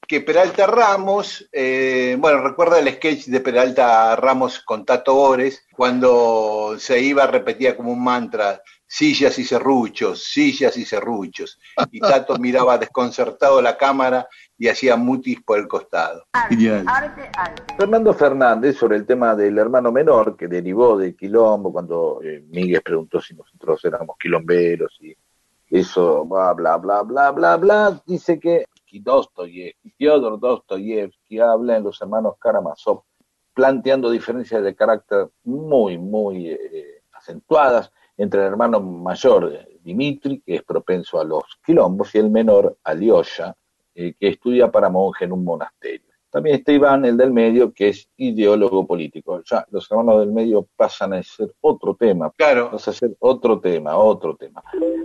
[0.09, 6.77] que Peralta Ramos, eh, bueno, recuerda el sketch de Peralta Ramos con Tato Bores, cuando
[6.79, 11.61] se iba repetía como un mantra, sillas y serruchos, sillas y serruchos.
[11.93, 14.27] Y Tato miraba desconcertado la cámara
[14.57, 16.25] y hacía mutis por el costado.
[16.49, 16.87] Genial.
[17.79, 22.81] Fernando Fernández sobre el tema del hermano menor que derivó de Quilombo cuando eh, Miguel
[22.83, 25.15] preguntó si nosotros éramos quilomberos y
[25.69, 32.01] eso, bla, bla, bla, bla, bla, bla, dice que Dostoyevsky, Fyodor Dostoyevsky habla en los
[32.01, 33.05] hermanos Karamazov
[33.59, 40.57] planteando diferencias de carácter muy, muy eh, acentuadas entre el hermano mayor, eh, Dimitri, que
[40.57, 43.57] es propenso a los quilombos, y el menor, Alyosha,
[43.95, 46.08] eh, que estudia para monje en un monasterio.
[46.31, 49.43] También está Iván, el del medio, que es ideólogo político.
[49.49, 53.61] Ya los hermanos del medio pasan a ser otro tema, Claro, pasan a ser otro
[53.61, 54.63] tema, otro tema.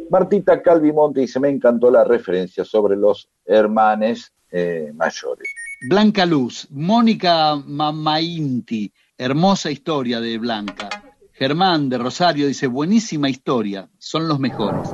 [0.10, 5.48] Martita Calvimonte dice, me encantó la referencia sobre los hermanes eh, mayores.
[5.90, 10.90] Blanca Luz, Mónica Mamainti, hermosa historia de Blanca.
[11.36, 14.94] Germán de Rosario dice, buenísima historia, son los mejores.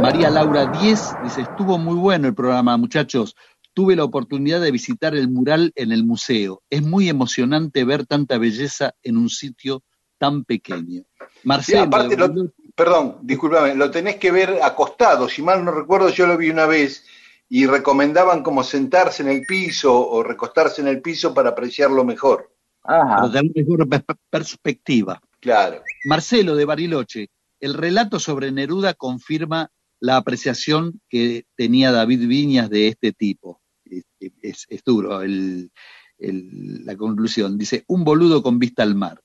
[0.00, 3.34] María Laura 10 dice, estuvo muy bueno el programa, muchachos.
[3.72, 6.62] Tuve la oportunidad de visitar el mural en el museo.
[6.70, 9.82] Es muy emocionante ver tanta belleza en un sitio
[10.18, 11.02] tan pequeño.
[11.44, 15.28] Marcelo, Sí, aparte de lo- Bariloche- perdón, discúlpame, lo tenés que ver acostado.
[15.28, 17.04] Si mal no recuerdo, yo lo vi una vez
[17.48, 22.50] y recomendaban como sentarse en el piso o recostarse en el piso para apreciarlo mejor.
[22.82, 23.16] Ajá.
[23.16, 25.20] para tener mejor per- perspectiva.
[25.38, 25.82] Claro.
[26.06, 27.28] Marcelo de Bariloche,
[27.60, 29.70] el relato sobre Neruda confirma
[30.00, 33.59] la apreciación que tenía David Viñas de este tipo.
[33.90, 34.04] Es,
[34.42, 35.70] es- es duro el-
[36.18, 37.56] el- la conclusión.
[37.58, 39.20] Dice, un boludo con vista al mar.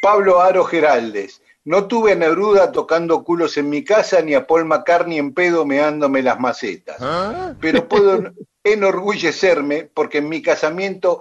[0.00, 1.42] Pablo Aro Geraldes.
[1.64, 5.64] No tuve a Neruda tocando culos en mi casa ni a Paul McCartney en pedo
[5.64, 6.96] meándome las macetas.
[7.60, 8.32] Pero puedo
[8.64, 11.20] enorgullecerme porque en mi casamiento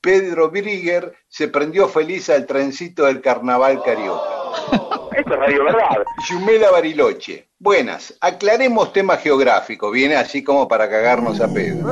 [0.00, 4.22] Pedro Brigger se prendió feliz al trencito del carnaval carioca.
[5.32, 6.04] es radio verdad.
[6.28, 7.48] Yumela Bariloche.
[7.58, 11.86] Buenas, aclaremos tema geográfico, viene así como para cagarnos a Pedro.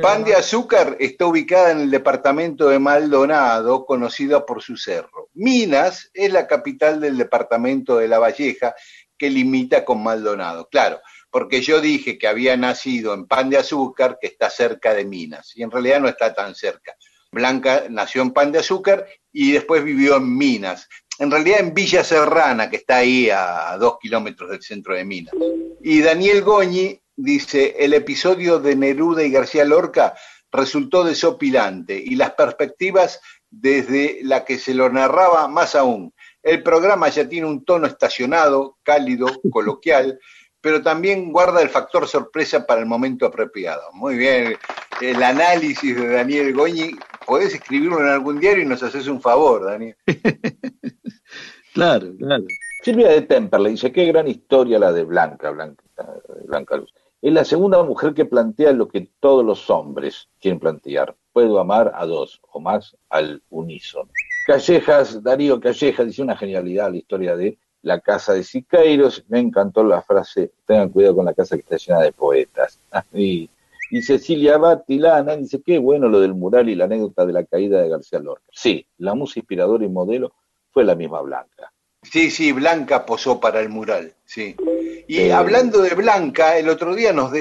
[0.00, 5.28] Pan de Azúcar está ubicada en el departamento de Maldonado, conocida por su cerro.
[5.34, 8.74] Minas es la capital del departamento de La Valleja,
[9.18, 10.68] que limita con Maldonado.
[10.70, 11.00] Claro,
[11.30, 15.52] porque yo dije que había nacido en Pan de Azúcar, que está cerca de Minas,
[15.56, 16.94] y en realidad no está tan cerca.
[17.32, 20.88] Blanca nació en Pan de Azúcar y después vivió en Minas.
[21.20, 25.34] En realidad en Villa Serrana, que está ahí a dos kilómetros del centro de Minas.
[25.82, 30.14] Y Daniel Goñi dice, el episodio de Neruda y García Lorca
[30.50, 33.20] resultó desopilante y las perspectivas
[33.50, 36.14] desde la que se lo narraba más aún.
[36.42, 40.18] El programa ya tiene un tono estacionado, cálido, coloquial,
[40.62, 43.82] pero también guarda el factor sorpresa para el momento apropiado.
[43.92, 44.56] Muy bien,
[45.02, 49.66] el análisis de Daniel Goñi, podés escribirlo en algún diario y nos haces un favor,
[49.66, 49.96] Daniel.
[51.72, 52.44] Claro, claro.
[52.82, 55.82] Silvia de Temperley dice, qué gran historia la de Blanca, Blanca,
[56.46, 56.92] Blanca Luz.
[57.22, 61.14] Es la segunda mujer que plantea lo que todos los hombres quieren plantear.
[61.32, 64.10] Puedo amar a dos o más al unísono.
[64.46, 69.24] Callejas, Darío Callejas dice una genialidad la historia de la casa de Siqueiros.
[69.28, 72.80] Me encantó la frase, tengan cuidado con la casa que está llena de poetas.
[73.12, 73.50] Y,
[73.90, 77.82] y Cecilia Batilana dice, qué bueno lo del mural y la anécdota de la caída
[77.82, 78.46] de García Lorca.
[78.50, 80.32] Sí, la musa inspiradora y modelo
[80.72, 81.72] fue la misma Blanca.
[82.02, 84.56] Sí, sí, Blanca posó para el mural, sí.
[85.06, 87.32] Y hablando de Blanca, el otro día nos,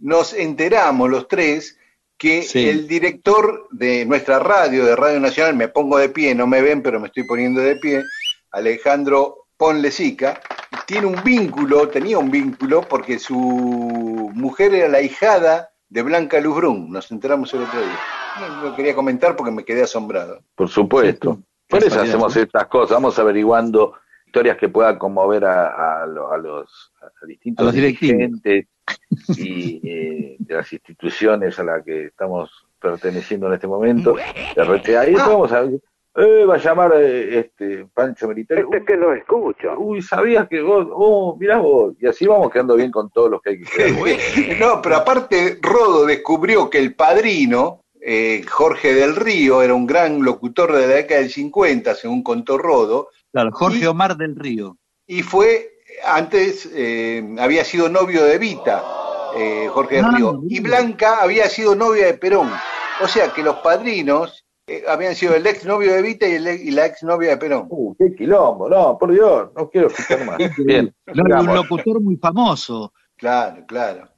[0.00, 1.78] nos enteramos los tres
[2.16, 6.60] que el director de nuestra radio, de Radio Nacional, me pongo de pie, no me
[6.60, 8.02] ven, pero me estoy poniendo de pie,
[8.50, 10.40] Alejandro Ponlesica,
[10.86, 16.90] tiene un vínculo, tenía un vínculo, porque su mujer era la hijada de Blanca Luzbrún,
[16.90, 17.98] nos enteramos el otro día.
[18.40, 20.42] No lo quería comentar porque me quedé asombrado.
[20.54, 21.40] Por supuesto.
[21.68, 23.94] Por eso hacemos estas cosas, vamos averiguando
[24.26, 26.92] historias que puedan conmover a, los
[27.26, 28.66] distintos dirigentes
[29.36, 32.50] y eh, de las instituciones a las que estamos
[32.80, 34.14] perteneciendo en este momento.
[34.14, 35.08] De RTA.
[35.08, 35.64] Y vamos a
[36.20, 38.58] eh, va a llamar eh, este Pancho Militar.
[38.58, 39.78] Este que lo escucho.
[39.78, 41.94] Uy, sabías que vos, oh, mirá vos.
[42.00, 44.58] Y así vamos quedando bien con todos los que hay que quedar.
[44.58, 50.22] no, pero aparte, Rodo descubrió que el padrino, eh, Jorge del Río, era un gran
[50.22, 53.08] locutor de la década del 50, según contó Rodo.
[53.32, 54.78] Claro, Jorge Omar del Río.
[55.06, 56.68] Y fue, antes,
[57.38, 58.82] había sido novio de Vita,
[59.70, 60.40] Jorge del Río.
[60.48, 62.50] Y Blanca había sido novia de Perón.
[63.02, 66.86] O sea que los padrinos eh, habían sido el ex novio de Vita y, la
[66.86, 67.66] ex novia de Perón.
[67.70, 70.36] Uh, qué quilombo, no, por Dios, no quiero escuchar más.
[70.58, 72.92] Bien, un locutor muy famoso.
[73.16, 74.08] Claro, claro.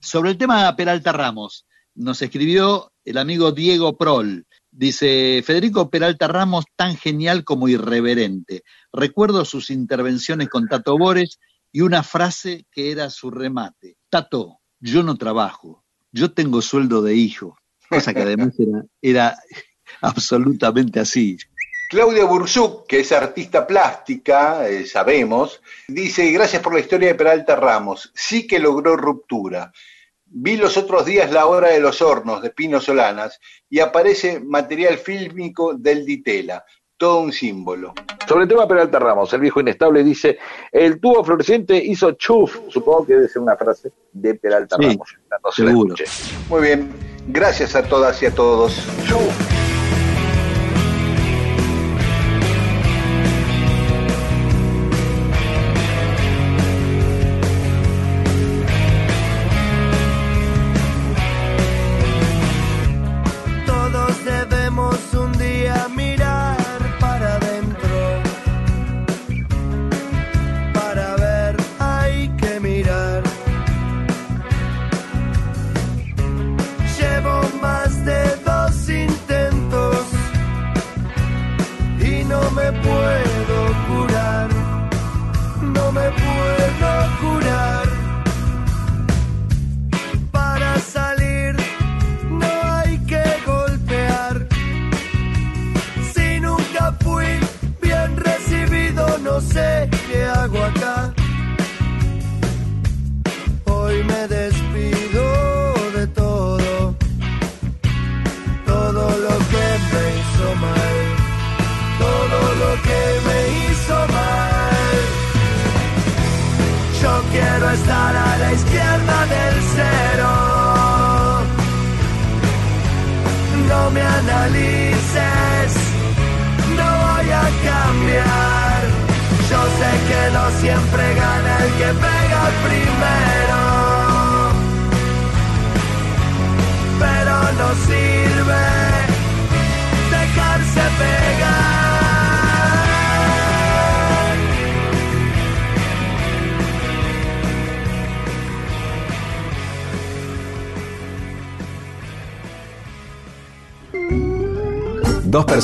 [0.00, 4.46] Sobre el tema de Peralta Ramos, nos escribió el amigo Diego Prol.
[4.70, 8.62] Dice, Federico Peralta Ramos, tan genial como irreverente.
[8.92, 11.38] Recuerdo sus intervenciones con Tato Bores
[11.72, 13.96] y una frase que era su remate.
[14.08, 17.56] Tato, yo no trabajo, yo tengo sueldo de hijo
[17.88, 18.54] cosa que además
[19.00, 19.36] era,
[20.00, 21.36] absolutamente así.
[21.88, 27.54] Claudia Burzuk, que es artista plástica, eh, sabemos, dice, gracias por la historia de Peralta
[27.54, 29.72] Ramos, sí que logró ruptura.
[30.28, 33.40] Vi los otros días La Hora de los Hornos de Pino Solanas
[33.70, 36.64] y aparece material fílmico del Ditela,
[36.96, 37.94] todo un símbolo.
[38.26, 40.38] Sobre el tema Peralta Ramos, el viejo inestable dice,
[40.72, 45.16] el tubo floreciente hizo chuf, supongo que debe ser una frase de Peralta Ramos.
[45.52, 45.94] seguro.
[46.48, 46.92] Muy bien.
[47.28, 48.84] Gracias a todas y a todos.
[49.08, 49.45] Dos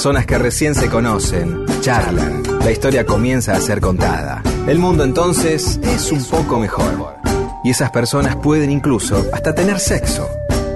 [0.02, 4.42] personas que recién se conocen, charlan, la historia comienza a ser contada.
[4.66, 7.14] El mundo entonces es un poco mejor.
[7.62, 10.28] Y esas personas pueden incluso hasta tener sexo.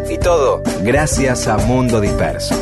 [0.09, 2.55] Y todo gracias a Mundo Disperso.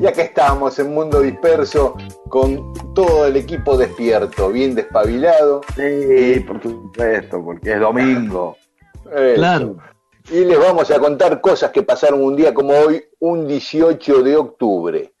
[0.00, 1.94] Y acá estamos en Mundo Disperso
[2.30, 2.67] con
[3.28, 5.60] el equipo despierto, bien despabilado.
[5.74, 8.56] Sí, por supuesto, porque es domingo.
[9.34, 9.76] Claro.
[10.30, 14.36] Y les vamos a contar cosas que pasaron un día como hoy, un 18 de
[14.36, 15.12] octubre.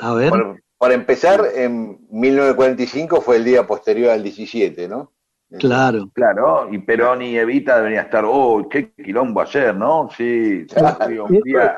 [0.00, 0.32] A ver.
[0.78, 5.12] Para, empezar, en 1945 fue el día posterior al 17, ¿no?
[5.58, 6.10] Claro.
[6.12, 10.08] Claro, y Perón y Evita deberían estar, oh, qué quilombo ayer, ¿no?
[10.16, 10.66] Sí,
[11.28, 11.76] un día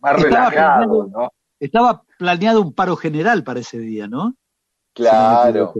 [0.00, 1.32] más relajado, ¿no?
[1.58, 4.34] Estaba planeado un paro general para ese día, ¿no?
[4.96, 5.74] Claro.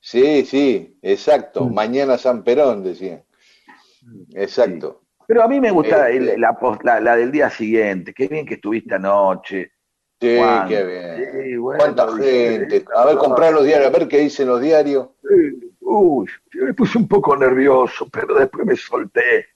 [0.00, 1.68] sí, sí, exacto.
[1.68, 3.24] Mañana San Perón, decía.
[4.32, 5.02] Exacto.
[5.26, 6.08] Pero a mí me gusta
[6.82, 8.14] la, del día siguiente.
[8.14, 9.72] Qué bien que estuviste anoche.
[10.20, 10.38] Sí,
[10.68, 11.60] qué bien.
[11.60, 12.84] ¿Cuánta gente?
[12.94, 15.08] A ver, comprar los diarios, a ver qué dicen los diarios.
[15.80, 19.46] Uy, yo me puse un poco nervioso, pero después me solté.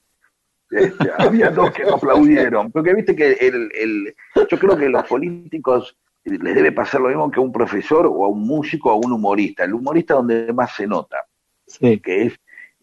[0.71, 4.17] Este, había dos que no aplaudieron, porque viste que el, el,
[4.49, 8.25] yo creo que los políticos les debe pasar lo mismo que a un profesor o
[8.25, 9.65] a un músico o a un humorista.
[9.65, 11.27] El humorista donde más se nota,
[11.79, 12.35] que es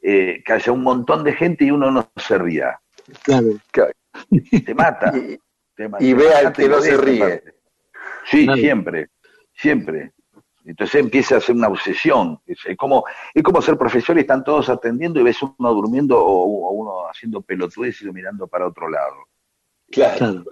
[0.02, 2.80] eh, que haya un montón de gente y uno no se ría.
[3.24, 3.48] Claro.
[4.66, 5.14] Te mata.
[6.00, 7.44] y, vea que no se ríe.
[8.26, 9.10] Sí, siempre,
[9.54, 10.14] siempre.
[10.66, 12.40] Entonces empieza a ser una obsesión.
[12.46, 13.04] Es, como,
[13.34, 17.42] es como ser profesor y están todos atendiendo y ves uno durmiendo o, uno haciendo
[17.42, 19.16] pelotudes y mirando para otro lado.
[19.90, 20.44] Claro.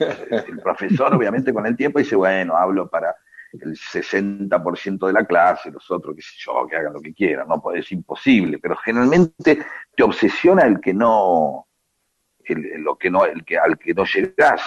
[0.00, 3.14] El profesor, obviamente, con el tiempo dice, bueno, hablo para
[3.52, 7.48] el 60% de la clase, los otros, qué sé yo, que hagan lo que quieran,
[7.48, 9.58] no, pues es imposible, pero generalmente
[9.96, 11.66] te obsesiona el que no,
[12.44, 14.62] el, lo que no, el que, al que no llegás,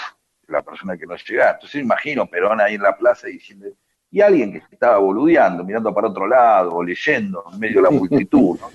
[0.47, 1.55] la persona que no llegás.
[1.55, 3.67] Entonces imagino Perón ahí en la plaza diciendo,
[4.11, 7.89] y alguien que estaba boludeando, mirando para otro lado, o leyendo en medio de la
[7.89, 8.69] multitud, ¿no?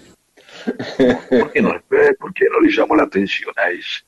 [1.28, 1.80] ¿Por qué no,
[2.18, 4.07] ¿Por qué no le llamó la atención a eso?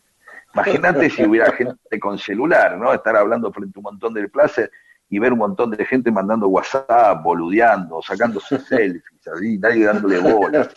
[0.54, 2.92] Imagínate si hubiera gente con celular, ¿no?
[2.92, 4.70] Estar hablando frente a un montón de plazas
[5.08, 10.68] y ver un montón de gente mandando WhatsApp, boludeando, sacándose selfies, así, nadie dándole bola.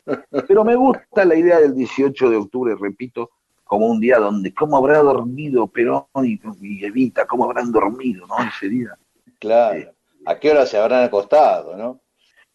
[0.47, 3.31] Pero me gusta la idea del 18 de octubre, repito,
[3.63, 7.25] como un día donde, ¿cómo habrá dormido Perón y, Evita?
[7.25, 8.35] ¿Cómo habrán dormido, no?
[8.47, 8.97] Ese día.
[9.39, 9.91] Claro.
[10.25, 11.99] ¿A qué hora se habrán acostado, no?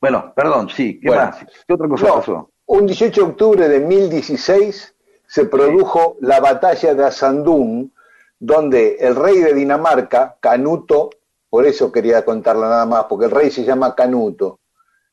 [0.00, 1.00] Bueno, perdón, sí.
[1.00, 1.44] ¿Qué más?
[1.66, 2.50] ¿Qué otra cosa pasó?
[2.66, 4.94] Un 18 de octubre de 1016
[5.28, 7.92] se produjo la batalla de Asandún,
[8.40, 11.10] donde el rey de Dinamarca, Canuto,
[11.50, 14.58] por eso quería contarla nada más, porque el rey se llama Canuto.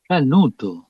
[0.08, 0.88] Canuto.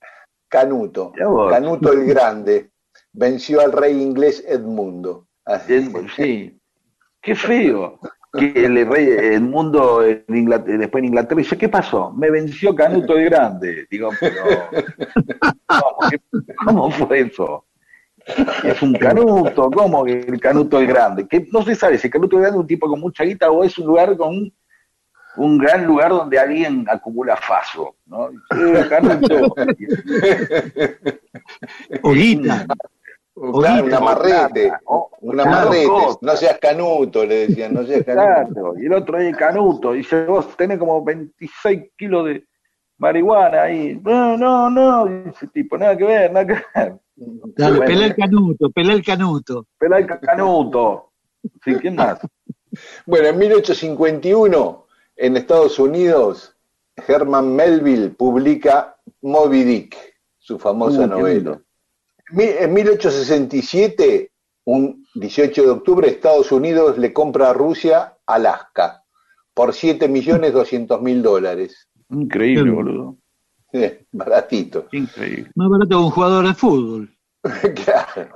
[0.47, 1.11] Canuto.
[1.49, 2.69] Canuto el Grande
[3.13, 5.27] venció al rey inglés Edmundo.
[6.15, 6.59] Sí.
[7.21, 7.99] Qué feo.
[8.31, 12.11] Que el rey Edmundo en Inglaterra, después en Inglaterra dice, ¿qué pasó?
[12.11, 13.87] Me venció Canuto el Grande.
[13.89, 14.43] Digo, pero
[16.65, 17.65] ¿cómo fue eso?
[18.63, 21.27] Es un canuto, ¿cómo que el canuto el grande?
[21.27, 23.51] Que no se sabe si el canuto el grande es un tipo con mucha guita
[23.51, 24.51] o es un lugar con
[25.37, 28.29] un gran lugar donde alguien acumula faso, ¿no?
[28.89, 29.53] canuto.
[32.01, 32.65] o guita.
[33.35, 34.71] un amarrete,
[35.21, 35.87] un amarrete,
[36.21, 38.75] no seas canuto, le decían, no seas canuto.
[38.79, 42.45] y el otro ahí canuto, dice, vos tenés como 26 kilos de
[42.97, 43.99] marihuana ahí.
[44.01, 46.99] No, no, no, dice tipo, nada que ver, nada que ver.
[47.15, 49.67] Dale, pelea el canuto, pelea el canuto.
[49.77, 51.11] Pelea el canuto.
[51.63, 52.19] Sí, ¿quién más?
[53.05, 54.85] Bueno, en 1851,
[55.15, 56.57] en Estados Unidos,
[57.07, 59.95] Herman Melville publica Moby Dick,
[60.37, 61.61] su famosa uh, novela.
[62.37, 64.31] En 1867,
[64.65, 69.03] un 18 de octubre, Estados Unidos le compra a Rusia Alaska
[69.53, 71.87] por 7.200.000 dólares.
[72.09, 73.17] Increíble, boludo.
[74.11, 74.87] Baratito.
[74.91, 75.51] Increíble.
[75.55, 77.15] Más barato que un jugador de fútbol.
[77.85, 78.29] claro,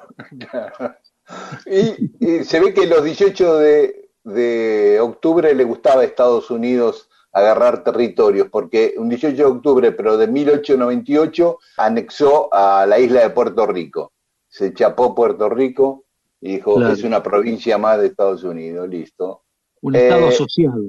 [1.65, 8.47] Y, se ve que los 18 de, octubre le gustaba a Estados Unidos agarrar territorios,
[8.49, 14.13] porque un 18 de octubre, pero de 1898, anexó a la isla de Puerto Rico.
[14.47, 16.05] Se chapó Puerto Rico
[16.41, 19.43] y dijo, es una provincia más de Estados Unidos, listo.
[19.81, 20.81] Un Estado eh, asociado.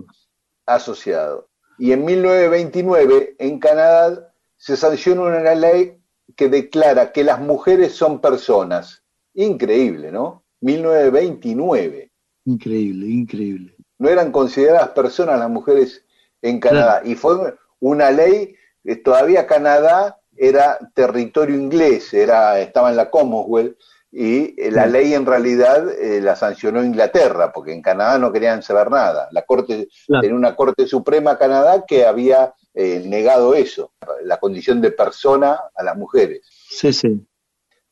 [0.66, 1.48] Asociado.
[1.78, 4.30] Y en 1929, en Canadá,
[4.61, 5.97] se sancionó una ley
[6.37, 9.03] que declara que las mujeres son personas.
[9.32, 10.45] Increíble, ¿no?
[10.61, 12.12] 1929.
[12.45, 13.74] Increíble, increíble.
[13.99, 16.05] No eran consideradas personas las mujeres
[16.43, 17.01] en Canadá.
[17.07, 18.55] Y fue una ley,
[18.85, 23.78] que todavía Canadá era territorio inglés, era, estaba en la Commonwealth,
[24.12, 28.61] y eh, la ley en realidad eh, la sancionó Inglaterra, porque en Canadá no querían
[28.62, 29.28] saber nada.
[29.31, 29.89] La corte,
[30.20, 33.93] tenía una Corte Suprema Canadá que había eh, negado eso,
[34.24, 36.41] la condición de persona a las mujeres.
[36.69, 37.24] Sí, sí.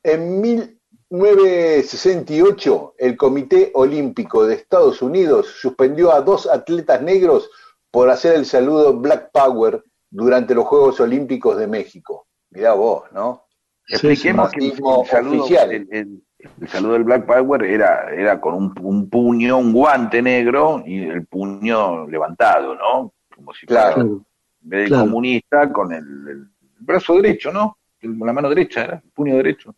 [0.02, 7.48] En 1968, el Comité Olímpico de Estados Unidos suspendió a dos atletas negros
[7.90, 12.26] por hacer el saludo Black Power durante los Juegos Olímpicos de México.
[12.50, 13.47] Mirá vos, ¿no?
[13.88, 14.72] Expliquemos que el
[15.06, 21.04] saludo, el, saludo, del Black Power era, era con un, puño, un guante negro y
[21.04, 23.14] el puño levantado, ¿no?
[23.34, 24.22] Como si fuera en
[24.60, 26.48] vez de comunista con el,
[26.80, 27.78] brazo derecho, ¿no?
[28.02, 29.74] La mano derecha, era el puño derecho.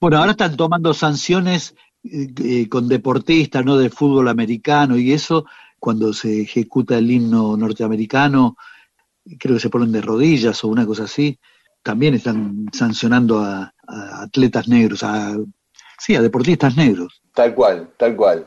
[0.00, 3.76] Bueno, ahora están tomando sanciones eh, eh, con deportistas, ¿no?
[3.76, 5.44] De fútbol americano y eso,
[5.78, 8.56] cuando se ejecuta el himno norteamericano,
[9.38, 11.38] creo que se ponen de rodillas o una cosa así
[11.88, 13.72] también están sancionando a,
[14.22, 15.34] atletas negros, a
[15.98, 17.22] Sí, a deportistas negros.
[17.34, 18.46] Tal cual, tal cual.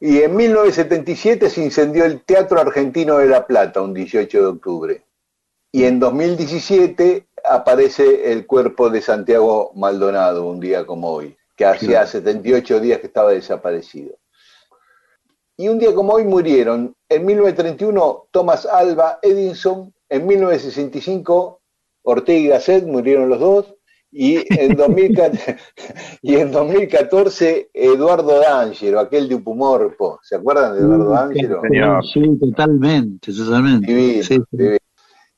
[0.00, 5.04] Y en 1977 se incendió el Teatro Argentino de La Plata, un 18 de octubre.
[5.70, 12.06] Y en 2017 aparece el cuerpo de Santiago Maldonado, un día como hoy, que hacía
[12.06, 14.16] 78 días que estaba desaparecido.
[15.56, 21.57] Y un día como hoy murieron en 1931 Thomas Alba Edison, en 1965
[22.10, 23.74] Ortega y Gasset murieron los dos,
[24.10, 25.56] y en, 2014,
[26.22, 31.60] y en 2014 Eduardo D'Angelo, aquel de Upumorpo, ¿se acuerdan de Eduardo D'Angelo?
[32.02, 34.22] Sí, totalmente, totalmente.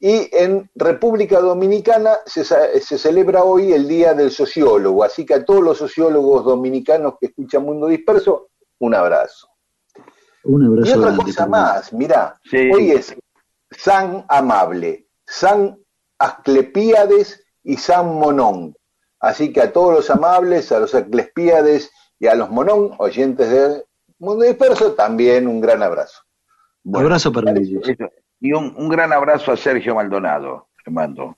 [0.02, 5.44] Y en República Dominicana se, se, celebra hoy el Día del Sociólogo, así que a
[5.44, 8.48] todos los sociólogos dominicanos que escuchan Mundo Disperso,
[8.78, 9.48] un abrazo.
[10.44, 10.88] Un abrazo.
[10.88, 12.40] Y otra cosa más, mirá,
[12.72, 13.14] hoy es
[13.72, 15.79] San Amable, San
[16.20, 18.76] Asclepíades y San Monón.
[19.18, 23.84] Así que a todos los amables, a los Asclepíades y a los Monón, oyentes de
[24.18, 26.20] Mundo Disperso, también un gran abrazo.
[26.84, 27.82] un abrazo para ellos.
[28.38, 31.36] Y un, gran abrazo a Sergio Maldonado, le mando.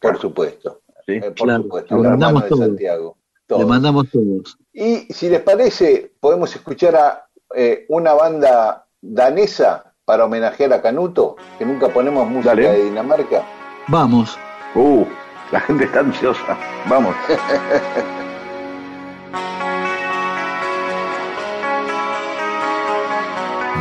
[0.00, 0.82] Por supuesto.
[1.06, 2.66] Eh, por supuesto, le mandamos todos.
[2.66, 3.16] Santiago.
[3.48, 4.58] Le mandamos todos.
[4.72, 11.36] Y si les parece, podemos escuchar a eh, una banda danesa para homenajear a Canuto,
[11.58, 13.57] que nunca ponemos música de Dinamarca.
[13.88, 14.38] Vamos.
[14.74, 15.06] Uh,
[15.50, 16.56] la gente está ansiosa.
[16.86, 17.16] Vamos.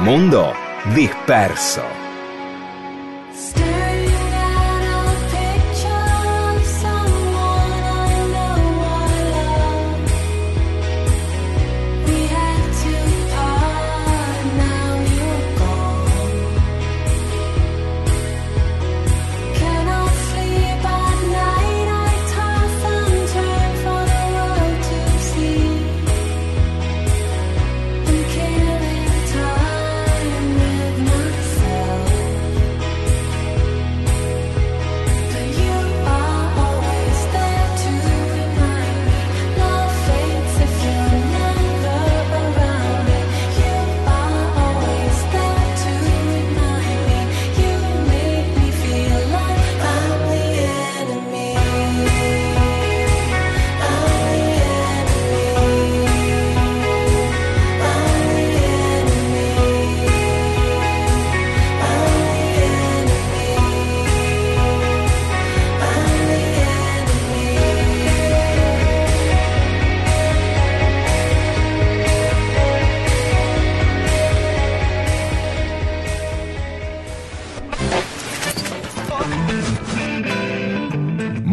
[0.04, 0.54] Mundo
[0.96, 1.84] disperso.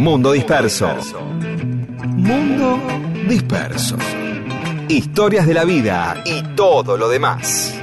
[0.04, 0.86] Mundo disperso.
[2.08, 2.78] Mundo
[3.26, 3.96] disperso.
[4.86, 7.74] Historias de la vida y todo lo demás.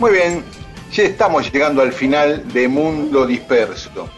[0.00, 0.42] Muy bien,
[0.90, 4.08] ya estamos llegando al final de Mundo Disperso.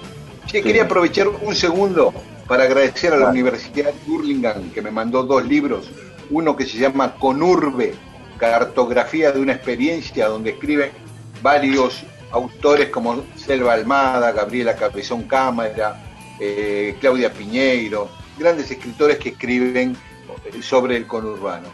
[0.47, 2.15] quería aprovechar un segundo
[2.47, 5.91] para agradecer a la Universidad de Burlingame que me mandó dos libros,
[6.31, 8.06] uno que se llama Conurbe,
[8.39, 10.91] cartografía de una experiencia donde escriben
[11.43, 16.03] varios autores como Selva Almada, Gabriela Cabezón Cámara,
[16.41, 19.97] eh, Claudia Piñeiro, grandes escritores que escriben
[20.61, 21.69] sobre el conurbano.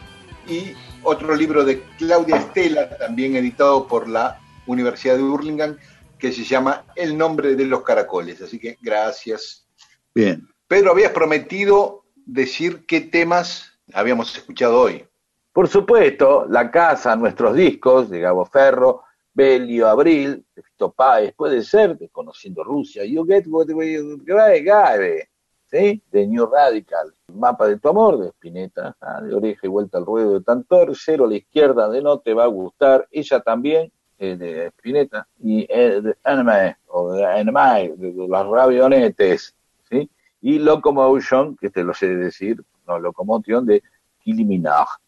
[0.47, 0.73] Y
[1.03, 5.77] otro libro de Claudia Estela, también editado por la Universidad de Burlingame,
[6.19, 8.41] que se llama El nombre de los caracoles.
[8.41, 9.67] Así que gracias.
[10.15, 10.47] Bien.
[10.69, 15.05] Pedro, habías prometido decir qué temas habíamos escuchado hoy.
[15.53, 19.03] Por supuesto, La Casa, nuestros discos de Gabo Ferro,
[19.35, 25.29] Belio Abril, de Fito Páez, puede ser, de Conociendo Rusia, You Get What Gabe,
[25.67, 26.03] ¿sí?
[26.11, 30.07] de New Radical, Mapa de tu Amor, de Spinetta, ah, de Oreja y Vuelta al
[30.07, 33.93] Ruedo de Tantor, Cero a la Izquierda, de No Te Va a Gustar, ella también,
[34.19, 39.55] eh, de Spinetta, y eh, de Anime, o de Anime, de, las Ravionetes,
[39.91, 40.11] ¿sí?
[40.41, 43.83] y Locomotion, que te lo sé decir, no, Locomotion, de
[44.21, 45.02] Kiliminaj.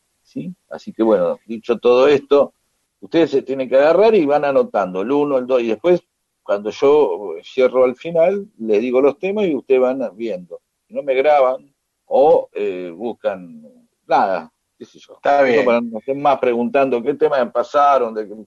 [0.70, 2.52] Así que bueno, dicho todo esto,
[3.01, 6.02] ustedes se tienen que agarrar y van anotando el uno, el dos, y después,
[6.43, 10.61] cuando yo cierro al final, les digo los temas y ustedes van viendo.
[10.89, 11.74] no me graban
[12.06, 13.62] o eh, buscan
[14.06, 15.15] nada, qué sé yo.
[15.15, 15.65] Está bien.
[15.65, 18.47] Para no estén más preguntando qué temas pasaron, de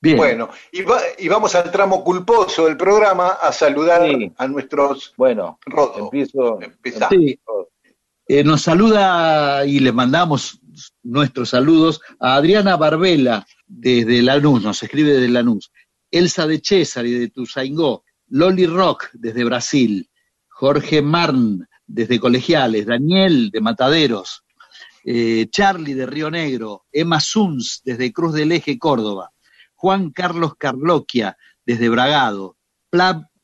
[0.00, 0.18] Bien.
[0.18, 4.02] Bueno, y, vamos al tramo culposo del programa a saludar
[4.36, 5.14] a nuestros.
[5.16, 5.58] Bueno,
[5.96, 6.58] empiezo.
[8.26, 10.60] Eh, nos saluda y le mandamos
[11.02, 15.70] nuestros saludos a Adriana Barbela desde Lanús, nos escribe desde Lanús.
[16.10, 20.08] Elsa de César y de Tuzaingó, Loli Rock desde Brasil,
[20.48, 24.44] Jorge Marn desde Colegiales, Daniel de Mataderos,
[25.04, 29.32] eh, Charlie de Río Negro, Emma Suns desde Cruz del Eje, Córdoba,
[29.74, 31.36] Juan Carlos Carloquia
[31.66, 32.56] desde Bragado,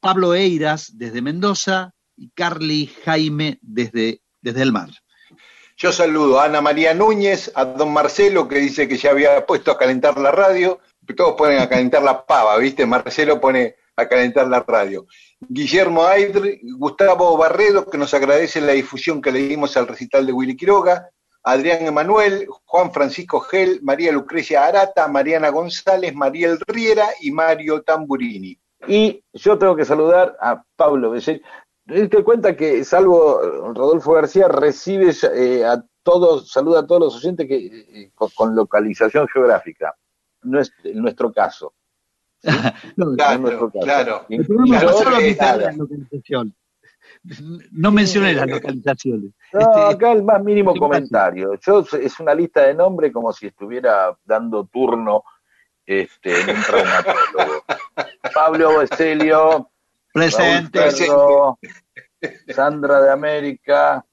[0.00, 4.90] Pablo Eiras desde Mendoza y Carly Jaime desde, desde el mar.
[5.76, 9.70] Yo saludo a Ana María Núñez, a don Marcelo que dice que ya había puesto
[9.70, 10.78] a calentar la radio,
[11.14, 12.86] todos ponen a calentar la pava, ¿viste?
[12.86, 15.06] Marcelo pone a calentar la radio.
[15.40, 20.32] Guillermo Aydr, Gustavo Barredo, que nos agradece la difusión que le dimos al recital de
[20.32, 21.10] Willy Quiroga,
[21.42, 28.58] Adrián Emanuel, Juan Francisco Gel, María Lucrecia Arata, Mariana González, Mariel Riera y Mario Tamburini.
[28.86, 31.40] Y yo tengo que saludar a Pablo Becerra.
[31.90, 33.40] Te cuenta que, salvo
[33.74, 39.26] Rodolfo García, recibe eh, a todos, saluda a todos los oyentes que, eh, con, localización
[39.28, 39.94] geográfica.
[40.42, 41.74] No es nuestro caso.
[42.96, 43.70] no, claro, claro.
[43.82, 44.26] claro.
[47.72, 49.32] No mencioné las localizaciones.
[49.52, 51.54] No, este, acá el más mínimo comentario.
[51.60, 55.24] Yo es una lista de nombres como si estuviera dando turno
[55.84, 57.64] este, en un traumatólogo.
[58.34, 59.70] Pablo Becelio,
[60.12, 60.80] presente.
[62.54, 64.04] Sandra de América,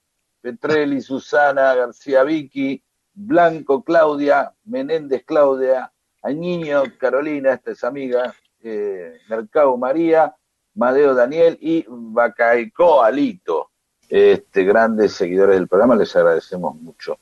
[0.42, 2.82] Petrelli, Susana, García Vicky,
[3.14, 5.92] Blanco, Claudia, Menéndez, Claudia,
[6.24, 8.34] Añiño, Carolina, esta es amiga,
[8.64, 10.36] eh, Mercado María,
[10.76, 13.72] Madeo Daniel y Bacaico Alito.
[14.08, 17.18] Este, grandes seguidores del programa, les agradecemos mucho.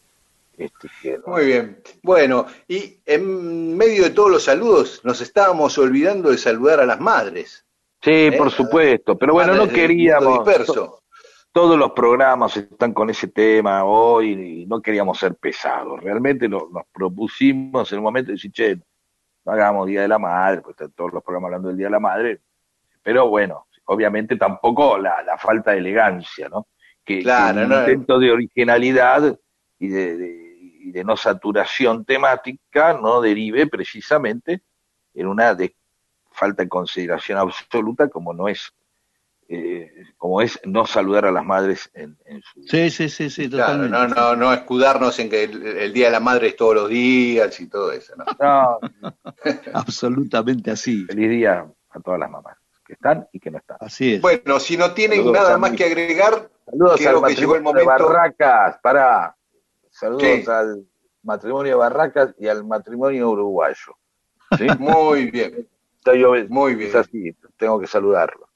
[0.57, 1.81] Este, Muy bien.
[2.03, 6.99] Bueno, y en medio de todos los saludos, nos estábamos olvidando de saludar a las
[6.99, 7.64] madres.
[8.05, 8.31] Sí, ¿Eh?
[8.33, 10.47] por supuesto, pero bueno, no queríamos.
[11.51, 16.03] todos los programas están con ese tema hoy y no queríamos ser pesados.
[16.03, 18.77] Realmente nos propusimos en un momento de decir, che,
[19.43, 21.91] no hagamos Día de la Madre, pues están todos los programas hablando del Día de
[21.93, 22.41] la Madre,
[23.01, 26.67] pero bueno, obviamente tampoco la, falta de elegancia, ¿no?
[27.03, 29.35] Que, claro, un intento de originalidad
[29.79, 34.61] y de, no saturación temática no derive precisamente
[35.15, 35.75] en una de
[36.35, 38.73] falta de consideración absoluta como no es
[39.47, 43.95] eh, como es no saludar a las madres en, su sí sí sí sí totalmente
[43.95, 47.59] no no no escudarnos en que el, día de la madre es todos los días
[47.59, 49.13] y todo eso no, no.
[49.73, 53.77] absolutamente así feliz día a todas las mamás que están y que no están.
[53.79, 54.21] Así es.
[54.21, 59.35] Bueno, si no tienen nada más que agregar, saludos al matrimonio de Barracas, para
[59.89, 60.85] saludos al
[61.23, 63.97] matrimonio de Barracas y al matrimonio uruguayo.
[64.57, 64.67] ¿Sí?
[64.77, 65.67] Muy bien.
[66.49, 66.89] Muy bien.
[66.89, 68.49] Es así, tengo que saludarlo.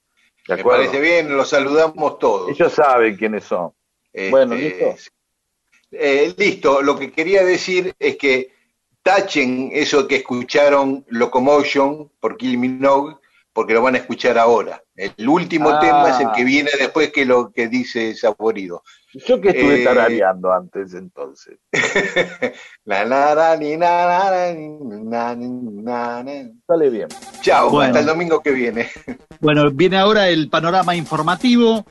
[0.48, 2.50] Me parece bien, los saludamos todos.
[2.50, 3.72] Ellos saben quiénes son.
[4.12, 4.96] Este, bueno, listo.
[5.92, 8.52] Eh, listo, lo que quería decir es que
[9.02, 13.16] tachen eso que escucharon Locomotion por Kill Minogue
[13.54, 14.84] porque lo van a escuchar ahora.
[15.00, 15.80] El último ah.
[15.80, 18.84] tema es el que viene después que lo que dice Saborido.
[19.14, 21.58] Yo que estuve eh, tarareando antes entonces.
[22.86, 23.08] la,
[26.68, 27.08] Sale bien.
[27.42, 28.90] Chao, hasta el domingo que viene.
[29.40, 31.86] bueno, viene ahora el panorama informativo.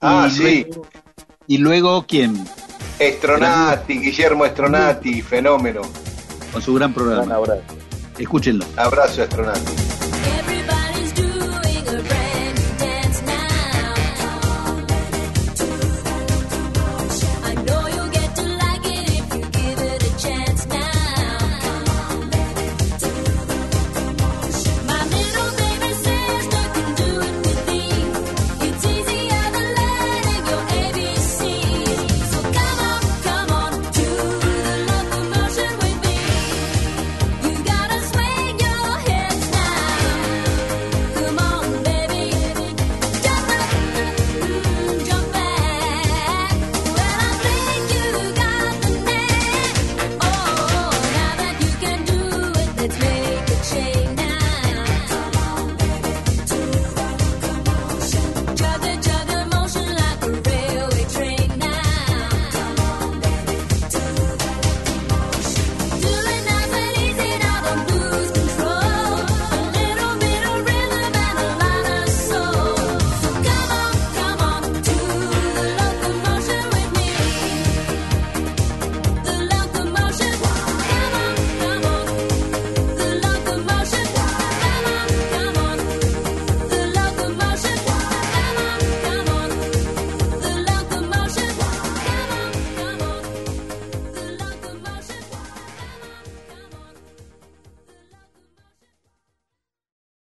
[0.00, 0.66] Ah, sí.
[1.46, 2.42] ¿Y luego quién?
[2.98, 5.82] Estronati, Guillermo Estronati, fenómeno.
[6.52, 7.22] Con su gran programa.
[7.22, 7.62] Un abrazo.
[8.18, 8.64] Escúchenlo.
[8.76, 9.95] Abrazo, Estronati.